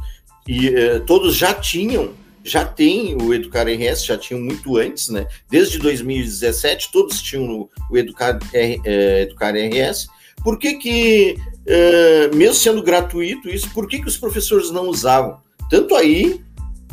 e 0.47 0.67
eh, 0.67 0.99
todos 0.99 1.35
já 1.35 1.53
tinham, 1.53 2.11
já 2.43 2.65
tem 2.65 3.15
o 3.21 3.33
Educar 3.33 3.65
RS, 3.67 4.05
já 4.05 4.17
tinham 4.17 4.41
muito 4.41 4.77
antes, 4.77 5.09
né? 5.09 5.25
Desde 5.49 5.79
2017, 5.79 6.91
todos 6.91 7.21
tinham 7.21 7.69
o, 7.89 7.97
Educar, 7.97 8.37
eh, 8.53 9.21
Educar 9.23 9.53
RS. 9.55 10.07
Por 10.43 10.59
que 10.59 10.73
que, 10.75 11.37
eh, 11.65 12.29
mesmo 12.35 12.55
sendo 12.55 12.83
gratuito 12.83 13.49
isso, 13.49 13.69
por 13.73 13.87
que 13.87 13.99
que 13.99 14.07
os 14.07 14.17
professores 14.17 14.69
não 14.71 14.87
usavam? 14.89 15.37
Tanto 15.69 15.95
aí 15.95 16.41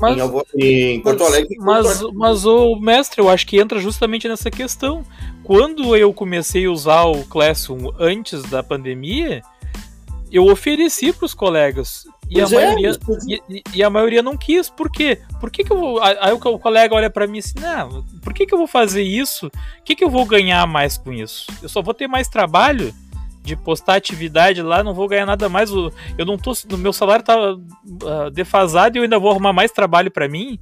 Mas- 0.00 0.16
em, 0.56 0.94
em 0.94 1.00
Porto 1.00 1.24
Alegre. 1.24 1.56
Mas, 1.58 1.98
quanto 1.98 2.14
mas 2.14 2.44
o 2.44 2.76
mestre, 2.76 3.20
eu 3.20 3.28
acho 3.28 3.46
que 3.46 3.58
entra 3.58 3.80
justamente 3.80 4.28
nessa 4.28 4.50
questão. 4.50 5.04
Quando 5.42 5.96
eu 5.96 6.12
comecei 6.14 6.66
a 6.66 6.70
usar 6.70 7.04
o 7.06 7.24
Classroom 7.24 7.90
antes 7.98 8.42
da 8.44 8.62
pandemia, 8.62 9.42
eu 10.30 10.46
ofereci 10.46 11.12
para 11.12 11.26
os 11.26 11.34
colegas. 11.34 12.04
E 12.30 12.40
a, 12.40 12.44
é, 12.44 12.48
maioria, 12.48 12.98
e, 13.48 13.62
e- 13.74 13.82
a 13.82 13.90
maioria 13.90 14.22
não 14.22 14.36
quis. 14.36 14.68
Por 14.70 14.90
quê? 14.90 15.18
Por 15.40 15.50
que, 15.50 15.64
que 15.64 15.72
eu 15.72 15.78
vou. 15.78 16.00
Aí 16.02 16.32
o, 16.32 16.36
o 16.36 16.58
colega 16.58 16.94
olha 16.94 17.10
para 17.10 17.26
mim 17.26 17.38
assim: 17.40 17.58
não, 17.60 18.04
por 18.22 18.32
que, 18.32 18.46
que 18.46 18.54
eu 18.54 18.58
vou 18.58 18.66
fazer 18.68 19.02
isso? 19.02 19.48
O 19.48 19.82
que, 19.84 19.96
que 19.96 20.04
eu 20.04 20.10
vou 20.10 20.24
ganhar 20.24 20.66
mais 20.66 20.96
com 20.96 21.12
isso? 21.12 21.46
Eu 21.62 21.68
só 21.68 21.82
vou 21.82 21.92
ter 21.94 22.06
mais 22.06 22.28
trabalho 22.28 22.94
de 23.42 23.56
postar 23.56 23.94
atividade 23.94 24.60
lá, 24.62 24.84
não 24.84 24.94
vou 24.94 25.08
ganhar 25.08 25.26
nada 25.26 25.48
mais. 25.48 25.70
Eu 25.70 26.24
não 26.26 26.38
tô. 26.38 26.52
No 26.68 26.78
meu 26.78 26.92
salário 26.92 27.24
tá 27.24 27.34
ah, 27.36 28.30
defasado 28.30 28.96
e 28.96 28.98
eu 28.98 29.02
ainda 29.02 29.18
vou 29.18 29.30
arrumar 29.30 29.52
mais 29.52 29.72
trabalho 29.72 30.10
para 30.10 30.28
mim. 30.28 30.56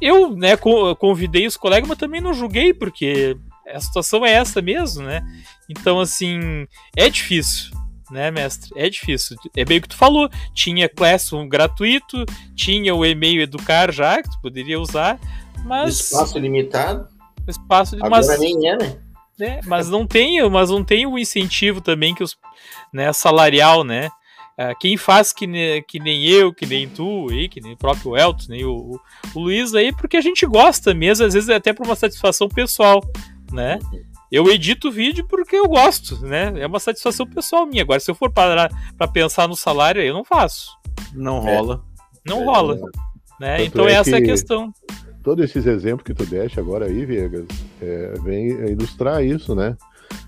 Eu, 0.00 0.36
né, 0.36 0.56
co- 0.56 0.94
convidei 0.96 1.46
os 1.46 1.56
colegas, 1.56 1.88
mas 1.88 1.96
também 1.96 2.20
não 2.20 2.34
julguei, 2.34 2.74
porque 2.74 3.36
a 3.72 3.80
situação 3.80 4.26
é 4.26 4.32
essa 4.32 4.60
mesmo, 4.60 5.04
né? 5.04 5.22
Então, 5.70 6.00
assim, 6.00 6.66
é 6.96 7.08
difícil, 7.08 7.70
né, 8.12 8.30
mestre? 8.30 8.70
É 8.76 8.88
difícil. 8.88 9.36
É 9.56 9.64
bem 9.64 9.78
o 9.78 9.82
que 9.82 9.88
tu 9.88 9.96
falou. 9.96 10.28
Tinha 10.54 10.88
Classroom 10.88 11.48
gratuito, 11.48 12.24
tinha 12.54 12.94
o 12.94 13.04
e-mail 13.04 13.40
Educar 13.40 13.90
já, 13.90 14.22
que 14.22 14.30
tu 14.30 14.40
poderia 14.40 14.78
usar, 14.78 15.18
mas 15.64 15.98
Espaço 16.00 16.38
limitado. 16.38 17.08
espaço 17.48 17.96
de 17.96 18.04
Agora 18.04 18.24
mas, 18.26 18.38
nem 18.38 18.68
é, 18.68 18.76
né? 18.76 18.98
né, 19.38 19.60
mas 19.66 19.88
não 19.88 20.06
tem, 20.06 20.48
mas 20.50 20.70
não 20.70 20.84
tem 20.84 21.06
o 21.06 21.18
incentivo 21.18 21.80
também 21.80 22.14
que 22.14 22.22
os, 22.22 22.36
né, 22.92 23.12
salarial, 23.12 23.82
né? 23.82 24.10
Ah, 24.58 24.74
quem 24.74 24.98
faz 24.98 25.32
que, 25.32 25.46
ne- 25.46 25.80
que 25.82 25.98
nem 25.98 26.26
eu, 26.26 26.52
que 26.52 26.66
nem 26.66 26.86
tu, 26.86 27.26
aí, 27.30 27.48
que 27.48 27.60
nem 27.60 27.72
o 27.72 27.76
próprio 27.76 28.16
Elton, 28.16 28.44
nem 28.50 28.64
o, 28.64 29.00
o 29.34 29.40
Luiz 29.40 29.74
aí, 29.74 29.92
porque 29.96 30.16
a 30.16 30.20
gente 30.20 30.44
gosta 30.44 30.92
mesmo, 30.92 31.24
às 31.24 31.32
vezes 31.32 31.48
é 31.48 31.54
até 31.54 31.72
por 31.72 31.86
uma 31.86 31.96
satisfação 31.96 32.48
pessoal, 32.48 33.00
né? 33.50 33.78
Eu 34.32 34.48
edito 34.50 34.90
vídeo 34.90 35.26
porque 35.28 35.54
eu 35.54 35.68
gosto, 35.68 36.18
né? 36.26 36.54
É 36.56 36.66
uma 36.66 36.80
satisfação 36.80 37.26
pessoal 37.26 37.66
minha. 37.66 37.82
Agora, 37.82 38.00
se 38.00 38.10
eu 38.10 38.14
for 38.14 38.32
parar 38.32 38.70
pra 38.96 39.06
pensar 39.06 39.46
no 39.46 39.54
salário, 39.54 40.00
eu 40.00 40.14
não 40.14 40.24
faço. 40.24 40.70
Não 41.14 41.46
É. 41.46 41.54
rola. 41.56 41.84
Não 42.26 42.44
rola. 42.46 42.76
Né? 43.38 43.58
Tanto 43.58 43.66
Então 43.68 43.88
é 43.88 43.92
essa 43.92 44.10
é 44.12 44.14
a 44.14 44.20
que- 44.20 44.26
questão. 44.28 44.72
Todos 45.22 45.44
esses 45.44 45.66
exemplos 45.66 46.02
que 46.04 46.14
tu 46.14 46.24
deste 46.26 46.58
agora 46.58 46.86
aí, 46.86 47.04
Viegas, 47.04 47.44
é, 47.80 48.14
vem 48.24 48.48
ilustrar 48.70 49.22
isso, 49.24 49.54
né? 49.54 49.76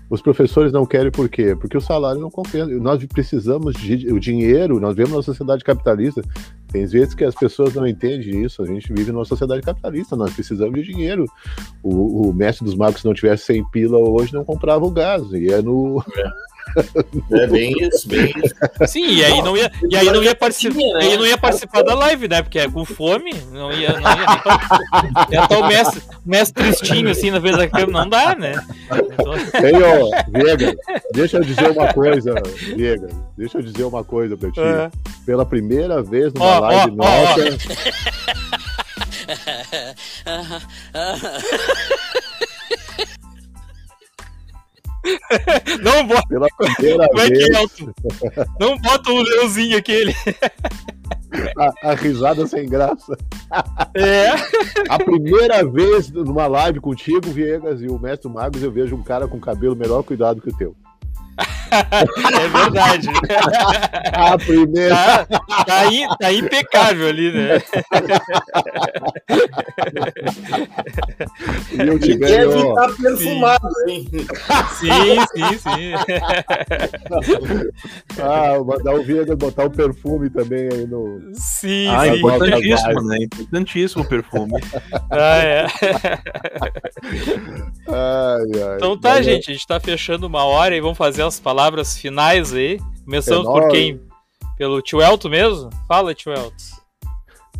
Os 0.09 0.21
professores 0.21 0.71
não 0.71 0.85
querem 0.85 1.11
por 1.11 1.27
quê? 1.27 1.55
Porque 1.55 1.77
o 1.77 1.81
salário 1.81 2.21
não 2.21 2.29
compensa. 2.29 2.67
Nós 2.67 3.03
precisamos 3.05 3.75
de 3.75 4.11
o 4.11 4.19
dinheiro, 4.19 4.79
nós 4.79 4.95
vivemos 4.95 5.11
numa 5.11 5.23
sociedade 5.23 5.63
capitalista. 5.63 6.21
Tem 6.71 6.85
vezes 6.85 7.13
que 7.13 7.23
as 7.23 7.33
pessoas 7.33 7.73
não 7.73 7.87
entendem 7.87 8.43
isso. 8.43 8.61
A 8.61 8.65
gente 8.65 8.91
vive 8.93 9.11
numa 9.11 9.25
sociedade 9.25 9.61
capitalista, 9.61 10.15
nós 10.15 10.33
precisamos 10.33 10.73
de 10.75 10.91
dinheiro. 10.91 11.25
O, 11.81 12.29
o 12.29 12.33
mestre 12.33 12.65
dos 12.65 12.75
magos, 12.75 13.01
se 13.01 13.07
não 13.07 13.13
tivesse 13.13 13.45
100 13.45 13.69
pila 13.71 13.97
hoje, 13.97 14.33
não 14.33 14.43
comprava 14.43 14.85
o 14.85 14.91
gás. 14.91 15.23
E 15.31 15.51
é 15.51 15.61
no. 15.61 16.03
É 16.17 16.29
bem 17.49 17.73
isso, 17.79 18.07
bem 18.07 18.33
isso. 18.43 18.55
Sim, 18.87 19.07
e 19.07 19.23
aí 19.23 19.41
não 19.41 19.55
ia, 19.55 19.71
e 19.89 19.95
aí 19.95 20.05
não 20.05 20.23
ia 20.23 20.35
participar, 20.35 20.75
né? 20.77 20.99
aí 21.01 21.17
não 21.17 21.25
ia 21.25 21.37
participar 21.37 21.81
da 21.83 21.93
live, 21.95 22.27
né? 22.27 22.41
Porque 22.41 22.59
é 22.59 22.69
com 22.69 22.83
fome, 22.85 23.33
não 23.51 23.71
ia, 23.71 23.93
não 23.93 24.11
ia 25.31 25.41
estar 25.41 25.59
o 25.59 25.67
mestre, 25.67 26.01
mestre 26.25 26.63
tristinho 26.63 27.09
assim 27.09 27.31
na 27.31 27.39
vez 27.39 27.57
da 27.57 27.67
câmera, 27.67 27.91
não 27.91 28.09
dá, 28.09 28.35
né? 28.35 28.53
Então, 28.91 29.33
Ei, 29.33 29.73
ó, 29.81 30.09
Viegas, 30.29 30.75
deixa 31.13 31.37
eu 31.37 31.43
dizer 31.43 31.71
uma 31.71 31.93
coisa, 31.93 32.33
Viegas. 32.75 33.11
Deixa 33.37 33.57
eu 33.57 33.61
dizer 33.61 33.83
uma 33.83 34.03
coisa 34.03 34.37
pra 34.37 34.51
ti. 34.51 34.59
é. 34.59 34.89
Pela 35.25 35.45
primeira 35.45 36.01
vez 36.03 36.33
numa 36.33 36.45
Ó, 36.45 36.57
ó, 36.57 36.59
live 36.59 36.95
ó, 36.99 37.05
ó. 37.05 37.35
Não 45.81 46.05
bota, 46.07 46.27
Pela 46.27 46.47
primeira 46.57 47.07
como 47.07 47.19
é 47.21 47.27
que 47.27 47.35
vez, 47.35 47.49
é, 47.49 47.61
Elton? 47.61 47.93
Não 48.59 48.77
bota 48.77 49.11
o 49.11 49.21
leãozinho 49.21 49.77
aquele. 49.77 50.13
a, 51.57 51.91
a 51.91 51.95
risada 51.95 52.47
sem 52.47 52.67
graça. 52.67 53.17
É. 53.93 54.29
A 54.89 54.97
primeira 54.97 55.63
vez 55.67 56.09
numa 56.11 56.47
live 56.47 56.79
contigo, 56.79 57.29
Viegas, 57.31 57.81
e 57.81 57.87
o 57.87 57.99
Mestre 57.99 58.31
Magos, 58.31 58.63
eu 58.63 58.71
vejo 58.71 58.95
um 58.95 59.03
cara 59.03 59.27
com 59.27 59.39
cabelo 59.39 59.75
melhor 59.75 60.03
cuidado 60.03 60.41
que 60.41 60.49
o 60.49 60.57
teu. 60.57 60.75
é 62.41 62.47
verdade. 62.47 63.09
A 64.13 64.37
primeira. 64.37 64.95
Tá, 64.95 65.63
tá, 65.65 65.85
in- 65.87 66.07
tá 66.19 66.33
impecável 66.33 67.07
ali, 67.07 67.31
né? 67.31 67.61
E 71.71 71.87
eu 71.87 71.99
te 71.99 72.11
E 72.11 72.17
deve 72.17 72.47
ganhou. 72.47 72.69
estar 72.69 72.95
perfumado, 72.95 73.67
hein? 73.87 74.05
Sim, 74.79 75.25
sim, 75.33 75.57
sim. 75.57 75.93
Ah, 78.21 78.57
mandar 78.63 78.93
o 78.95 79.03
Viega 79.03 79.35
botar 79.35 79.65
o 79.65 79.69
perfume 79.69 80.29
também 80.29 80.69
aí 80.71 80.87
no. 80.87 81.21
Sim, 81.33 81.87
Ah, 81.89 82.05
sim. 82.05 82.15
importantíssimo, 82.17 83.01
né? 83.03 83.17
Importantíssimo 83.23 84.03
o 84.03 84.07
perfume. 84.07 84.53
Ah, 85.11 85.37
é. 85.37 85.65
Ai, 87.87 88.61
ai. 88.69 88.75
Então 88.77 88.97
tá, 88.97 89.19
é 89.19 89.23
gente, 89.23 89.51
a 89.51 89.53
gente 89.53 89.67
tá 89.67 89.79
fechando 89.79 90.27
uma 90.27 90.43
hora 90.43 90.75
e 90.75 90.81
vamos 90.81 90.97
fazer 90.97 91.23
as 91.23 91.39
palavras 91.39 91.64
finais 91.97 92.53
aí. 92.53 92.79
Começamos 93.03 93.47
É 93.47 93.51
por 93.51 93.69
quem? 93.69 94.01
Pelo 94.57 94.81
tio 94.81 94.99
mesmo? 95.29 95.69
Fala, 95.87 96.13
tio. 96.13 96.31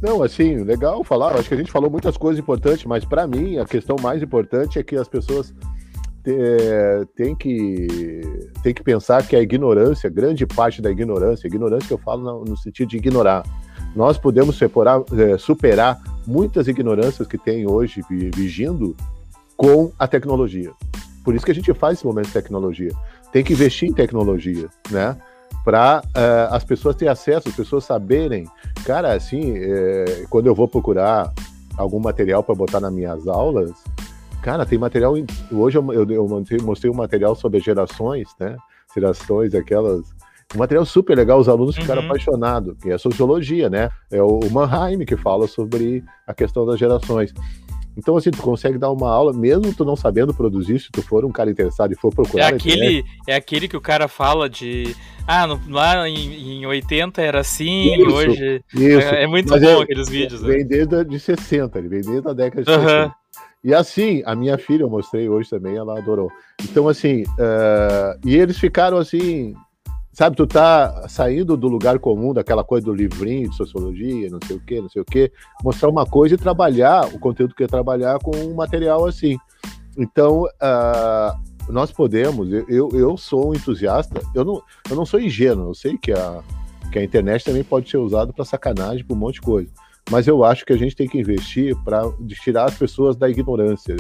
Não, 0.02 0.22
assim, 0.22 0.64
legal 0.64 1.04
falar. 1.04 1.36
Acho 1.36 1.48
que 1.48 1.56
a 1.56 1.58
gente 1.58 1.72
falou 1.72 1.90
muitas 1.90 2.18
coisas 2.18 2.40
importantes, 2.40 2.86
mas 2.86 3.06
para 3.06 3.26
mim 3.28 3.58
a 3.58 3.66
questão 3.66 3.96
mais 4.02 4.22
importante 4.22 4.78
é 4.80 4.84
que 4.84 4.96
as 4.96 5.08
pessoas 5.08 5.54
têm 7.16 7.36
que, 7.36 8.22
têm 8.64 8.74
que 8.74 8.84
pensar 8.84 9.26
que 9.26 9.36
a 9.36 9.42
ignorância, 9.42 10.10
grande 10.10 10.46
parte 10.46 10.82
da 10.82 10.90
ignorância, 10.90 11.48
ignorância 11.48 11.88
que 11.88 11.94
eu 11.94 12.00
falo 12.00 12.44
no, 12.44 12.58
sentido 12.58 12.90
de 12.90 12.98
ignorar, 12.98 13.44
nós 13.96 14.18
podemos 14.18 14.58
separar, 14.58 15.02
eh, 15.18 15.38
superar 15.38 16.02
muitas 16.26 16.68
ignorâncias 16.68 17.28
que 17.28 17.38
tem 17.38 17.70
hoje 17.70 18.02
vi- 18.10 18.32
vigindo 18.34 18.96
com 19.56 19.92
a 20.00 20.08
tecnologia. 20.08 20.72
Por 21.24 21.36
isso 21.36 21.46
que 21.46 21.52
a 21.52 21.56
gente 21.56 21.74
faz 21.74 21.98
esse 21.98 22.06
momento 22.06 22.28
de 22.28 22.34
tecnologia. 22.34 22.92
Tem 23.36 23.44
que 23.44 23.52
investir 23.52 23.90
em 23.90 23.94
tecnologia, 23.94 24.70
né? 24.90 25.18
Para 25.62 26.02
as 26.52 26.64
pessoas 26.64 26.96
terem 26.96 27.12
acesso, 27.12 27.50
as 27.50 27.56
pessoas 27.56 27.84
saberem 27.84 28.48
Cara, 28.86 29.14
assim, 29.14 29.56
é, 29.58 30.26
quando 30.30 30.46
eu 30.46 30.54
vou 30.54 30.70
procurar 30.70 31.34
algum 31.76 32.00
material 32.00 32.44
para 32.44 32.54
botar 32.54 32.80
nas 32.80 32.94
minhas 32.94 33.28
aulas, 33.28 33.72
cara, 34.42 34.66
tem 34.66 34.78
material. 34.78 35.16
Hoje 35.52 35.78
eu, 35.78 35.92
eu, 35.92 36.10
eu 36.10 36.28
mostrei, 36.28 36.62
um 36.90 36.96
material 36.96 37.36
sobre 37.36 37.60
gerações, 37.60 38.30
né? 38.40 38.56
Gerações, 38.94 39.54
aquelas. 39.54 40.02
Um 40.56 40.60
material 40.60 40.86
super 40.86 41.18
legal, 41.18 41.40
os 41.40 41.50
alunos 41.50 41.76
ficaram 41.76 42.04
Uhum. 42.04 42.08
apaixonados, 42.08 42.78
que 42.80 42.92
é 42.92 42.98
sociologia, 42.98 43.70
né? 43.70 43.90
É 44.10 44.22
o 44.22 44.40
Mannheim 44.52 45.04
que 45.04 45.18
fala 45.18 45.48
sobre 45.48 46.04
a 46.26 46.34
questão 46.34 46.66
das 46.66 46.80
gerações. 46.80 47.34
Então, 47.98 48.18
assim, 48.18 48.30
tu 48.32 48.42
consegue 48.42 48.78
dar 48.78 48.92
uma 48.92 49.10
aula, 49.10 49.32
mesmo 49.34 49.74
tu 49.74 49.86
não 49.86 49.96
sabendo 49.96 50.34
produzir, 50.34 50.80
se 50.80 50.92
tu 50.92 51.02
for 51.02 51.24
um 51.24 51.32
cara 51.32 51.50
interessado 51.50 51.92
e 51.94 51.96
for 51.96 52.10
É 52.12 52.16
procurar. 52.16 52.48
internet, 52.56 52.72
aquele, 52.78 53.06
é 53.28 53.36
aquele 53.36 53.68
que 53.68 53.78
o 53.78 53.82
cara 53.82 54.08
fala 54.08 54.50
de. 54.50 54.96
Ah, 55.28 55.48
no- 55.48 55.60
lá 55.70 56.08
em, 56.08 56.60
em 56.62 56.66
80 56.66 57.22
era 57.22 57.40
assim, 57.40 57.96
Isso, 57.96 58.12
hoje. 58.14 58.62
Isso. 58.74 59.08
É, 59.16 59.24
é 59.24 59.28
muito 59.28 59.50
Mas 59.50 59.62
bom 59.62 59.80
é- 59.80 59.84
aqueles 59.84 60.10
vídeos. 60.10 60.42
né? 60.42 60.50
Vem 60.56 60.68
desde 60.68 60.96
a 60.96 61.04
de 61.04 61.20
60, 61.20 61.80
ele 61.80 61.88
vem 61.88 62.02
desde 62.02 62.28
a 62.28 62.34
década 62.34 62.64
de 62.64 62.70
Aham. 62.70 62.86
60. 62.86 63.16
E 63.64 63.74
assim, 63.74 64.22
a 64.26 64.36
minha 64.36 64.58
filha, 64.60 64.84
eu 64.84 64.90
mostrei 64.90 65.28
hoje 65.28 65.50
também, 65.50 65.76
ela 65.76 65.98
adorou. 65.98 66.30
Então, 66.64 66.88
assim, 66.88 67.24
eh, 67.40 68.18
e 68.24 68.36
eles 68.36 68.60
ficaram 68.60 68.98
assim, 68.98 69.56
sabe, 70.16 70.36
tu 70.36 70.48
tá 70.48 71.08
saindo 71.10 71.58
do 71.58 71.68
lugar 71.68 72.00
comum, 72.00 72.34
daquela 72.34 72.64
coisa 72.64 72.86
do 72.86 72.94
livrinho 72.94 73.50
de 73.50 73.56
sociologia, 73.56 74.30
não 74.30 74.40
sei 74.48 74.56
o 74.56 74.60
quê, 74.62 74.82
não 74.82 74.90
sei 74.90 75.02
o 75.02 75.06
quê, 75.06 75.32
mostrar 75.62 75.90
uma 75.90 76.06
coisa 76.06 76.36
e 76.36 76.38
trabalhar 76.38 77.06
o 77.14 77.20
conteúdo 77.20 77.54
que 77.54 77.66
é 77.66 77.68
trabalhar 77.68 78.18
com 78.20 78.36
um 78.36 78.56
material 78.56 79.06
assim. 79.06 79.38
Então, 79.98 80.46
ah, 80.62 81.38
nós 81.68 81.92
podemos, 81.92 82.50
eu, 82.70 82.90
eu, 82.94 83.18
sou 83.18 83.50
um 83.50 83.54
entusiasta, 83.54 84.22
eu 84.34 84.46
não, 84.46 84.62
eu 84.90 84.96
não 84.96 85.06
sou 85.06 85.20
ingênuo, 85.20 85.70
eu 85.70 85.74
sei 85.74 85.98
que 85.98 86.14
a, 86.14 86.42
que 86.92 86.98
a 86.98 87.04
internet 87.04 87.44
também 87.44 87.64
pode 87.64 87.90
ser 87.90 87.98
usada 87.98 88.32
para 88.32 88.46
sacanagem, 88.46 89.04
para 89.04 89.16
um 89.16 89.20
monte 89.20 89.36
de 89.36 89.42
coisa. 89.42 89.70
Mas 90.10 90.28
eu 90.28 90.46
acho 90.46 90.66
que 90.66 90.72
a 90.72 90.78
gente 90.78 90.96
tem 90.96 91.10
que 91.10 91.20
investir 91.20 91.76
para 91.84 92.04
tirar 92.42 92.66
as 92.66 92.76
pessoas 92.76 93.18
da 93.18 93.30
ignorância 93.30 93.96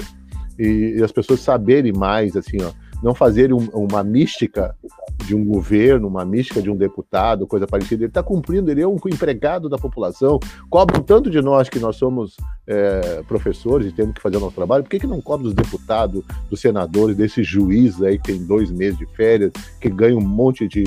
e, 0.58 0.96
e 0.98 1.04
as 1.04 1.12
pessoas 1.12 1.42
saberem 1.42 1.92
mais, 1.92 2.38
assim, 2.38 2.58
ó, 2.62 2.72
não 3.04 3.14
fazerem 3.14 3.54
um- 3.54 3.70
uma 3.74 4.04
mística 4.04 4.76
de 5.24 5.36
um 5.36 5.44
governo, 5.44 6.08
uma 6.08 6.26
mística 6.26 6.62
de 6.62 6.70
um 6.70 6.76
deputado, 6.76 7.48
coisa 7.48 7.66
parecida. 7.66 8.04
Ele 8.04 8.10
está 8.10 8.22
cumprindo, 8.22 8.70
ele 8.70 8.82
é 8.82 8.88
um 8.88 8.98
empregado 9.08 9.68
da 9.70 9.78
população, 9.78 10.40
cobram 10.70 11.02
tanto 11.02 11.30
de 11.30 11.42
nós 11.42 11.70
que 11.70 11.80
nós 11.80 11.96
somos 11.96 12.36
é, 12.68 13.24
professores 13.28 13.88
e 13.88 13.92
temos 13.92 14.14
que 14.14 14.22
fazer 14.22 14.38
o 14.38 14.40
nosso 14.40 14.56
trabalho, 14.56 14.84
por 14.84 14.90
que, 14.90 15.00
que 15.00 15.08
não 15.08 15.22
cobra 15.22 15.46
dos 15.46 15.54
deputados, 15.54 16.24
dos 16.50 16.60
senadores, 16.60 17.16
desses 17.16 17.48
juízes 17.48 18.02
aí 18.02 18.18
que 18.18 18.32
tem 18.34 18.44
dois 18.46 18.72
meses 18.72 18.98
de 18.98 19.06
férias, 19.08 19.52
que 19.80 19.90
ganham 19.90 20.20
um 20.20 20.28
monte 20.28 20.68
de, 20.68 20.84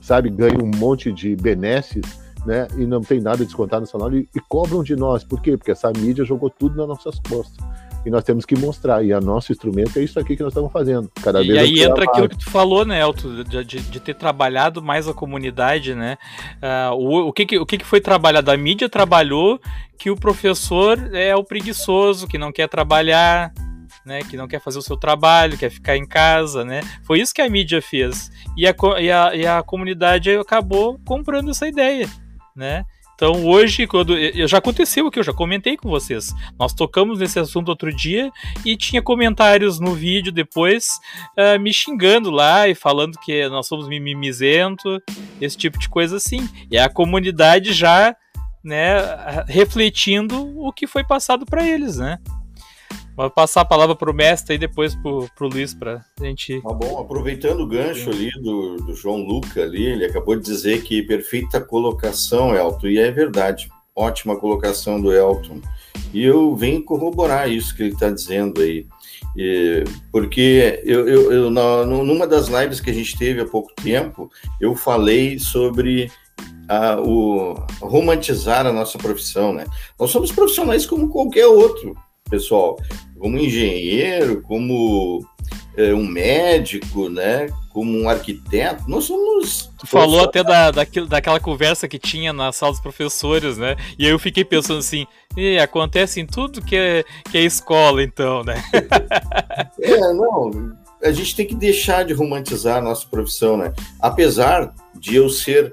sabe, 0.00 0.30
ganham 0.30 0.62
um 0.62 0.78
monte 0.78 1.12
de 1.12 1.34
benesses, 1.36 2.02
né, 2.46 2.66
e 2.76 2.84
não 2.84 3.00
tem 3.00 3.20
nada 3.20 3.44
descontado 3.44 3.82
no 3.82 3.86
salário 3.86 4.18
e, 4.18 4.28
e 4.34 4.40
cobram 4.48 4.82
de 4.82 4.96
nós. 4.96 5.22
Por 5.22 5.40
quê? 5.40 5.56
Porque 5.56 5.70
essa 5.70 5.92
mídia 5.96 6.24
jogou 6.24 6.50
tudo 6.50 6.76
nas 6.76 6.88
nossas 6.88 7.20
costas. 7.20 7.56
E 8.04 8.10
nós 8.10 8.24
temos 8.24 8.44
que 8.44 8.56
mostrar, 8.58 9.04
e 9.04 9.12
o 9.14 9.20
nosso 9.20 9.52
instrumento 9.52 9.96
é 9.96 10.02
isso 10.02 10.18
aqui 10.18 10.36
que 10.36 10.42
nós 10.42 10.50
estamos 10.52 10.72
fazendo. 10.72 11.08
Cada 11.22 11.40
E 11.42 11.46
vez 11.48 11.58
aí 11.60 11.82
entra 11.84 12.04
aquilo 12.04 12.28
que 12.28 12.36
tu 12.38 12.50
falou, 12.50 12.84
né, 12.84 13.00
Elton, 13.00 13.44
de, 13.44 13.64
de- 13.64 13.80
de 13.80 14.00
ter 14.00 14.14
trabalhado 14.14 14.82
mais 14.82 15.06
a 15.06 15.14
comunidade, 15.14 15.94
né? 15.94 16.18
Ah, 16.60 16.90
o, 16.94 17.28
o, 17.28 17.32
que, 17.32 17.46
que, 17.46 17.58
o 17.58 17.64
que, 17.64 17.78
que 17.78 17.84
foi 17.84 18.00
trabalhado? 18.00 18.50
A 18.50 18.56
mídia 18.56 18.88
trabalhou 18.88 19.60
que 19.96 20.10
o 20.10 20.16
professor 20.16 20.98
é 21.14 21.36
o 21.36 21.44
preguiçoso, 21.44 22.26
que 22.26 22.38
não 22.38 22.50
quer 22.50 22.68
trabalhar, 22.68 23.52
né? 24.04 24.18
Que 24.28 24.36
não 24.36 24.48
quer 24.48 24.60
fazer 24.60 24.78
o 24.80 24.82
seu 24.82 24.96
trabalho, 24.96 25.56
quer 25.56 25.70
ficar 25.70 25.96
em 25.96 26.04
casa, 26.04 26.64
né? 26.64 26.80
Foi 27.04 27.20
isso 27.20 27.32
que 27.32 27.40
a 27.40 27.48
mídia 27.48 27.80
fez. 27.80 28.32
E 28.56 28.66
a, 28.66 28.74
e 29.00 29.10
a, 29.12 29.36
e 29.36 29.46
a 29.46 29.62
comunidade 29.62 30.28
acabou 30.36 30.98
comprando 31.04 31.50
essa 31.52 31.68
ideia, 31.68 32.08
né? 32.56 32.84
Então 33.14 33.46
hoje, 33.46 33.86
quando 33.86 34.14
já 34.46 34.58
aconteceu 34.58 35.06
aqui, 35.06 35.18
eu 35.18 35.24
já 35.24 35.32
comentei 35.32 35.76
com 35.76 35.88
vocês. 35.88 36.34
Nós 36.58 36.72
tocamos 36.72 37.18
nesse 37.18 37.38
assunto 37.38 37.68
outro 37.68 37.94
dia 37.94 38.30
e 38.64 38.76
tinha 38.76 39.02
comentários 39.02 39.78
no 39.78 39.94
vídeo 39.94 40.32
depois 40.32 40.98
ah, 41.36 41.58
me 41.58 41.72
xingando 41.72 42.30
lá 42.30 42.68
e 42.68 42.74
falando 42.74 43.18
que 43.18 43.48
nós 43.48 43.66
somos 43.66 43.88
mimimizento, 43.88 45.00
esse 45.40 45.56
tipo 45.56 45.78
de 45.78 45.88
coisa 45.88 46.16
assim. 46.16 46.48
E 46.70 46.78
a 46.78 46.88
comunidade 46.88 47.72
já, 47.72 48.14
né, 48.64 48.96
refletindo 49.46 50.52
o 50.58 50.72
que 50.72 50.86
foi 50.86 51.04
passado 51.04 51.46
para 51.46 51.66
eles, 51.66 51.98
né? 51.98 52.18
Vou 53.16 53.28
passar 53.30 53.60
a 53.60 53.64
palavra 53.64 53.94
pro 53.94 54.14
mestre 54.14 54.54
e 54.54 54.58
depois 54.58 54.94
pro, 54.94 55.28
pro 55.36 55.48
Luiz 55.48 55.74
pra 55.74 56.02
gente. 56.20 56.60
Tá 56.62 56.72
bom, 56.72 56.98
aproveitando 56.98 57.60
o 57.60 57.66
gancho 57.66 58.08
ali 58.10 58.30
do, 58.40 58.76
do 58.76 58.94
João 58.94 59.18
Luca 59.18 59.62
ali, 59.62 59.84
ele 59.84 60.04
acabou 60.06 60.34
de 60.34 60.42
dizer 60.42 60.82
que 60.82 61.02
perfeita 61.02 61.60
colocação, 61.60 62.54
Elton, 62.54 62.86
e 62.86 62.98
é 62.98 63.10
verdade. 63.10 63.68
Ótima 63.94 64.36
colocação 64.36 64.98
do 65.00 65.12
Elton. 65.12 65.60
E 66.14 66.24
eu 66.24 66.56
venho 66.56 66.82
corroborar 66.82 67.50
isso 67.50 67.76
que 67.76 67.82
ele 67.82 67.92
está 67.92 68.08
dizendo 68.08 68.62
aí. 68.62 68.86
E- 69.36 69.84
porque 70.10 70.80
eu, 70.84 71.06
eu, 71.06 71.32
eu 71.32 71.50
na- 71.50 71.84
numa 71.84 72.26
das 72.26 72.48
lives 72.48 72.80
que 72.80 72.90
a 72.90 72.94
gente 72.94 73.16
teve 73.18 73.42
há 73.42 73.46
pouco 73.46 73.70
tempo, 73.82 74.30
eu 74.58 74.74
falei 74.74 75.38
sobre 75.38 76.10
a- 76.66 76.98
o 76.98 77.54
romantizar 77.80 78.66
a 78.66 78.72
nossa 78.72 78.96
profissão, 78.96 79.52
né? 79.52 79.66
Nós 80.00 80.10
somos 80.10 80.32
profissionais 80.32 80.86
como 80.86 81.10
qualquer 81.10 81.46
outro, 81.46 81.94
pessoal. 82.32 82.78
Como 83.18 83.38
engenheiro, 83.38 84.40
como 84.40 85.20
é, 85.76 85.92
um 85.92 86.06
médico, 86.06 87.10
né? 87.10 87.48
Como 87.70 87.98
um 87.98 88.08
arquiteto, 88.08 88.84
nós 88.88 89.04
somos. 89.04 89.70
Tu 89.78 89.86
falou 89.86 90.24
até 90.24 90.42
da, 90.42 90.70
daquilo, 90.70 91.06
daquela 91.06 91.38
conversa 91.38 91.86
que 91.86 91.98
tinha 91.98 92.32
na 92.32 92.50
sala 92.52 92.72
dos 92.72 92.80
professores, 92.80 93.58
né? 93.58 93.76
E 93.98 94.06
aí 94.06 94.10
eu 94.10 94.18
fiquei 94.18 94.44
pensando 94.44 94.78
assim, 94.78 95.06
"Ih, 95.36 95.58
acontece 95.58 96.20
em 96.20 96.26
tudo 96.26 96.62
que 96.62 96.74
é, 96.74 97.04
que 97.30 97.36
é 97.36 97.42
escola, 97.42 98.02
então, 98.02 98.42
né? 98.42 98.62
É, 99.80 99.98
não. 100.14 100.72
A 101.02 101.10
gente 101.10 101.34
tem 101.34 101.46
que 101.46 101.54
deixar 101.54 102.04
de 102.04 102.12
romantizar 102.12 102.78
a 102.78 102.80
nossa 102.80 103.06
profissão, 103.06 103.56
né? 103.56 103.72
Apesar 104.00 104.72
de 104.98 105.16
eu 105.16 105.28
ser 105.28 105.72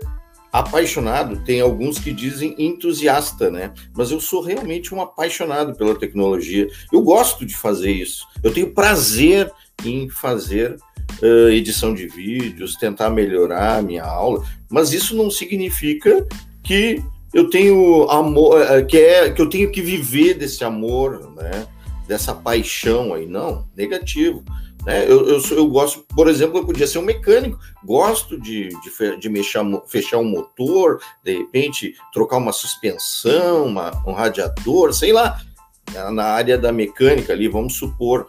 apaixonado, 0.52 1.38
tem 1.44 1.62
alguns 1.62 2.00
que 2.00 2.12
dizem 2.12 2.56
entusiasta, 2.58 3.52
né? 3.52 3.74
Mas 3.96 4.12
eu 4.12 4.20
sou 4.20 4.42
realmente 4.42 4.94
um 4.94 5.02
apaixonado 5.02 5.76
pela 5.76 5.96
tecnologia. 5.96 6.68
Eu 6.92 7.02
gosto 7.02 7.46
de 7.46 7.56
fazer 7.56 7.92
isso. 7.92 8.28
Eu 8.44 8.54
tenho 8.54 8.74
prazer 8.74 9.52
em 9.86 10.10
fazer 10.10 10.78
eh, 11.22 11.54
edição 11.54 11.94
de 11.94 12.08
vídeos, 12.08 12.76
tentar 12.76 13.10
melhorar 13.10 13.78
a 13.78 13.82
minha 13.82 14.04
aula, 14.04 14.44
mas 14.70 14.94
isso 14.94 15.16
não 15.16 15.30
significa 15.30 16.26
que 16.64 17.04
eu 17.34 17.50
tenho 17.50 18.10
amor, 18.10 18.60
que 18.88 18.98
é 18.98 19.30
que 19.30 19.42
eu 19.42 19.50
tenho 19.50 19.72
que 19.72 19.82
viver 19.82 20.36
desse 20.36 20.64
amor, 20.64 21.32
né? 21.36 21.68
Dessa 22.08 22.34
paixão 22.34 23.14
aí, 23.14 23.28
não, 23.28 23.68
negativo. 23.76 24.44
Né? 24.90 25.06
Eu, 25.08 25.28
eu, 25.30 25.40
eu 25.52 25.68
gosto, 25.68 26.04
por 26.16 26.28
exemplo, 26.28 26.58
eu 26.58 26.66
podia 26.66 26.88
ser 26.88 26.98
um 26.98 27.04
mecânico, 27.04 27.60
gosto 27.86 28.40
de, 28.42 28.70
de, 28.70 29.18
de 29.20 29.30
mexer, 29.30 29.60
fechar 29.88 30.18
um 30.18 30.24
motor, 30.28 31.00
de 31.24 31.38
repente 31.38 31.94
trocar 32.12 32.38
uma 32.38 32.52
suspensão, 32.52 33.68
uma- 33.68 33.92
um 34.08 34.14
radiador, 34.14 34.92
sei 34.92 35.14
lá, 35.14 35.40
na- 36.12 36.24
área 36.26 36.58
da 36.58 36.72
mecânica 36.72 37.34
ali, 37.34 37.48
vamos 37.48 37.76
supor. 37.76 38.28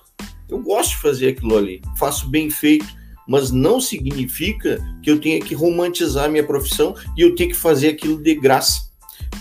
Eu 0.50 0.58
gosto 0.58 0.90
de 0.90 0.96
fazer 0.98 1.28
aquilo 1.28 1.56
ali, 1.56 1.80
faço 1.96 2.28
bem 2.28 2.50
feito, 2.50 2.84
mas 3.26 3.50
não 3.50 3.80
significa 3.80 4.78
que 5.02 5.10
eu 5.10 5.18
tenha 5.18 5.40
que 5.40 5.54
romantizar 5.54 6.26
a 6.26 6.28
minha 6.28 6.44
profissão 6.44 6.94
e 7.16 7.22
eu 7.22 7.34
tenho 7.34 7.50
que 7.50 7.56
fazer 7.56 7.88
aquilo 7.88 8.22
de 8.22 8.34
graça, 8.34 8.82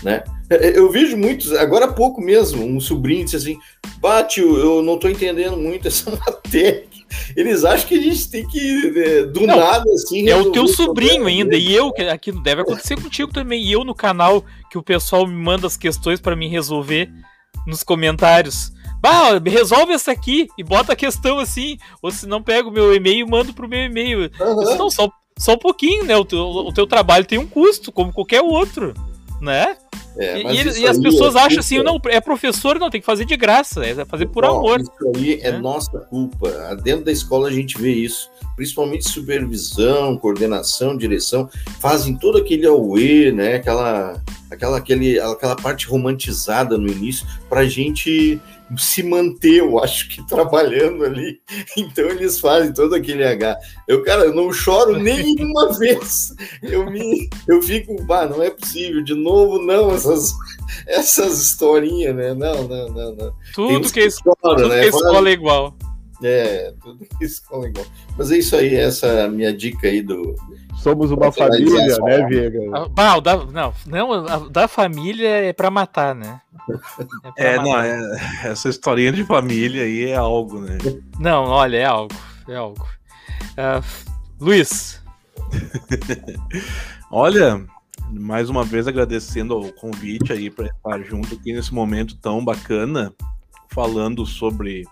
né? 0.02 0.22
Eu 0.48 0.90
vejo 0.90 1.16
muitos, 1.16 1.52
agora 1.52 1.84
há 1.84 1.92
pouco 1.92 2.20
mesmo, 2.20 2.64
um 2.64 2.80
sobrinho 2.80 3.24
disse 3.24 3.36
assim, 3.36 3.58
Bate, 3.98 4.40
eu 4.40 4.82
não 4.82 4.94
estou 4.94 5.10
entendendo 5.10 5.56
muito 5.56 5.86
essa 5.86 6.10
matéria. 6.26 6.89
Eles 7.36 7.64
acham 7.64 7.88
que 7.88 7.98
a 7.98 8.02
gente 8.02 8.30
tem 8.30 8.46
que, 8.46 8.92
é, 8.96 9.22
do 9.24 9.46
não, 9.46 9.56
nada, 9.56 9.84
assim. 9.92 10.28
É 10.28 10.36
o 10.36 10.50
teu 10.52 10.66
sobrinho 10.66 11.26
ainda, 11.26 11.56
e 11.56 11.74
eu, 11.74 11.92
que 11.92 12.02
aqui 12.02 12.32
deve 12.32 12.62
acontecer 12.62 13.00
contigo 13.00 13.32
também. 13.32 13.62
E 13.62 13.72
eu 13.72 13.84
no 13.84 13.94
canal, 13.94 14.44
que 14.70 14.78
o 14.78 14.82
pessoal 14.82 15.26
me 15.26 15.34
manda 15.34 15.66
as 15.66 15.76
questões 15.76 16.20
para 16.20 16.36
mim 16.36 16.48
resolver 16.48 17.10
nos 17.66 17.82
comentários. 17.82 18.72
Bah, 19.00 19.38
resolve 19.44 19.92
essa 19.92 20.12
aqui 20.12 20.46
e 20.58 20.62
bota 20.62 20.92
a 20.92 20.96
questão 20.96 21.38
assim. 21.38 21.78
Ou 22.02 22.10
se 22.10 22.26
não, 22.26 22.42
pega 22.42 22.68
o 22.68 22.72
meu 22.72 22.94
e-mail 22.94 23.26
e 23.26 23.30
mando 23.30 23.54
pro 23.54 23.68
meu 23.68 23.80
e-mail. 23.80 24.30
Uhum. 24.38 24.76
Não, 24.76 24.90
só, 24.90 25.10
só 25.38 25.54
um 25.54 25.58
pouquinho, 25.58 26.04
né? 26.04 26.16
O 26.16 26.24
teu, 26.24 26.38
o 26.38 26.72
teu 26.72 26.86
trabalho 26.86 27.24
tem 27.24 27.38
um 27.38 27.46
custo, 27.46 27.90
como 27.90 28.12
qualquer 28.12 28.42
outro, 28.42 28.92
né? 29.40 29.76
É, 30.16 30.42
e, 30.42 30.80
e, 30.80 30.86
as 30.86 30.98
pessoas 30.98 31.34
é 31.34 31.40
acham 31.40 31.60
assim, 31.60 31.82
não, 31.82 32.00
é 32.06 32.20
professor, 32.20 32.78
não, 32.78 32.90
tem 32.90 33.00
que 33.00 33.06
fazer 33.06 33.24
de 33.24 33.36
graça, 33.36 33.84
é 33.84 34.04
fazer 34.04 34.26
por 34.26 34.44
Bom, 34.44 34.58
amor. 34.58 34.80
Isso 34.80 34.92
aí 35.14 35.34
é, 35.34 35.48
é 35.48 35.58
nossa 35.58 35.98
culpa. 36.00 36.50
Dentro 36.82 37.04
da 37.04 37.12
escola 37.12 37.48
a 37.48 37.52
gente 37.52 37.80
vê 37.80 37.92
isso. 37.92 38.30
Principalmente 38.56 39.08
supervisão, 39.08 40.16
coordenação, 40.18 40.96
direção, 40.96 41.48
fazem 41.80 42.16
todo 42.16 42.38
aquele 42.38 42.66
auê, 42.66 43.32
né? 43.32 43.54
Aquela, 43.54 44.20
aquela, 44.50 44.78
aquele, 44.78 45.18
aquela 45.18 45.56
parte 45.56 45.86
romantizada 45.86 46.76
no 46.76 46.88
início, 46.88 47.26
para 47.48 47.60
a 47.60 47.66
gente 47.66 48.40
se 48.76 49.02
manter, 49.02 49.58
eu 49.58 49.82
acho 49.82 50.08
que 50.08 50.26
trabalhando 50.26 51.04
ali. 51.04 51.40
Então 51.76 52.04
eles 52.06 52.38
fazem 52.38 52.72
todo 52.72 52.94
aquele 52.94 53.24
H. 53.24 53.58
Eu, 53.88 54.02
cara, 54.02 54.24
eu 54.24 54.34
não 54.34 54.52
choro 54.52 54.98
nem 54.98 55.34
uma 55.40 55.72
vez. 55.78 56.34
Eu 56.62 56.84
me 56.90 57.28
eu 57.48 57.62
fico, 57.62 58.02
bah, 58.04 58.26
não 58.26 58.42
é 58.42 58.50
possível, 58.50 59.02
de 59.02 59.14
novo, 59.14 59.58
não, 59.60 59.94
essas, 59.94 60.32
essas 60.86 61.40
historinhas, 61.40 62.14
né? 62.14 62.34
Não, 62.34 62.66
não, 62.66 62.88
não, 62.88 63.14
não. 63.14 63.34
Tudo 63.54 63.90
que, 63.92 64.00
escola, 64.00 64.36
tudo 64.42 64.68
né? 64.68 64.82
que 64.82 64.88
escola 64.88 65.28
é 65.28 65.32
igual. 65.32 65.74
É, 66.22 66.72
tudo 66.82 67.04
que 67.18 67.24
escola 67.24 67.66
é 67.66 67.68
igual. 67.68 67.86
Mas 68.16 68.30
é 68.30 68.38
isso 68.38 68.56
aí, 68.56 68.74
essa 68.74 69.06
é 69.06 69.24
a 69.24 69.28
minha 69.28 69.52
dica 69.52 69.88
aí 69.88 70.02
do, 70.02 70.34
Somos 70.80 71.10
uma 71.10 71.30
família, 71.30 71.98
né, 71.98 72.26
Viega? 72.26 72.58
Ah, 72.96 73.20
da, 73.20 73.44
não, 73.44 73.74
não, 73.86 74.50
da 74.50 74.66
família 74.66 75.28
é 75.28 75.52
pra 75.52 75.70
matar, 75.70 76.14
né? 76.14 76.40
É, 77.36 77.54
é 77.54 77.56
matar. 77.56 77.64
não, 77.64 77.80
é, 77.80 78.20
essa 78.44 78.68
historinha 78.68 79.12
de 79.12 79.24
família 79.24 79.82
aí 79.82 80.06
é 80.06 80.16
algo, 80.16 80.60
né? 80.60 80.78
Não, 81.18 81.44
olha, 81.44 81.76
é 81.76 81.84
algo, 81.84 82.14
é 82.48 82.54
algo. 82.54 82.86
Uh, 83.52 83.84
Luiz. 84.40 85.02
olha, 87.10 87.66
mais 88.10 88.48
uma 88.48 88.64
vez 88.64 88.86
agradecendo 88.86 89.58
o 89.58 89.72
convite 89.72 90.32
aí 90.32 90.50
para 90.50 90.66
estar 90.66 91.02
junto 91.02 91.34
aqui 91.34 91.52
nesse 91.52 91.74
momento 91.74 92.16
tão 92.16 92.44
bacana, 92.44 93.12
falando 93.68 94.24
sobre 94.24 94.84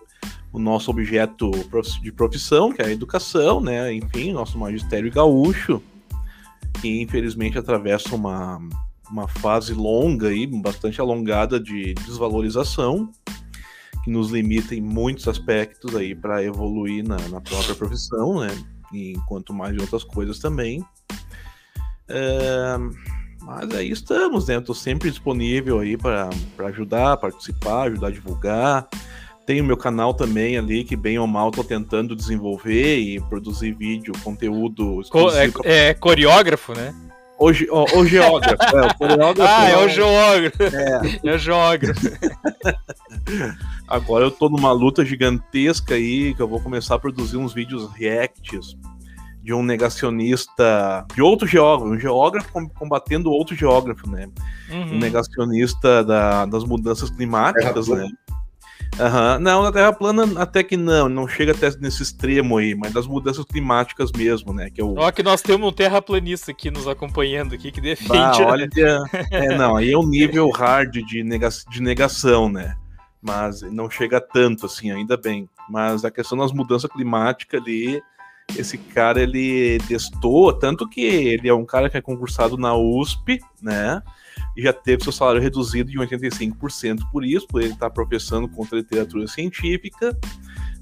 o 0.52 0.58
nosso 0.58 0.90
objeto 0.90 1.50
de 2.02 2.10
profissão, 2.10 2.72
que 2.72 2.80
é 2.80 2.86
a 2.86 2.90
educação, 2.90 3.60
né? 3.60 3.92
Enfim, 3.92 4.32
nosso 4.32 4.58
magistério 4.58 5.10
gaúcho, 5.12 5.82
que 6.80 7.02
infelizmente 7.02 7.58
atravessa 7.58 8.14
uma, 8.14 8.58
uma 9.10 9.28
fase 9.28 9.74
longa 9.74 10.32
e 10.32 10.46
bastante 10.46 11.00
alongada 11.00 11.60
de 11.60 11.94
desvalorização, 11.94 13.10
que 14.04 14.10
nos 14.10 14.30
limita 14.30 14.74
em 14.74 14.80
muitos 14.80 15.28
aspectos 15.28 15.94
aí 15.94 16.14
para 16.14 16.42
evoluir 16.42 17.06
na, 17.06 17.16
na, 17.28 17.40
própria 17.40 17.74
profissão, 17.74 18.40
né? 18.40 18.48
E 18.92 19.12
enquanto 19.12 19.52
mais 19.52 19.74
de 19.74 19.80
outras 19.80 20.02
coisas 20.02 20.38
também. 20.38 20.82
É, 22.08 22.78
mas 23.42 23.70
aí 23.74 23.90
estamos, 23.90 24.48
né? 24.48 24.56
Estou 24.56 24.74
sempre 24.74 25.10
disponível 25.10 25.80
aí 25.80 25.96
para 25.96 26.30
ajudar, 26.66 27.18
participar, 27.18 27.82
ajudar 27.82 28.06
a 28.06 28.10
divulgar. 28.10 28.88
Tem 29.48 29.62
o 29.62 29.64
meu 29.64 29.78
canal 29.78 30.12
também 30.12 30.58
ali, 30.58 30.84
que 30.84 30.94
bem 30.94 31.18
ou 31.18 31.26
mal 31.26 31.50
tô 31.50 31.64
tentando 31.64 32.14
desenvolver 32.14 32.98
e 32.98 33.18
produzir 33.18 33.72
vídeo, 33.72 34.12
conteúdo. 34.22 35.00
Co 35.08 35.30
é, 35.30 35.50
é, 35.64 35.94
coreógrafo, 35.94 36.74
né? 36.74 36.94
O, 37.38 37.46
o, 37.46 38.00
o 38.00 38.04
geógrafo, 38.04 38.76
é, 38.76 38.86
o 38.86 38.92
coreógrafo. 38.98 39.50
Ah, 39.50 39.70
é 39.70 39.76
o 39.78 39.88
geógrafo. 39.88 40.62
É, 40.62 41.20
é 41.24 41.34
o 41.34 41.38
geógrafo. 41.38 41.98
Agora 43.88 44.26
eu 44.26 44.30
tô 44.30 44.50
numa 44.50 44.70
luta 44.70 45.02
gigantesca 45.02 45.94
aí, 45.94 46.34
que 46.34 46.42
eu 46.42 46.48
vou 46.48 46.60
começar 46.60 46.96
a 46.96 46.98
produzir 46.98 47.38
uns 47.38 47.54
vídeos 47.54 47.90
reacts 47.94 48.76
de 49.42 49.54
um 49.54 49.62
negacionista, 49.62 51.06
de 51.14 51.22
outro 51.22 51.48
geógrafo, 51.48 51.94
um 51.94 51.98
geógrafo 51.98 52.52
combatendo 52.74 53.30
outro 53.30 53.56
geógrafo, 53.56 54.10
né? 54.10 54.28
Uhum. 54.68 54.96
Um 54.96 54.98
negacionista 54.98 56.04
da, 56.04 56.44
das 56.44 56.64
mudanças 56.64 57.08
climáticas, 57.08 57.88
né? 57.88 58.06
Uhum. 58.98 59.38
Não, 59.40 59.62
na 59.62 59.70
Terra 59.70 59.92
plana 59.92 60.40
até 60.40 60.62
que 60.62 60.76
não, 60.76 61.08
não 61.08 61.28
chega 61.28 61.52
até 61.52 61.70
nesse 61.78 62.02
extremo 62.02 62.58
aí, 62.58 62.74
mas 62.74 62.92
das 62.92 63.06
mudanças 63.06 63.44
climáticas 63.44 64.10
mesmo, 64.10 64.52
né? 64.52 64.70
Que 64.70 64.80
é 64.80 64.84
o... 64.84 64.94
Ó, 64.96 65.10
que 65.12 65.22
nós 65.22 65.40
temos 65.40 65.68
um 65.68 65.72
terraplanista 65.72 66.50
aqui 66.50 66.70
nos 66.70 66.88
acompanhando 66.88 67.54
aqui 67.54 67.70
que 67.70 67.80
defende. 67.80 68.42
Ah, 68.42 68.46
olha, 68.46 68.68
é, 69.30 69.56
não, 69.56 69.76
aí 69.76 69.92
é 69.92 69.98
um 69.98 70.06
nível 70.06 70.50
hard 70.54 70.90
de, 70.90 71.22
nega... 71.22 71.48
de 71.70 71.80
negação, 71.80 72.48
né? 72.48 72.76
Mas 73.22 73.62
não 73.62 73.88
chega 73.88 74.20
tanto 74.20 74.66
assim, 74.66 74.90
ainda 74.90 75.16
bem. 75.16 75.48
Mas 75.68 76.04
a 76.04 76.10
questão 76.10 76.38
das 76.38 76.52
mudanças 76.52 76.90
climáticas 76.90 77.60
ali, 77.60 78.02
esse 78.56 78.78
cara 78.78 79.20
ele 79.20 79.78
testou, 79.86 80.52
tanto 80.52 80.88
que 80.88 81.02
ele 81.02 81.48
é 81.48 81.54
um 81.54 81.64
cara 81.64 81.90
que 81.90 81.96
é 81.96 82.00
concursado 82.00 82.56
na 82.56 82.74
USP, 82.74 83.40
né? 83.62 84.02
E 84.56 84.62
já 84.62 84.72
teve 84.72 85.02
seu 85.02 85.12
salário 85.12 85.40
reduzido 85.40 85.90
em 85.90 85.96
85% 85.96 87.00
por 87.10 87.24
isso, 87.24 87.46
por 87.46 87.62
ele 87.62 87.72
estar 87.72 87.90
professando 87.90 88.48
contra 88.48 88.76
a 88.76 88.80
literatura 88.80 89.26
científica. 89.26 90.16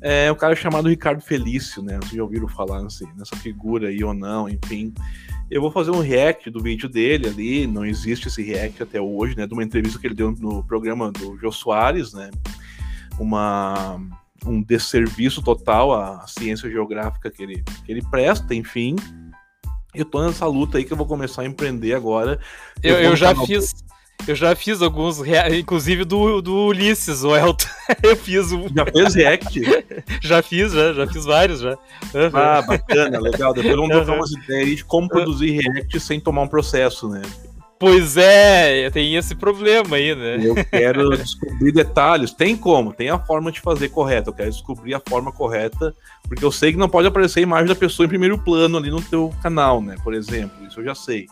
É 0.01 0.31
um 0.31 0.35
cara 0.35 0.55
chamado 0.55 0.89
Ricardo 0.89 1.21
Felício, 1.21 1.83
né? 1.83 1.97
Vocês 1.97 2.13
já 2.13 2.23
ouviram 2.23 2.49
falar 2.49 2.85
assim, 2.85 3.07
nessa 3.17 3.35
figura 3.37 3.89
aí 3.89 4.05
ou 4.05 4.15
não, 4.15 4.49
enfim. 4.49 4.93
Eu 5.51 5.61
vou 5.61 5.71
fazer 5.71 5.91
um 5.91 6.01
react 6.01 6.51
do 6.51 6.63
vídeo 6.63 6.89
dele 6.89 7.29
ali, 7.29 7.67
não 7.67 7.85
existe 7.85 8.29
esse 8.29 8.43
react 8.43 8.83
até 8.83 9.01
hoje, 9.01 9.37
né? 9.37 9.47
De 9.47 9.53
uma 9.53 9.65
entrevista 9.65 9.99
que 9.99 10.07
ele 10.07 10.15
deu 10.15 10.33
no 10.33 10.63
programa 10.65 11.11
do 11.11 11.39
Jô 11.39 11.51
Soares, 11.51 12.13
né? 12.13 12.31
Uma, 13.19 13.99
um 14.45 14.63
desserviço 14.63 15.43
total 15.43 15.95
à 15.95 16.27
ciência 16.27 16.71
geográfica 16.71 17.31
que 17.31 17.43
ele, 17.43 17.65
que 17.85 17.91
ele 17.91 18.03
presta, 18.11 18.55
enfim 18.55 18.97
eu 20.01 20.05
tô 20.05 20.25
nessa 20.25 20.47
luta 20.47 20.79
aí 20.79 20.85
que 20.85 20.93
eu 20.93 20.97
vou 20.97 21.07
começar 21.07 21.43
a 21.43 21.47
empreender 21.47 21.95
agora. 21.95 22.39
Eu, 22.83 22.97
eu 22.97 23.17
já 23.17 23.35
fiz. 23.35 23.75
Eu 24.27 24.35
já 24.35 24.57
fiz 24.57 24.83
alguns, 24.83 25.21
inclusive 25.53 26.05
do, 26.05 26.41
do 26.41 26.67
Ulisses, 26.67 27.23
o 27.23 27.37
Elton. 27.37 27.67
eu 28.03 28.17
fiz 28.17 28.51
um. 28.51 28.67
Já 28.75 28.87
fez 28.87 29.15
react? 29.15 29.63
já 30.21 30.43
fiz, 30.43 30.73
já, 30.73 30.93
já 30.93 31.07
fiz 31.07 31.25
vários 31.25 31.61
já. 31.61 31.73
Uhum. 31.73 32.31
Ah, 32.33 32.63
bacana, 32.63 33.21
legal. 33.21 33.53
Depois 33.53 33.77
vamos 33.77 33.91
uhum. 33.91 34.03
trocar 34.05 34.15
umas 34.15 34.33
ideias 34.33 34.77
de 34.77 34.85
como 34.85 35.09
produzir 35.09 35.61
react 35.61 36.01
sem 36.01 36.19
tomar 36.19 36.43
um 36.43 36.49
processo, 36.49 37.09
né? 37.09 37.23
Pois 37.79 38.17
é, 38.17 38.91
tem 38.91 39.17
esse 39.17 39.35
problema 39.35 39.97
aí, 39.97 40.15
né? 40.15 40.39
Eu 40.43 40.55
quero 40.55 41.11
descobrir 41.17 41.73
detalhes. 41.73 42.33
Tem 42.33 42.57
como, 42.57 42.93
tem 42.93 43.11
a 43.11 43.19
forma 43.19 43.53
de 43.53 43.61
fazer 43.61 43.91
correta. 43.91 44.31
Eu 44.31 44.35
quero 44.35 44.51
descobrir 44.51 44.95
a 44.95 45.01
forma 45.07 45.31
correta, 45.31 45.95
porque 46.23 46.45
eu 46.45 46.51
sei 46.51 46.73
que 46.73 46.79
não 46.79 46.89
pode 46.89 47.07
aparecer 47.07 47.41
a 47.41 47.43
imagem 47.43 47.69
da 47.69 47.75
pessoa 47.75 48.07
em 48.07 48.09
primeiro 48.09 48.39
plano 48.39 48.79
ali 48.79 48.91
no 48.91 49.03
teu 49.03 49.33
canal, 49.43 49.83
né? 49.83 49.97
Por 50.03 50.15
exemplo, 50.15 50.67
isso 50.67 50.81
eu 50.81 50.85
já 50.85 50.95
sei. 50.95 51.27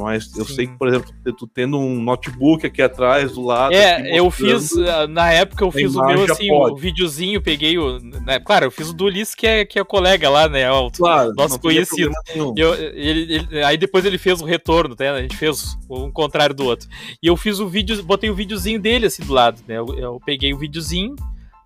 Mas 0.00 0.34
eu 0.36 0.44
Sim. 0.44 0.54
sei 0.54 0.66
que, 0.66 0.78
por 0.78 0.88
exemplo, 0.88 1.12
tu 1.36 1.46
tendo 1.46 1.78
um 1.78 2.00
notebook 2.02 2.66
aqui 2.66 2.80
atrás 2.80 3.32
do 3.32 3.42
lado. 3.42 3.74
É, 3.74 4.18
eu 4.18 4.30
fiz, 4.30 4.72
ah, 4.72 5.06
na 5.06 5.30
época 5.30 5.64
eu 5.64 5.70
fiz 5.70 5.94
o 5.94 6.04
meu 6.06 6.24
assim, 6.24 6.50
o 6.50 6.74
videozinho, 6.76 7.42
peguei 7.42 7.76
o. 7.78 7.98
Né, 7.98 8.38
claro, 8.40 8.66
eu 8.66 8.70
fiz 8.70 8.88
o 8.88 8.94
do 8.94 9.04
Ulisses, 9.04 9.34
que 9.34 9.46
é, 9.46 9.64
que 9.64 9.78
é 9.78 9.84
colega 9.84 10.30
lá, 10.30 10.48
né? 10.48 10.70
O 10.70 10.90
claro, 10.90 11.32
nosso 11.34 11.58
conhecido. 11.58 12.12
Eu, 12.56 12.74
ele, 12.74 13.34
ele, 13.34 13.64
aí 13.64 13.76
depois 13.76 14.04
ele 14.04 14.18
fez 14.18 14.40
o 14.40 14.44
retorno, 14.44 14.96
né? 14.98 15.10
A 15.10 15.22
gente 15.22 15.36
fez 15.36 15.76
um 15.90 16.10
contrário 16.10 16.54
do 16.54 16.64
outro. 16.64 16.88
E 17.22 17.26
eu 17.26 17.36
fiz 17.36 17.58
o 17.58 17.68
vídeo, 17.68 18.02
botei 18.02 18.30
o 18.30 18.34
videozinho 18.34 18.80
dele 18.80 19.06
assim 19.06 19.22
do 19.22 19.32
lado, 19.32 19.60
né? 19.66 19.78
Eu, 19.78 19.86
eu 19.98 20.20
peguei 20.24 20.54
o 20.54 20.58
videozinho 20.58 21.14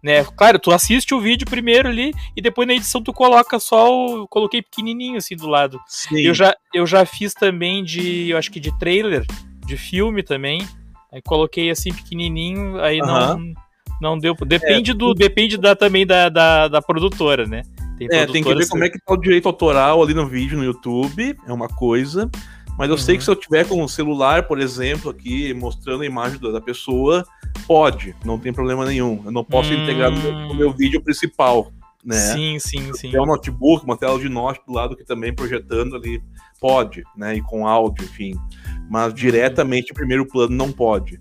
né? 0.07 0.25
Claro, 0.37 0.57
tu 0.61 0.71
assiste 0.71 1.13
o 1.13 1.21
vídeo 1.21 1.45
primeiro 1.45 1.89
ali 1.89 2.15
e 2.37 2.41
depois 2.41 2.69
na 2.69 2.75
edição 2.75 3.03
tu 3.03 3.13
coloca 3.13 3.59
só 3.59 3.93
o. 3.93 4.29
Coloquei 4.29 4.63
pequenininho 4.63 5.17
assim 5.17 5.35
do 5.35 5.49
lado. 5.49 5.81
Sim. 5.89 6.21
Eu 6.21 6.33
já, 6.33 6.57
eu 6.73 6.87
já 6.87 7.05
fiz 7.05 7.35
também 7.35 7.83
de. 7.83 8.31
Eu 8.31 8.39
acho 8.39 8.53
que 8.53 8.61
de 8.61 8.71
trailer, 8.79 9.27
de 9.67 9.77
filme 9.77 10.23
também. 10.23 10.65
Aí 11.13 11.21
coloquei 11.21 11.71
assim 11.71 11.93
pequenininho, 11.93 12.81
aí 12.81 12.99
não. 12.99 13.53
Não 14.01 14.17
deu. 14.17 14.37
Depende 14.47 14.93
é, 14.93 14.95
do. 14.95 15.13
Depende 15.13 15.59
da, 15.59 15.75
também 15.75 16.07
da, 16.07 16.29
da, 16.29 16.69
da 16.69 16.81
produtora, 16.81 17.45
né? 17.45 17.63
Tem, 17.99 18.07
é, 18.13 18.27
tem 18.27 18.45
que 18.45 18.55
ver 18.55 18.69
como 18.69 18.85
é 18.85 18.89
que 18.89 18.99
tá 18.99 19.13
o 19.13 19.17
direito 19.17 19.49
autoral 19.49 20.01
ali 20.03 20.15
no 20.15 20.29
vídeo 20.29 20.57
no 20.57 20.65
YouTube, 20.65 21.37
é 21.45 21.53
uma 21.53 21.67
coisa. 21.67 22.31
Mas 22.79 22.89
eu 22.89 22.95
uhum. 22.95 22.99
sei 22.99 23.17
que 23.17 23.21
uhum. 23.21 23.25
se 23.25 23.31
eu 23.31 23.37
tiver 23.37 23.67
com 23.67 23.83
o 23.83 23.89
celular, 23.89 24.47
por 24.47 24.59
exemplo, 24.59 25.11
aqui 25.11 25.53
mostrando 25.55 26.03
a 26.03 26.07
imagem 26.07 26.39
da 26.39 26.61
pessoa, 26.61 27.25
pode, 27.67 28.15
não 28.25 28.39
tem 28.39 28.53
problema 28.53 28.85
nenhum. 28.85 29.23
Eu 29.25 29.33
não 29.33 29.45
posso 29.45 29.71
hum... 29.73 29.83
integrar 29.83 30.11
no 30.11 30.21
meu, 30.21 30.33
no 30.33 30.55
meu, 30.55 30.73
vídeo 30.73 31.01
principal, 31.01 31.73
né? 32.05 32.17
Sim, 32.17 32.59
sim, 32.59 32.93
sim. 32.95 33.11
Tem 33.11 33.21
um 33.21 33.27
notebook, 33.27 33.85
uma 33.85 33.97
tela 33.97 34.19
de 34.19 34.29
note 34.29 34.61
do 34.67 34.73
lado 34.73 34.97
que 34.97 35.05
também 35.05 35.35
projetando 35.35 35.97
ali 35.97 36.23
pode, 36.61 37.03
né? 37.17 37.37
E 37.37 37.43
com 37.43 37.67
áudio, 37.67 38.05
enfim. 38.05 38.35
Mas 38.91 39.15
diretamente 39.15 39.91
em 39.91 39.95
primeiro 39.95 40.27
plano 40.27 40.55
não 40.55 40.71
pode. 40.71 41.21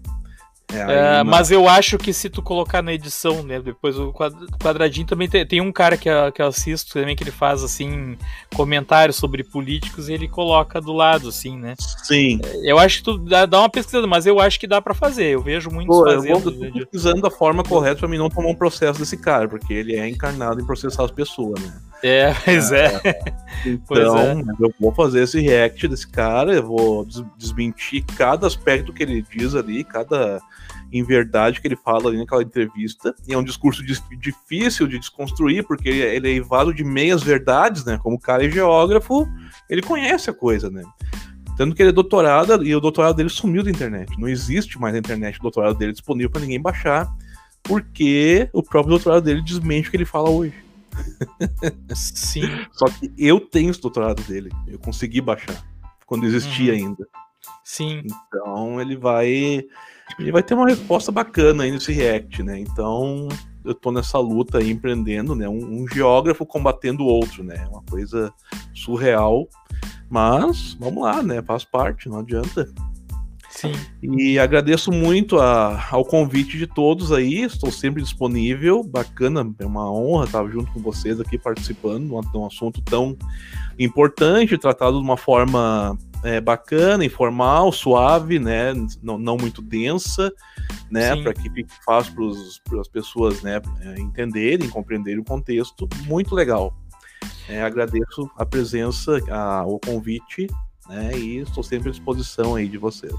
É, 0.75 0.83
aí 0.83 0.91
É, 0.91 1.23
não- 1.23 1.31
mas 1.31 1.51
eu 1.51 1.67
acho 1.67 1.97
que 1.97 2.11
se 2.13 2.29
tu 2.29 2.41
colocar 2.41 2.81
na 2.81 2.93
edição, 2.93 3.41
né, 3.43 3.59
depois 3.59 3.97
o 3.97 4.11
quad- 4.11 4.35
quadradinho 4.61 5.05
também 5.07 5.27
tem, 5.27 5.45
tem 5.45 5.61
um 5.61 5.71
cara 5.71 5.95
que, 5.97 6.09
eu- 6.09 6.31
que 6.31 6.41
eu 6.41 6.47
assisto 6.47 6.93
também 6.93 7.15
que 7.15 7.23
ele 7.23 7.31
faz 7.31 7.63
assim 7.63 8.17
comentários 8.53 9.15
sobre 9.15 9.43
políticos 9.43 10.09
e 10.09 10.13
ele 10.13 10.27
coloca 10.27 10.79
do 10.81 10.93
lado 10.93 11.29
assim, 11.29 11.57
né? 11.57 11.75
Sim. 12.03 12.39
Eu 12.63 12.77
acho 12.79 12.97
que 12.97 13.03
tu 13.03 13.17
dá, 13.17 13.45
dá 13.45 13.59
uma 13.59 13.69
pesquisada, 13.69 14.07
mas 14.07 14.25
eu 14.25 14.39
acho 14.39 14.59
que 14.59 14.67
dá 14.67 14.81
pra 14.81 14.93
fazer. 14.93 15.25
Eu 15.27 15.41
vejo 15.41 15.69
muitos 15.69 15.95
Pô, 15.95 16.07
eu 16.07 16.15
fazendo. 16.15 16.39
vou 16.39 16.51
eu 16.51 16.57
tô 16.59 16.65
de- 16.65 16.79
pesquisando 16.85 17.25
a 17.27 17.31
forma 17.31 17.63
correta 17.63 17.99
pra 18.01 18.07
mim 18.09 18.17
não 18.17 18.29
tomar 18.29 18.49
um 18.49 18.55
processo 18.55 18.99
desse 18.99 19.17
cara, 19.17 19.47
porque 19.47 19.73
ele 19.73 19.95
é 19.95 20.07
encarnado 20.07 20.59
em 20.61 20.65
processar 20.65 21.03
as 21.05 21.11
pessoas, 21.11 21.59
né? 21.61 21.73
É, 22.07 22.33
pois 22.45 22.71
é. 22.71 22.89
Pois 23.87 23.99
Então, 24.01 24.17
é. 24.17 24.43
eu 24.59 24.73
vou 24.79 24.93
fazer 24.93 25.23
esse 25.23 25.39
react 25.41 25.87
desse 25.87 26.07
cara, 26.07 26.53
eu 26.53 26.63
vou 26.63 27.03
des- 27.03 27.23
desmentir 27.35 28.03
cada 28.15 28.45
aspecto 28.45 28.93
que 28.93 29.01
ele 29.01 29.23
diz 29.23 29.55
ali, 29.55 29.83
cada 29.83 30.39
inverdade 30.93 31.59
que 31.59 31.67
ele 31.67 31.75
fala 31.75 32.09
ali 32.09 32.17
naquela 32.19 32.43
entrevista. 32.43 33.15
E 33.27 33.33
é 33.33 33.37
um 33.37 33.43
discurso 33.43 33.83
dis- 33.83 34.03
difícil 34.19 34.87
de 34.87 34.99
desconstruir, 34.99 35.65
porque 35.65 35.89
ele, 35.89 36.29
é 36.29 36.33
evado 36.35 36.71
de 36.73 36.83
meias 36.83 37.23
verdades, 37.23 37.83
né? 37.85 37.97
Como 38.01 38.17
o 38.17 38.19
cara 38.19 38.45
é 38.45 38.49
geógrafo, 38.51 39.27
ele 39.67 39.81
conhece 39.81 40.29
a 40.29 40.33
coisa, 40.33 40.69
né? 40.69 40.83
Tanto 41.57 41.73
que 41.75 41.81
ele 41.81 41.89
é 41.89 41.93
doutorado 41.93 42.63
e 42.63 42.75
o 42.75 42.79
doutorado 42.79 43.15
dele 43.15 43.29
sumiu 43.29 43.63
da 43.63 43.71
internet. 43.71 44.11
Não 44.19 44.27
existe 44.27 44.79
mais 44.79 44.93
na 44.93 44.99
internet 44.99 45.39
o 45.39 45.41
doutorado 45.41 45.75
dele 45.75 45.93
disponível 45.93 46.29
para 46.29 46.41
ninguém 46.41 46.61
baixar, 46.61 47.07
porque 47.63 48.47
o 48.53 48.61
próprio 48.61 48.91
doutorado 48.91 49.23
dele 49.23 49.41
desmente 49.41 49.87
o 49.87 49.91
que 49.91 49.97
ele 49.97 50.05
fala 50.05 50.29
hoje. 50.29 50.53
Sim. 51.95 52.43
Só 52.71 52.85
que 52.85 53.11
eu 53.17 53.39
tenho 53.39 53.71
esse 53.71 53.81
doutorado 53.81 54.21
dele. 54.23 54.51
Eu 54.67 54.79
consegui 54.79 55.21
baixar. 55.21 55.63
Quando 56.05 56.25
existia 56.25 56.73
Uhum. 56.73 56.79
ainda. 56.79 57.07
Sim. 57.63 58.03
Então 58.05 58.79
ele 58.79 58.95
vai. 58.95 59.63
Ele 60.19 60.31
vai 60.31 60.43
ter 60.43 60.53
uma 60.53 60.67
resposta 60.67 61.11
bacana 61.11 61.63
aí 61.63 61.71
nesse 61.71 61.91
React, 61.91 62.43
né? 62.43 62.59
Então 62.59 63.27
eu 63.63 63.73
tô 63.73 63.91
nessa 63.91 64.19
luta 64.19 64.59
aí 64.59 64.69
empreendendo, 64.69 65.33
né? 65.35 65.49
Um, 65.49 65.81
um 65.81 65.87
geógrafo 65.87 66.45
combatendo 66.45 67.03
o 67.03 67.07
outro, 67.07 67.43
né? 67.43 67.67
Uma 67.71 67.81
coisa 67.83 68.31
surreal. 68.73 69.47
Mas 70.07 70.75
vamos 70.79 71.03
lá, 71.03 71.23
né? 71.23 71.41
Faz 71.41 71.65
parte, 71.65 72.07
não 72.07 72.19
adianta. 72.19 72.71
Sim. 73.55 73.71
E 74.03 74.37
agradeço 74.37 74.91
muito 74.91 75.39
a- 75.39 75.87
ao 75.89 76.03
convite 76.03 76.57
de 76.57 76.67
todos 76.67 77.11
aí, 77.11 77.43
estou 77.43 77.71
sempre 77.71 78.03
disponível, 78.03 78.83
bacana, 78.83 79.49
é 79.59 79.65
uma 79.65 79.89
honra 79.89 80.25
estar 80.25 80.45
junto 80.49 80.69
com 80.73 80.81
vocês 80.81 81.21
aqui 81.21 81.37
participando 81.37 82.05
de 82.07 82.13
um, 82.37 82.41
um 82.41 82.45
assunto 82.45 82.81
tão 82.81 83.17
importante, 83.79 84.57
tratado 84.57 84.97
de 84.97 85.03
uma 85.03 85.17
forma 85.17 85.97
é, 86.23 86.41
bacana, 86.41 87.05
informal, 87.05 87.71
suave, 87.71 88.39
né, 88.39 88.73
não, 89.03 89.17
não 89.17 89.37
muito 89.37 89.61
densa, 89.61 90.33
né, 90.89 91.15
para 91.21 91.33
que 91.35 91.47
fique 91.51 91.71
fácil 91.85 92.13
para 92.67 92.81
as 92.81 92.87
pessoas, 92.87 93.43
né, 93.43 93.61
é, 93.81 94.01
entenderem, 94.01 94.67
compreenderem 94.67 95.19
o 95.19 95.23
contexto, 95.23 95.87
muito 96.07 96.33
legal. 96.33 96.73
É, 97.47 97.61
agradeço 97.61 98.27
a 98.37 98.43
presença, 98.45 99.19
a- 99.29 99.63
o 99.67 99.79
convite, 99.79 100.47
né, 100.89 101.11
e 101.15 101.37
estou 101.37 101.63
sempre 101.63 101.89
à 101.89 101.91
disposição 101.91 102.55
aí 102.55 102.67
de 102.67 102.77
vocês. 102.79 103.13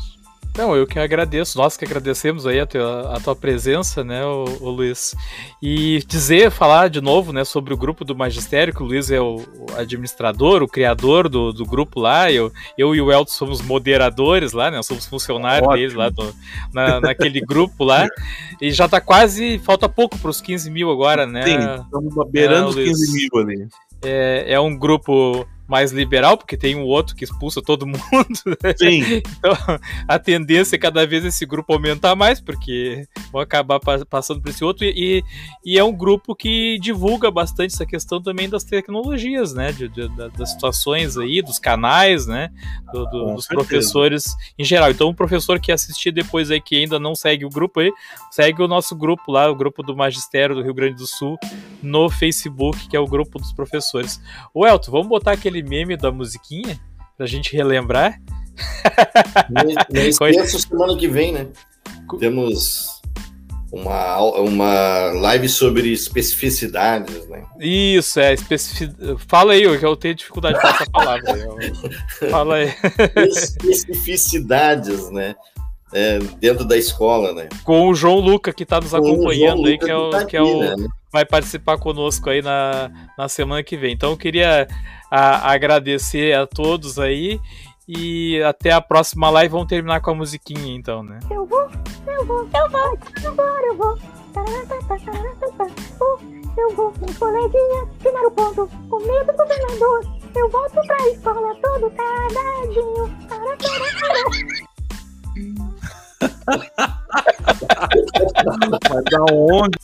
Não, 0.57 0.75
eu 0.75 0.87
que 0.87 0.99
agradeço, 0.99 1.59
nós 1.59 1.77
que 1.77 1.85
agradecemos 1.85 2.47
aí 2.47 2.59
a 2.61 2.67
tua, 2.67 3.15
a 3.15 3.21
tua 3.21 3.37
presença, 3.37 4.03
né, 4.03 4.25
o, 4.25 4.71
Luiz. 4.71 5.15
E 5.63 6.03
dizer, 6.07 6.51
falar 6.51 6.89
de 6.89 7.01
novo, 7.03 7.31
né, 7.31 7.45
sobre 7.45 7.75
o 7.75 7.77
grupo 7.77 8.07
do 8.07 8.17
Magistério, 8.17 8.75
que 8.75 8.83
o 8.83 8.87
Luiz 8.87 9.11
é 9.11 9.21
o, 9.21 9.37
o 9.37 9.67
administrador, 9.77 10.63
o 10.63 10.69
criador 10.69 11.29
do, 11.29 11.53
do 11.53 11.67
grupo 11.67 12.01
lá, 12.01 12.33
eu, 12.33 12.51
eu 12.79 12.95
e 12.95 13.01
o 13.03 13.13
Elton 13.13 13.31
somos 13.33 13.61
moderadores 13.61 14.53
lá, 14.53 14.71
né, 14.71 14.83
somos 14.83 15.05
funcionários 15.07 15.69
Ótimo. 15.69 15.77
deles 15.79 15.95
lá 15.95 16.09
do- 16.09 16.35
na, 16.73 17.01
naquele 17.01 17.41
grupo 17.41 17.85
lá, 17.85 18.07
e 18.61 18.71
já 18.73 18.89
tá 18.89 18.99
quase, 19.01 19.59
falta 19.59 19.89
pouco 19.91 20.19
para 20.19 20.31
os 20.31 20.41
15 20.41 20.71
mil 20.71 20.91
agora, 20.91 21.27
né? 21.27 21.43
Sim, 21.43 21.83
estamos 21.85 22.31
beirando 22.31 22.67
É, 22.67 22.69
os 22.71 22.75
Luiz. 22.77 22.89
15 22.89 23.13
mil 23.13 23.43
ali. 23.43 23.69
É, 24.03 24.45
é 24.55 24.61
um 24.61 24.75
grupo 24.77 25.47
mais 25.69 25.91
liberal, 25.93 26.37
porque 26.37 26.57
tem 26.57 26.77
um 26.77 26.85
outro 26.85 27.15
que 27.17 27.25
expulsa 27.25 27.61
todo 27.61 27.87
mundo, 27.87 27.99
né? 28.63 28.75
Sim, 28.77 29.23
Então, 29.39 29.53
a 30.07 30.19
tendência 30.19 30.77
é 30.77 30.79
cada 30.79 31.07
vez 31.07 31.25
esse 31.25 31.45
grupo 31.45 31.73
aumentar 31.73 32.15
mais, 32.15 32.41
porque 32.41 33.05
vão 33.33 33.41
acabar 33.41 33.81
pa- 33.81 34.05
passando 34.09 34.41
por 34.41 34.51
esse 34.51 34.65
outro. 34.65 34.85
E, 34.85 35.25
e 35.65 35.79
é 35.79 35.83
um 35.85 35.93
grupo 35.93 36.35
que 36.35 36.79
divulga 36.81 37.31
bastante 37.31 37.75
essa 37.75 37.85
questão 37.87 38.23
também 38.23 38.49
das 38.49 38.65
tecnologias, 38.65 39.53
né? 39.55 39.73
De, 39.73 39.89
de- 39.89 40.09
da- 40.17 40.29
das 40.29 40.51
situações 40.53 41.17
aí, 41.19 41.43
dos 41.43 41.59
canais, 41.59 42.27
né? 42.27 42.51
do- 42.93 43.05
do- 43.07 43.35
dos 43.35 43.45
certeza. 43.47 43.49
professores 43.49 44.25
em 44.59 44.65
geral. 44.65 44.91
Então, 44.91 45.09
o 45.09 45.15
professor 45.15 45.59
que 45.59 45.73
assistir 45.73 46.13
depois 46.13 46.51
aí, 46.51 46.61
que 46.61 46.77
ainda 46.77 46.99
não 46.99 47.15
segue 47.15 47.45
o 47.45 47.49
grupo 47.51 47.81
aí, 47.81 47.91
segue 48.31 48.63
o 48.63 48.69
nosso 48.69 48.95
grupo 48.95 49.33
lá, 49.33 49.51
o 49.51 49.55
grupo 49.55 49.83
do 49.83 49.97
Magistério 49.97 50.55
do 50.55 50.63
Rio 50.63 50.73
Grande 50.75 50.95
do 50.97 51.07
Sul, 51.07 51.37
no 51.87 52.11
Facebook, 52.11 52.89
que 52.89 52.97
é 52.97 53.01
o 53.01 53.07
grupo 53.07 53.39
dos 53.39 53.53
professores. 53.53 54.21
Ô, 54.53 54.67
Elton, 54.67 54.91
vamos 54.91 55.09
botar 55.09 55.33
aquele 55.33 55.63
meme 55.63 55.97
da 55.97 56.11
musiquinha? 56.11 56.79
Pra 57.17 57.27
gente 57.27 57.57
relembrar? 57.57 58.21
Não, 59.49 59.63
esqueça 60.09 60.59
semana 60.59 60.97
que 60.99 61.09
vem, 61.09 61.33
né? 61.33 61.47
Temos 62.19 63.01
uma, 63.73 64.19
uma 64.41 65.13
live 65.13 65.49
sobre 65.49 65.93
especificidades, 65.93 67.27
né? 67.29 67.45
Isso, 67.61 68.21
é 68.21 68.35
especific... 68.35 68.93
Fala 69.29 69.53
aí, 69.53 69.79
que 69.79 69.87
eu 69.87 69.97
tenho 69.97 70.15
dificuldade 70.15 70.61
com 70.61 70.67
essa 70.67 70.87
palavra. 70.91 71.31
Eu- 71.39 71.57
Fala 72.31 72.57
aí. 72.57 72.75
Especificidades, 73.29 75.11
né? 75.11 75.35
É, 75.93 76.19
dentro 76.41 76.65
da 76.65 76.77
escola, 76.77 77.33
né? 77.33 77.49
Com 77.65 77.89
o 77.89 77.95
João 77.95 78.19
Luca, 78.19 78.53
que 78.53 78.67
tá 78.67 78.81
nos 78.81 78.91
Com 78.91 78.97
acompanhando 78.97 79.67
aí, 79.67 79.79
que 79.79 79.91
é 79.91 79.97
o, 79.97 80.11
tá 80.11 80.25
que 80.25 80.37
é 80.37 80.41
aqui, 80.41 80.49
o 80.51 80.61
né? 80.61 80.75
vai 81.13 81.25
participar 81.25 81.79
conosco 81.79 82.29
aí 82.29 82.43
na, 82.43 82.91
na 83.17 83.29
semana 83.29 83.63
que 83.63 83.77
vem. 83.77 83.93
Então 83.95 84.11
eu 84.11 84.17
queria 84.17 84.67
a- 85.11 85.53
agradecer 85.53 86.35
a 86.37 86.47
todos 86.47 86.99
aí 86.99 87.41
e 87.89 88.43
até 88.43 88.73
a 88.73 88.81
próxima 88.81 89.31
live. 89.31 89.53
Vamos 89.53 89.69
terminar 89.69 90.01
com 90.01 90.11
a 90.11 90.15
musiquinha 90.15 90.75
então, 90.75 91.03
né? 91.05 91.21
Eu 91.31 91.47
vou, 91.47 91.71
eu 92.07 92.27
vou, 92.27 92.41
eu 92.43 92.71
vou, 92.71 92.99
agora 93.25 93.67
eu 93.67 93.77
vou. 93.77 93.95
Uh, 94.37 96.07
Eu 96.59 96.71
vou, 96.75 96.93
meus 97.01 97.17
coleguinhas, 97.19 97.89
final 98.01 98.27
o 98.27 98.31
ponto. 98.33 98.69
Com 98.91 98.99
medo 98.99 99.27
do 99.27 99.33
governador, 99.37 100.05
eu 100.35 100.49
volto 100.51 100.73
pra 100.87 101.09
escola 101.09 101.55
todo 101.63 101.91
cagadinho. 101.91 103.07
Vai 103.29 103.57
dar 109.11 109.25
onde? 109.33 109.79